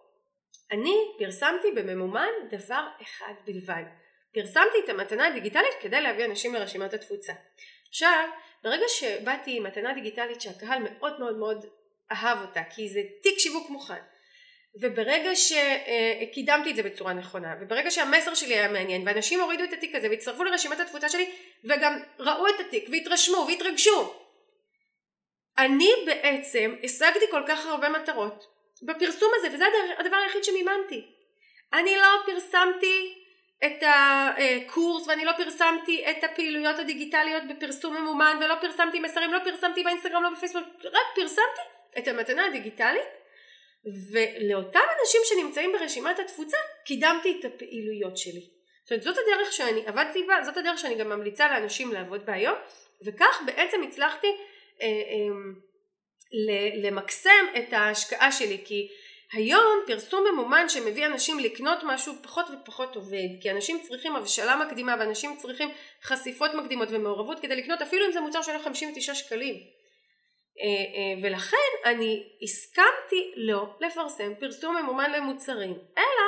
אני 0.73 0.95
פרסמתי 1.19 1.73
בממומן 1.75 2.29
דבר 2.51 2.87
אחד 3.03 3.33
בלבד 3.47 3.85
פרסמתי 4.35 4.79
את 4.85 4.89
המתנה 4.89 5.27
הדיגיטלית 5.27 5.75
כדי 5.81 6.01
להביא 6.01 6.25
אנשים 6.25 6.55
לרשימת 6.55 6.95
התפוצה. 6.95 7.33
עכשיו, 7.89 8.29
ברגע 8.65 8.85
שבאתי 8.89 9.57
עם 9.57 9.63
מתנה 9.63 9.95
דיגיטלית 9.95 10.41
שהקהל 10.41 10.79
מאוד 10.83 11.21
מאוד 11.21 11.39
מאוד 11.39 11.67
אהב 12.13 12.39
אותה, 12.41 12.61
כי 12.75 12.89
זה 12.89 13.01
תיק 13.23 13.39
שיווק 13.39 13.71
מוכן, 13.71 14.01
וברגע 14.81 15.31
שקידמתי 15.35 16.71
את 16.71 16.77
זה 16.77 16.83
בצורה 16.83 17.13
נכונה, 17.13 17.55
וברגע 17.61 17.91
שהמסר 17.91 18.35
שלי 18.35 18.55
היה 18.55 18.69
מעניין, 18.69 19.09
ואנשים 19.09 19.41
הורידו 19.41 19.65
את 19.65 19.73
התיק 19.73 19.95
הזה 19.95 20.11
והצטרפו 20.11 20.45
לרשימת 20.45 20.81
התפוצה 20.81 21.09
שלי, 21.09 21.31
וגם 21.65 22.01
ראו 22.19 22.49
את 22.49 22.61
התיק, 22.61 22.89
והתרשמו, 22.93 23.47
והתרגשו, 23.49 24.15
אני 25.59 25.91
בעצם 26.07 26.75
השגתי 26.85 27.25
כל 27.31 27.43
כך 27.49 27.67
הרבה 27.67 27.89
מטרות 27.89 28.47
בפרסום 28.83 29.33
הזה, 29.37 29.49
וזה 29.55 29.65
הדבר 29.99 30.17
היחיד 30.17 30.45
שמימנתי. 30.45 31.07
אני 31.73 31.97
לא 31.97 32.09
פרסמתי 32.27 33.15
את 33.67 33.83
הקורס 33.83 35.09
ואני 35.09 35.25
לא 35.25 35.33
פרסמתי 35.33 36.05
את 36.11 36.25
הפעילויות 36.25 36.79
הדיגיטליות 36.79 37.43
בפרסום 37.49 37.97
ממומן 37.97 38.37
ולא 38.41 38.55
פרסמתי 38.61 39.01
מסרים, 39.01 39.33
לא 39.33 39.39
פרסמתי 39.45 39.83
באינסטגרם, 39.83 40.23
לא 40.23 40.31
בפייסבוק, 40.31 40.65
רק 40.85 41.07
פרסמתי 41.15 41.61
את 41.99 42.09
המתנה 42.09 42.47
הדיגיטלית 42.47 43.09
ולאותם 44.13 44.81
אנשים 45.01 45.21
שנמצאים 45.25 45.73
ברשימת 45.73 46.19
התפוצה 46.19 46.57
קידמתי 46.85 47.37
את 47.41 47.45
הפעילויות 47.45 48.17
שלי. 48.17 48.49
זאת 48.85 48.91
אומרת 48.91 49.03
זאת 49.03 49.17
הדרך 49.19 49.53
שאני 49.53 49.87
עבדתי 49.87 50.23
בה, 50.23 50.43
זאת 50.45 50.57
הדרך 50.57 50.79
שאני 50.79 50.95
גם 50.95 51.09
ממליצה 51.09 51.49
לאנשים 51.49 51.93
לעבוד 51.93 52.27
בה 52.27 52.33
היום 52.33 52.55
וכך 53.07 53.43
בעצם 53.47 53.83
הצלחתי 53.83 54.37
למקסם 56.83 57.47
את 57.59 57.73
ההשקעה 57.73 58.33
שלי 58.33 58.63
כי 58.65 58.89
היום 59.33 59.83
פרסום 59.87 60.25
ממומן 60.33 60.69
שמביא 60.69 61.07
אנשים 61.07 61.39
לקנות 61.39 61.79
משהו 61.85 62.15
פחות 62.23 62.47
ופחות 62.51 62.97
עובד 62.97 63.29
כי 63.41 63.51
אנשים 63.51 63.81
צריכים 63.83 64.17
הבשלה 64.17 64.57
מקדימה 64.57 64.97
ואנשים 64.99 65.37
צריכים 65.37 65.71
חשיפות 66.03 66.55
מקדימות 66.55 66.89
ומעורבות 66.91 67.41
כדי 67.41 67.57
לקנות 67.57 67.83
אפילו 67.83 68.07
אם 68.07 68.13
זה 68.13 68.21
מוצר 68.21 68.43
שעולה 68.43 68.63
59 68.63 69.15
שקלים. 69.15 69.55
אה, 70.61 70.67
אה, 70.67 71.23
ולכן 71.23 71.91
אני 71.91 72.23
הסכמתי 72.43 73.33
לא 73.37 73.67
לפרסם 73.81 74.35
פרסום 74.41 74.77
ממומן 74.77 75.13
למוצרים 75.13 75.79
אלא 75.99 76.25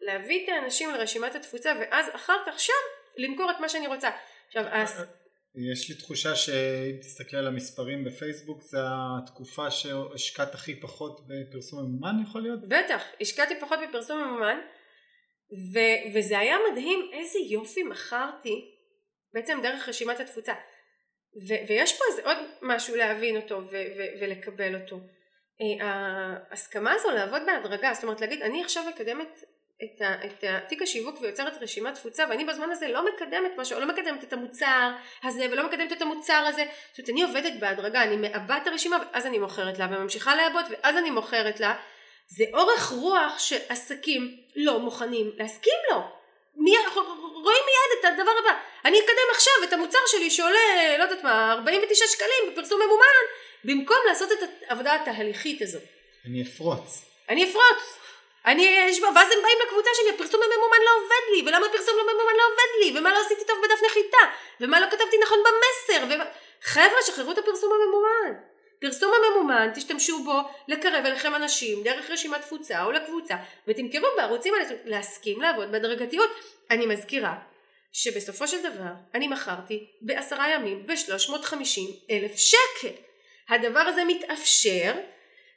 להביא 0.00 0.44
את 0.44 0.48
האנשים 0.48 0.90
לרשימת 0.90 1.34
התפוצה 1.34 1.72
ואז 1.80 2.06
אחר 2.14 2.36
כך 2.46 2.60
שם 2.60 2.72
למכור 3.16 3.50
את 3.50 3.60
מה 3.60 3.68
שאני 3.68 3.86
רוצה. 3.86 4.10
עכשיו 4.46 4.64
אה, 4.64 4.84
יש 5.54 5.88
לי 5.88 5.94
תחושה 5.94 6.34
שאם 6.36 6.96
תסתכל 7.00 7.36
על 7.36 7.46
המספרים 7.46 8.04
בפייסבוק 8.04 8.62
זה 8.62 8.78
התקופה 8.82 9.70
שהשקעת 9.70 10.54
הכי 10.54 10.80
פחות 10.80 11.20
בפרסום 11.26 11.80
ממומן 11.84 12.22
יכול 12.22 12.42
להיות? 12.42 12.60
בטח, 12.68 13.02
השקעתי 13.20 13.54
פחות 13.60 13.78
בפרסום 13.88 14.18
ממומן 14.20 14.58
ו- 15.74 16.16
וזה 16.18 16.38
היה 16.38 16.56
מדהים 16.70 17.10
איזה 17.12 17.38
יופי 17.38 17.82
מכרתי 17.82 18.70
בעצם 19.34 19.58
דרך 19.62 19.88
רשימת 19.88 20.20
התפוצה 20.20 20.54
ו- 21.48 21.68
ויש 21.68 21.98
פה 21.98 22.04
עוד 22.24 22.36
משהו 22.62 22.96
להבין 22.96 23.36
אותו 23.36 23.56
ו- 23.56 23.86
ו- 23.98 24.20
ולקבל 24.20 24.74
אותו 24.74 25.00
אה, 25.60 25.86
ההסכמה 26.50 26.92
הזו 26.92 27.10
לעבוד 27.10 27.42
בהדרגה 27.46 27.94
זאת 27.94 28.04
אומרת 28.04 28.20
להגיד 28.20 28.42
אני 28.42 28.64
עכשיו 28.64 28.84
מקדמת 28.88 29.44
את, 29.84 30.00
ה, 30.00 30.14
את 30.24 30.44
תיק 30.68 30.82
השיווק 30.82 31.20
ויוצרת 31.20 31.62
רשימת 31.62 31.94
תפוצה 31.94 32.24
ואני 32.30 32.44
בזמן 32.44 32.70
הזה 32.70 32.88
לא 32.88 33.04
מקדמת 33.06 33.50
משהו, 33.56 33.80
לא 33.80 33.86
מקדמת 33.86 34.24
את 34.24 34.32
המוצר 34.32 34.90
הזה 35.22 35.46
ולא 35.50 35.66
מקדמת 35.66 35.92
את 35.92 36.02
המוצר 36.02 36.44
הזה. 36.48 36.64
זאת 36.90 36.98
אומרת 36.98 37.10
אני 37.10 37.22
עובדת 37.22 37.52
בהדרגה, 37.60 38.02
אני 38.02 38.16
מעבה 38.16 38.56
את 38.56 38.66
הרשימה 38.66 38.96
ואז 39.12 39.26
אני 39.26 39.38
מוכרת 39.38 39.78
לה 39.78 39.86
וממשיכה 39.90 40.34
לעבוד 40.36 40.64
ואז 40.70 40.96
אני 40.96 41.10
מוכרת 41.10 41.60
לה. 41.60 41.74
זה 42.26 42.44
אורך 42.54 42.90
רוח 42.90 43.38
שעסקים 43.38 44.36
לא 44.56 44.78
מוכנים 44.78 45.32
להסכים 45.38 45.78
לו. 45.90 46.00
מי, 46.56 46.76
רואים 47.44 47.62
מיד 47.66 48.00
את 48.00 48.04
הדבר 48.04 48.32
הבא. 48.40 48.58
אני 48.84 49.00
אקדם 49.00 49.30
עכשיו 49.30 49.52
את 49.64 49.72
המוצר 49.72 49.98
שלי 50.06 50.30
שעולה 50.30 50.98
לא 50.98 51.02
יודעת 51.02 51.24
מה 51.24 51.52
49 51.52 52.04
שקלים 52.06 52.52
בפרסום 52.52 52.80
ממומן 52.80 53.04
במקום 53.64 53.96
לעשות 54.08 54.32
את 54.32 54.38
העבודה 54.68 54.94
התהליכית 54.94 55.62
הזו 55.62 55.78
אני 56.26 56.42
אפרוץ. 56.42 57.04
אני 57.28 57.44
אפרוץ 57.44 57.98
אני, 58.46 58.62
יש, 58.62 59.00
ואז 59.00 59.32
הם 59.32 59.38
באים 59.42 59.58
לקבוצה 59.66 59.90
שלי, 59.94 60.10
הפרסום 60.14 60.40
הממומן 60.42 60.78
לא 60.84 60.90
עובד 60.96 61.24
לי, 61.34 61.42
ולמה 61.46 61.66
הפרסום 61.66 61.94
הממומן 61.98 62.34
לא 62.38 62.42
עובד 62.52 62.70
לי, 62.80 62.98
ומה 62.98 63.12
לא 63.12 63.20
עשיתי 63.26 63.44
טוב 63.46 63.58
בדף 63.64 63.82
נחיתה, 63.86 64.18
ומה 64.60 64.80
לא 64.80 64.86
כתבתי 64.86 65.16
נכון 65.22 65.38
במסר, 65.38 66.04
ומה... 66.14 66.24
חבר'ה, 66.62 67.02
שחררו 67.06 67.32
את 67.32 67.38
הפרסום 67.38 67.72
הממומן. 67.72 68.40
פרסום 68.80 69.12
הממומן, 69.14 69.70
תשתמשו 69.74 70.24
בו 70.24 70.40
לקרב 70.68 71.06
אליכם 71.06 71.34
אנשים 71.34 71.82
דרך 71.82 72.10
רשימת 72.10 72.40
תפוצה 72.40 72.84
או 72.84 72.92
לקבוצה, 72.92 73.34
ותמכרו 73.68 74.08
בערוצים 74.16 74.54
האלה, 74.54 74.64
להסכים 74.84 75.40
לעבוד 75.40 75.72
בהדרגתיות. 75.72 76.30
אני 76.70 76.86
מזכירה 76.86 77.34
שבסופו 77.92 78.48
של 78.48 78.62
דבר 78.62 78.92
אני 79.14 79.28
מכרתי 79.28 79.86
בעשרה 80.00 80.50
ימים 80.50 80.86
ב-350 80.86 81.80
אלף 82.10 82.36
שקל. 82.36 82.94
הדבר 83.48 83.80
הזה 83.80 84.04
מתאפשר 84.04 84.92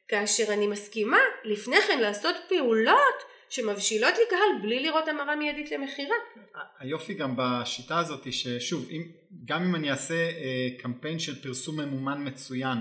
כאשר 0.08 0.54
אני 0.54 0.68
מסכימה 0.68 1.18
לפני 1.44 1.82
כן 1.88 2.00
לעשות 2.00 2.36
פעולות 2.50 3.24
שמבשילות 3.50 4.14
לי 4.18 4.24
קהל 4.30 4.62
בלי 4.62 4.80
לראות 4.80 5.08
המרה 5.08 5.36
מיידית 5.36 5.72
למכירה. 5.72 6.16
היופי 6.80 7.14
גם 7.14 7.36
בשיטה 7.38 7.98
הזאת 7.98 8.34
ששוב 8.34 8.88
אם, 8.90 9.04
גם 9.46 9.64
אם 9.64 9.76
אני 9.76 9.92
אעשה 9.92 10.14
אה, 10.14 10.68
קמפיין 10.80 11.20
של 11.20 11.42
פרסום 11.44 11.80
ממומן 11.80 12.28
מצוין 12.28 12.78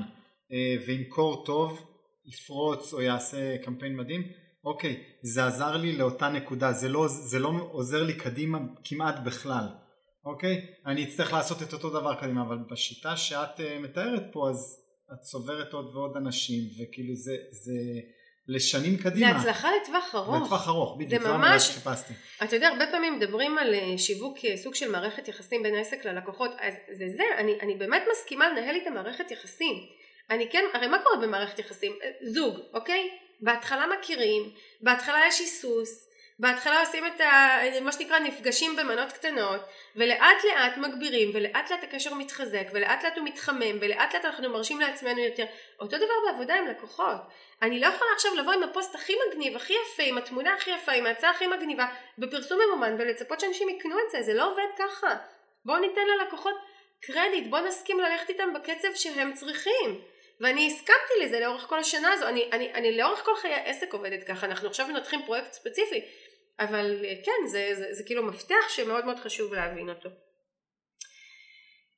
אה, 0.52 0.76
וימכור 0.86 1.44
טוב 1.44 1.86
יפרוץ 2.26 2.94
או 2.94 3.02
יעשה 3.02 3.58
קמפיין 3.58 3.96
מדהים 3.96 4.22
אוקיי 4.64 5.02
זה 5.22 5.46
עזר 5.46 5.76
לי 5.76 5.96
לאותה 5.96 6.28
נקודה 6.28 6.72
זה 6.72 6.88
לא, 6.88 7.08
זה 7.08 7.38
לא 7.38 7.52
עוזר 7.72 8.02
לי 8.02 8.14
קדימה 8.14 8.58
כמעט 8.84 9.14
בכלל 9.24 9.64
אוקיי 10.24 10.66
אני 10.86 11.04
אצטרך 11.04 11.32
לעשות 11.32 11.62
את 11.62 11.72
אותו 11.72 11.90
דבר 11.90 12.14
קדימה 12.14 12.42
אבל 12.42 12.58
בשיטה 12.70 13.16
שאת 13.16 13.60
אה, 13.60 13.78
מתארת 13.78 14.22
פה 14.32 14.50
אז 14.50 14.82
את 15.12 15.20
צוברת 15.20 15.72
עוד 15.72 15.96
ועוד 15.96 16.16
אנשים 16.16 16.62
וכאילו 16.78 17.14
זה, 17.14 17.36
זה 17.50 17.72
לשנים 18.48 18.96
קדימה. 18.96 19.32
זה 19.32 19.38
הצלחה 19.38 19.68
לטווח 19.82 20.14
ארוך. 20.14 20.42
לטווח 20.42 20.68
ארוך, 20.68 20.96
בדיוק, 20.98 21.22
זה 21.22 21.28
ממש, 21.28 21.70
חיפשתי. 21.70 22.12
אתה 22.42 22.56
יודע, 22.56 22.68
הרבה 22.68 22.86
פעמים 22.86 23.16
מדברים 23.16 23.58
על 23.58 23.74
אה, 23.74 23.98
שיווק 23.98 24.38
סוג 24.56 24.74
של 24.74 24.90
מערכת 24.90 25.28
יחסים 25.28 25.62
בין 25.62 25.74
העסק 25.74 26.04
ללקוחות, 26.04 26.50
אז 26.60 26.74
זה 26.98 27.04
זה, 27.16 27.22
אני, 27.38 27.58
אני 27.60 27.74
באמת 27.74 28.02
מסכימה 28.12 28.48
לנהל 28.48 28.74
איתם 28.74 28.94
מערכת 28.94 29.30
יחסים. 29.30 29.74
אני 30.30 30.48
כן, 30.50 30.64
הרי 30.74 30.86
מה 30.86 30.98
קורה 31.02 31.26
במערכת 31.26 31.58
יחסים? 31.58 31.92
אה, 32.02 32.10
זוג, 32.32 32.58
אוקיי? 32.74 33.08
בהתחלה 33.40 33.86
מכירים, 33.98 34.42
בהתחלה 34.80 35.18
יש 35.28 35.40
היסוס, 35.40 36.08
בהתחלה 36.43 36.80
עושים 36.80 37.07
את 37.07 37.20
ה... 37.20 37.59
מה 37.80 37.93
שנקרא 37.93 38.18
נפגשים 38.18 38.76
במנות 38.76 39.12
קטנות 39.12 39.61
ולאט 39.97 40.45
לאט 40.45 40.76
מגבירים 40.76 41.30
ולאט 41.34 41.70
לאט 41.70 41.84
הקשר 41.84 42.14
מתחזק 42.14 42.66
ולאט 42.72 43.05
לאט 43.05 43.18
הוא 43.18 43.24
מתחמם 43.24 43.78
ולאט 43.80 44.14
לאט 44.14 44.24
אנחנו 44.24 44.51
מרשים 44.51 44.80
לעצמנו 44.80 45.20
יותר. 45.20 45.45
אותו 45.80 45.97
דבר 45.97 46.14
בעבודה 46.26 46.55
עם 46.55 46.66
לקוחות. 46.66 47.16
אני 47.62 47.80
לא 47.80 47.86
יכולה 47.86 48.11
עכשיו 48.14 48.34
לבוא 48.34 48.53
עם 48.53 48.62
הפוסט 48.62 48.95
הכי 48.95 49.12
מגניב 49.28 49.57
הכי 49.57 49.72
יפה 49.72 50.03
עם 50.03 50.18
התמונה 50.18 50.55
הכי 50.55 50.70
יפה 50.70 50.93
עם 50.93 51.07
ההצעה 51.07 51.30
הכי 51.30 51.47
מגניבה 51.47 51.86
בפרסום 52.18 52.59
ממומן 52.66 52.97
ולצפות 52.99 53.40
שאנשים 53.40 53.68
יקנו 53.68 53.97
את 54.07 54.11
זה. 54.11 54.22
זה 54.22 54.34
לא 54.34 54.53
עובד 54.53 54.68
ככה. 54.78 55.16
בואו 55.64 55.78
ניתן 55.78 56.01
ללקוחות 56.18 56.55
קרדיט 57.01 57.47
בואו 57.51 57.66
נסכים 57.66 58.01
ללכת 58.01 58.28
איתם 58.28 58.53
בקצב 58.55 58.88
שהם 58.95 59.32
צריכים. 59.32 60.01
ואני 60.43 60.66
הסכמתי 60.66 61.24
לזה 61.24 61.40
לאורך 61.40 61.62
כל 61.62 61.78
השנה 61.78 62.12
הזו, 62.12 62.28
אני, 62.28 62.49
אני, 62.53 62.72
אני 62.74 62.97
לאורך 62.97 63.24
כל 63.24 63.36
חיי 63.36 63.55
העסק 63.55 63.93
עובדת 63.93 64.24
ככה, 64.24 64.47
אנחנו 64.47 64.68
עכשיו 64.68 64.86
מנתחים 64.88 65.22
פרויקט 65.26 65.53
ספציפי, 65.53 66.05
אבל 66.61 67.05
אה, 67.05 67.14
כן, 67.24 67.46
זה, 67.46 67.70
זה, 67.74 67.94
זה, 67.94 68.05
כאילו 68.07 68.26
מפתח 68.26 68.68
שמאוד 68.68 69.05
מאוד 69.05 69.18
חשוב 69.18 69.55
להבין 69.55 69.88
אותו. 69.88 70.09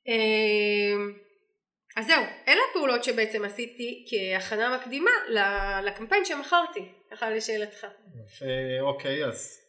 אמ, 0.07 1.13
אז 1.95 2.07
זהו, 2.07 2.23
אלה 2.47 2.61
הפעולות 2.69 3.03
שבעצם 3.03 3.45
עשיתי 3.45 4.05
כהכנה 4.09 4.77
מקדימה 4.77 5.11
לקמפיין 5.83 6.25
שמכרתי, 6.25 6.91
ככה 7.11 7.29
לשאלתך. 7.29 7.87
אוקיי, 8.81 9.25
אז 9.25 9.59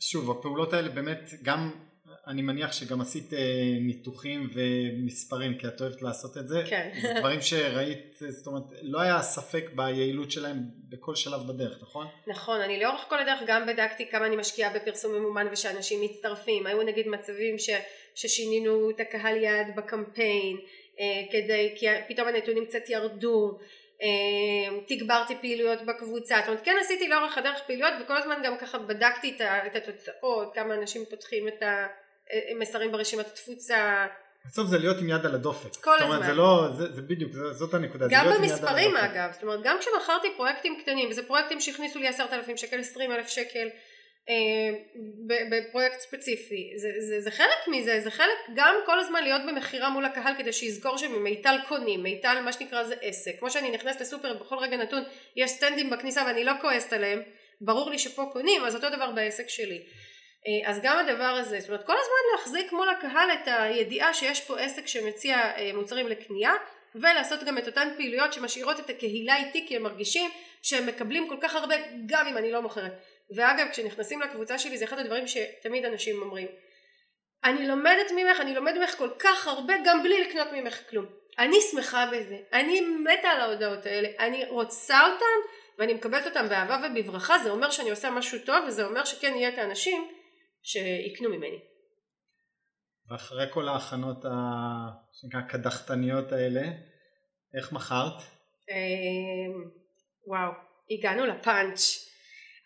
שוב, 0.00 0.30
הפעולות 0.30 0.72
האלה 0.72 0.88
באמת 0.88 1.30
גם 1.42 1.87
אני 2.28 2.42
מניח 2.42 2.72
שגם 2.72 3.00
עשית 3.00 3.34
אה, 3.34 3.38
ניתוחים 3.80 4.50
ומספרים 4.54 5.58
כי 5.58 5.68
את 5.68 5.80
אוהבת 5.80 6.02
לעשות 6.02 6.36
את 6.36 6.48
זה. 6.48 6.62
כן. 6.68 6.90
זה 7.02 7.14
דברים 7.18 7.40
שראית, 7.40 8.16
זאת 8.28 8.46
אומרת, 8.46 8.62
לא 8.82 9.00
היה 9.00 9.22
ספק 9.22 9.70
ביעילות 9.74 10.30
שלהם 10.30 10.56
בכל 10.88 11.14
שלב 11.14 11.40
בדרך, 11.48 11.78
נכון? 11.82 12.06
נכון, 12.26 12.60
אני 12.60 12.80
לאורך 12.80 13.04
כל 13.08 13.18
הדרך 13.18 13.40
גם 13.46 13.66
בדקתי 13.66 14.06
כמה 14.10 14.26
אני 14.26 14.36
משקיעה 14.36 14.72
בפרסום 14.74 15.14
ממומן 15.14 15.46
ושאנשים 15.52 16.00
מצטרפים. 16.00 16.66
היו 16.66 16.82
נגיד 16.82 17.08
מצבים 17.08 17.58
ש, 17.58 17.70
ששינינו 18.14 18.90
את 18.90 19.00
הקהל 19.00 19.36
יעד 19.36 19.66
בקמפיין, 19.76 20.56
אה, 21.00 21.22
כדי, 21.30 21.74
כי 21.76 21.86
פתאום 22.08 22.28
הנתונים 22.28 22.66
קצת 22.66 22.88
ירדו. 22.88 23.58
אה, 24.02 24.78
תגברתי 24.86 25.34
פעילויות 25.40 25.82
בקבוצה, 25.82 26.36
זאת 26.38 26.48
אומרת 26.48 26.64
כן 26.64 26.76
עשיתי 26.80 27.08
לאורך 27.08 27.38
הדרך 27.38 27.60
פעילויות 27.66 27.94
וכל 28.02 28.16
הזמן 28.16 28.40
גם 28.44 28.58
ככה 28.58 28.78
בדקתי 28.78 29.36
את 29.66 29.76
התוצאות, 29.76 30.54
כמה 30.54 30.74
אנשים 30.74 31.04
פותחים 31.10 31.48
את 31.48 31.62
המסרים 32.50 32.92
ברשימת 32.92 33.26
התפוצה. 33.26 34.06
בסוף 34.46 34.68
זה 34.68 34.78
להיות 34.78 34.96
עם 35.00 35.08
יד 35.08 35.26
על 35.26 35.34
הדופק. 35.34 35.76
כל 35.76 35.94
הזמן. 35.94 36.06
זאת 36.06 36.14
אומרת 36.14 36.26
זה 36.26 36.34
לא, 36.34 36.68
זה, 36.76 36.92
זה 36.92 37.02
בדיוק, 37.02 37.32
זאת 37.52 37.74
הנקודה. 37.74 38.06
גם 38.10 38.26
במספרים 38.38 38.96
אגב, 38.96 39.32
זאת 39.32 39.42
אומרת 39.42 39.60
גם 39.62 39.76
כשמכרתי 39.80 40.28
פרויקטים 40.36 40.80
קטנים 40.82 41.10
וזה 41.10 41.22
פרויקטים 41.26 41.60
שהכניסו 41.60 41.98
לי 41.98 42.08
עשרת 42.08 42.32
אלפים 42.32 42.56
שקל, 42.56 42.80
עשרים 42.80 43.12
אלף 43.12 43.28
שקל 43.28 43.68
אה, 44.28 44.34
בפרויקט 45.50 46.00
ספציפי 46.00 46.72
זה, 46.76 46.88
זה, 47.08 47.20
זה 47.20 47.30
חלק 47.30 47.68
מזה 47.68 48.00
זה 48.00 48.10
חלק 48.10 48.38
גם 48.54 48.74
כל 48.86 49.00
הזמן 49.00 49.22
להיות 49.22 49.42
במכירה 49.48 49.90
מול 49.90 50.04
הקהל 50.04 50.34
כדי 50.38 50.52
שיזכור 50.52 50.98
שממיטל 50.98 51.56
קונים 51.68 52.02
מיטל 52.02 52.40
מה 52.44 52.52
שנקרא 52.52 52.84
זה 52.84 52.94
עסק 53.00 53.38
כמו 53.38 53.50
שאני 53.50 53.70
נכנסת 53.70 54.00
לסופר 54.00 54.34
בכל 54.34 54.58
רגע 54.58 54.76
נתון 54.76 55.02
יש 55.36 55.50
סטנדים 55.50 55.90
בכניסה 55.90 56.22
ואני 56.26 56.44
לא 56.44 56.52
כועסת 56.60 56.92
עליהם 56.92 57.22
ברור 57.60 57.90
לי 57.90 57.98
שפה 57.98 58.30
קונים 58.32 58.64
אז 58.64 58.74
אותו 58.74 58.90
דבר 58.90 59.10
בעסק 59.10 59.48
שלי 59.48 59.76
אה, 59.76 60.07
אז 60.64 60.80
גם 60.82 60.98
הדבר 60.98 61.24
הזה 61.24 61.60
זאת 61.60 61.68
אומרת 61.68 61.86
כל 61.86 61.92
הזמן 61.92 62.16
להחזיק 62.32 62.72
מול 62.72 62.88
הקהל 62.88 63.30
את 63.32 63.48
הידיעה 63.48 64.14
שיש 64.14 64.40
פה 64.40 64.58
עסק 64.58 64.86
שמציע 64.86 65.36
אה, 65.36 65.70
מוצרים 65.74 66.08
לקנייה 66.08 66.52
ולעשות 66.94 67.44
גם 67.44 67.58
את 67.58 67.66
אותן 67.66 67.88
פעילויות 67.96 68.32
שמשאירות 68.32 68.80
את 68.80 68.90
הקהילה 68.90 69.36
איתי 69.36 69.66
כי 69.68 69.76
הם 69.76 69.82
מרגישים 69.82 70.30
שהם 70.62 70.86
מקבלים 70.86 71.28
כל 71.28 71.36
כך 71.40 71.54
הרבה 71.54 71.74
גם 72.06 72.26
אם 72.26 72.36
אני 72.36 72.52
לא 72.52 72.62
מוכרת. 72.62 72.92
ואגב 73.30 73.66
כשנכנסים 73.70 74.20
לקבוצה 74.20 74.58
שלי 74.58 74.78
זה 74.78 74.84
אחד 74.84 74.98
הדברים 74.98 75.24
שתמיד 75.26 75.84
אנשים 75.84 76.22
אומרים. 76.22 76.48
אני 77.44 77.68
לומדת 77.68 78.10
ממך, 78.16 78.40
אני 78.40 78.54
לומד 78.54 78.78
ממך 78.78 78.94
כל 78.94 79.10
כך 79.18 79.46
הרבה 79.46 79.74
גם 79.84 80.02
בלי 80.02 80.20
לקנות 80.20 80.48
ממך 80.52 80.78
כלום. 80.90 81.06
אני 81.38 81.56
שמחה 81.70 82.06
בזה, 82.12 82.36
אני 82.52 82.80
מתה 82.80 83.28
על 83.28 83.40
ההודעות 83.40 83.86
האלה, 83.86 84.08
אני 84.18 84.44
רוצה 84.48 85.06
אותן 85.06 85.54
ואני 85.78 85.94
מקבלת 85.94 86.26
אותן 86.26 86.48
באהבה 86.48 86.78
ובברכה, 86.84 87.38
זה 87.38 87.50
אומר 87.50 87.70
שאני 87.70 87.90
עושה 87.90 88.10
משהו 88.10 88.38
טוב 88.38 88.64
וזה 88.66 88.84
אומר 88.84 89.04
שכן 89.04 89.34
יהיה 89.34 89.48
את 89.48 89.58
האנשים 89.58 90.08
שיקנו 90.68 91.28
ממני. 91.28 91.58
ואחרי 93.10 93.46
כל 93.50 93.68
ההכנות 93.68 94.24
הקדחתניות 95.34 96.32
האלה, 96.32 96.62
איך 97.58 97.72
מכרת? 97.72 98.22
אמ, 98.70 99.70
וואו, 100.26 100.52
הגענו 100.90 101.26
לפאנץ'. 101.26 102.08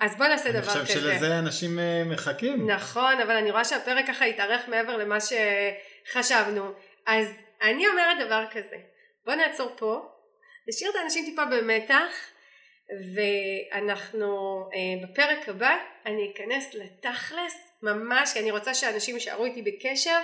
אז 0.00 0.16
בוא 0.16 0.26
נעשה 0.26 0.50
דבר 0.50 0.60
כזה. 0.60 0.78
אני 0.78 0.86
חושב 0.86 1.00
שלזה 1.00 1.38
אנשים 1.38 1.78
אה, 1.78 2.02
מחכים. 2.06 2.70
נכון, 2.70 3.20
אבל 3.20 3.36
אני 3.36 3.50
רואה 3.50 3.64
שהפרק 3.64 4.06
ככה 4.06 4.24
התארך 4.24 4.68
מעבר 4.68 4.96
למה 4.96 5.18
שחשבנו. 5.20 6.72
אז 7.06 7.28
אני 7.62 7.88
אומרת 7.88 8.26
דבר 8.26 8.44
כזה, 8.50 8.76
בוא 9.26 9.34
נעצור 9.34 9.72
פה, 9.76 10.08
נשאיר 10.68 10.90
את 10.90 10.96
האנשים 10.96 11.24
טיפה 11.24 11.44
במתח, 11.44 12.12
ואנחנו 13.14 14.60
אה, 14.74 15.08
בפרק 15.08 15.48
הבא 15.48 15.76
אני 16.06 16.32
אכנס 16.32 16.74
לתכלס, 16.74 17.71
ממש, 17.82 18.32
כי 18.32 18.38
אני 18.38 18.50
רוצה 18.50 18.74
שאנשים 18.74 19.14
יישארו 19.14 19.44
איתי 19.44 19.62
בקשר, 19.62 20.18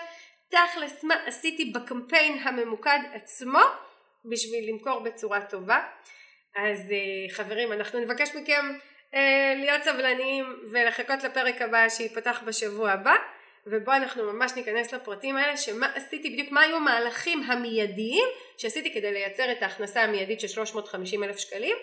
תכלס 0.49 1.05
מה 1.05 1.15
עשיתי 1.27 1.65
בקמפיין 1.65 2.39
הממוקד 2.43 2.99
עצמו, 3.13 3.61
בשביל 4.31 4.69
למכור 4.69 5.01
בצורה 5.01 5.41
טובה. 5.41 5.81
אז 6.57 6.91
אה, 6.93 7.35
חברים, 7.35 7.73
אנחנו 7.73 8.01
נבקש 8.01 8.29
מכם 8.35 8.79
אה, 9.15 9.55
להיות 9.57 9.83
סבלניים 9.83 10.45
ולחכות 10.73 11.25
לפרק 11.25 11.63
הבא 11.63 11.89
שייפתח 11.89 12.43
בשבוע 12.47 12.91
הבא 12.91 13.15
ובו 13.67 13.93
אנחנו 13.93 14.33
ממש 14.33 14.53
ניכנס 14.57 14.95
לפרטים 14.95 15.37
האלה 15.37 15.57
שמה 15.57 15.93
עשיתי 15.95 16.31
בדיוק 16.31 16.53
מה 16.53 16.61
היו 16.61 16.77
המהלכים 16.77 17.43
המיידיים 17.43 18.25
שעשיתי 18.59 18.95
כדי 18.95 19.13
לייצר 19.13 19.53
את 19.53 19.63
ההכנסה 19.63 20.03
המיידית 20.03 20.41
של 20.41 20.49
350 20.49 21.25
אלף 21.25 21.39
שקלים 21.39 21.77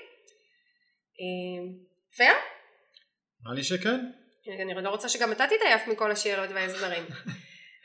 פייר? 2.18 2.34
אה, 2.34 2.40
נראה 3.44 3.56
לי 3.56 3.64
שכן 3.64 4.25
אני 4.48 4.84
לא 4.84 4.90
רוצה 4.90 5.10
שגם 5.10 5.32
אתה 5.32 5.48
תתעייף 5.48 5.88
מכל 5.88 6.12
השאלות 6.12 6.50
וההסברים 6.54 7.04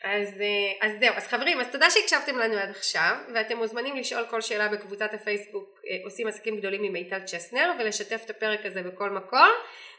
אז, 0.04 0.40
אה, 0.40 0.88
אז 0.88 0.92
זהו, 1.00 1.14
אז 1.16 1.26
חברים, 1.26 1.60
אז 1.60 1.66
תודה 1.72 1.90
שהקשבתם 1.90 2.38
לנו 2.38 2.54
עד 2.54 2.70
עכשיו, 2.70 3.16
ואתם 3.34 3.56
מוזמנים 3.56 3.96
לשאול 3.96 4.26
כל 4.30 4.40
שאלה 4.40 4.68
בקבוצת 4.68 5.14
הפייסבוק 5.14 5.80
אה, 5.90 5.96
עושים 6.04 6.28
עסקים 6.28 6.56
גדולים 6.56 6.84
עם 6.84 6.92
מיטל 6.92 7.20
צ'סנר, 7.24 7.72
ולשתף 7.78 8.22
את 8.24 8.30
הפרק 8.30 8.66
הזה 8.66 8.82
בכל 8.82 9.10
מקום, 9.10 9.48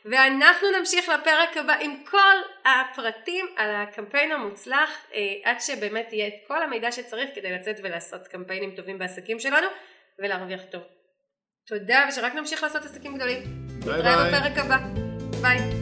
ואנחנו 0.06 0.68
נמשיך 0.80 1.10
לפרק 1.10 1.58
הבא 1.58 1.74
עם 1.74 2.04
כל 2.10 2.38
הפרטים 2.66 3.46
על 3.58 3.76
הקמפיין 3.76 4.32
המוצלח, 4.32 4.90
אה, 5.14 5.20
עד 5.52 5.62
שבאמת 5.62 6.14
יהיה 6.14 6.28
את 6.28 6.34
כל 6.48 6.64
המידע 6.64 6.92
שצריך 6.92 7.30
כדי 7.36 7.52
לצאת 7.52 7.76
ולעשות 7.84 8.28
קמפיינים 8.28 8.76
טובים 8.76 9.00
בעסקים 9.00 9.40
שלנו, 9.40 9.68
ולהרוויח 10.20 10.62
טוב. 10.72 10.82
תודה, 11.68 12.06
ושרק 12.10 12.34
נמשיך 12.34 12.64
לעשות 12.64 12.86
עסקים 12.86 13.16
גדולים. 13.16 13.44
ביי 13.86 14.02
ביי. 14.02 14.16
נתראה 14.16 14.40
בפרק 14.40 14.58
הבא. 14.58 14.78
ביי. 15.42 15.81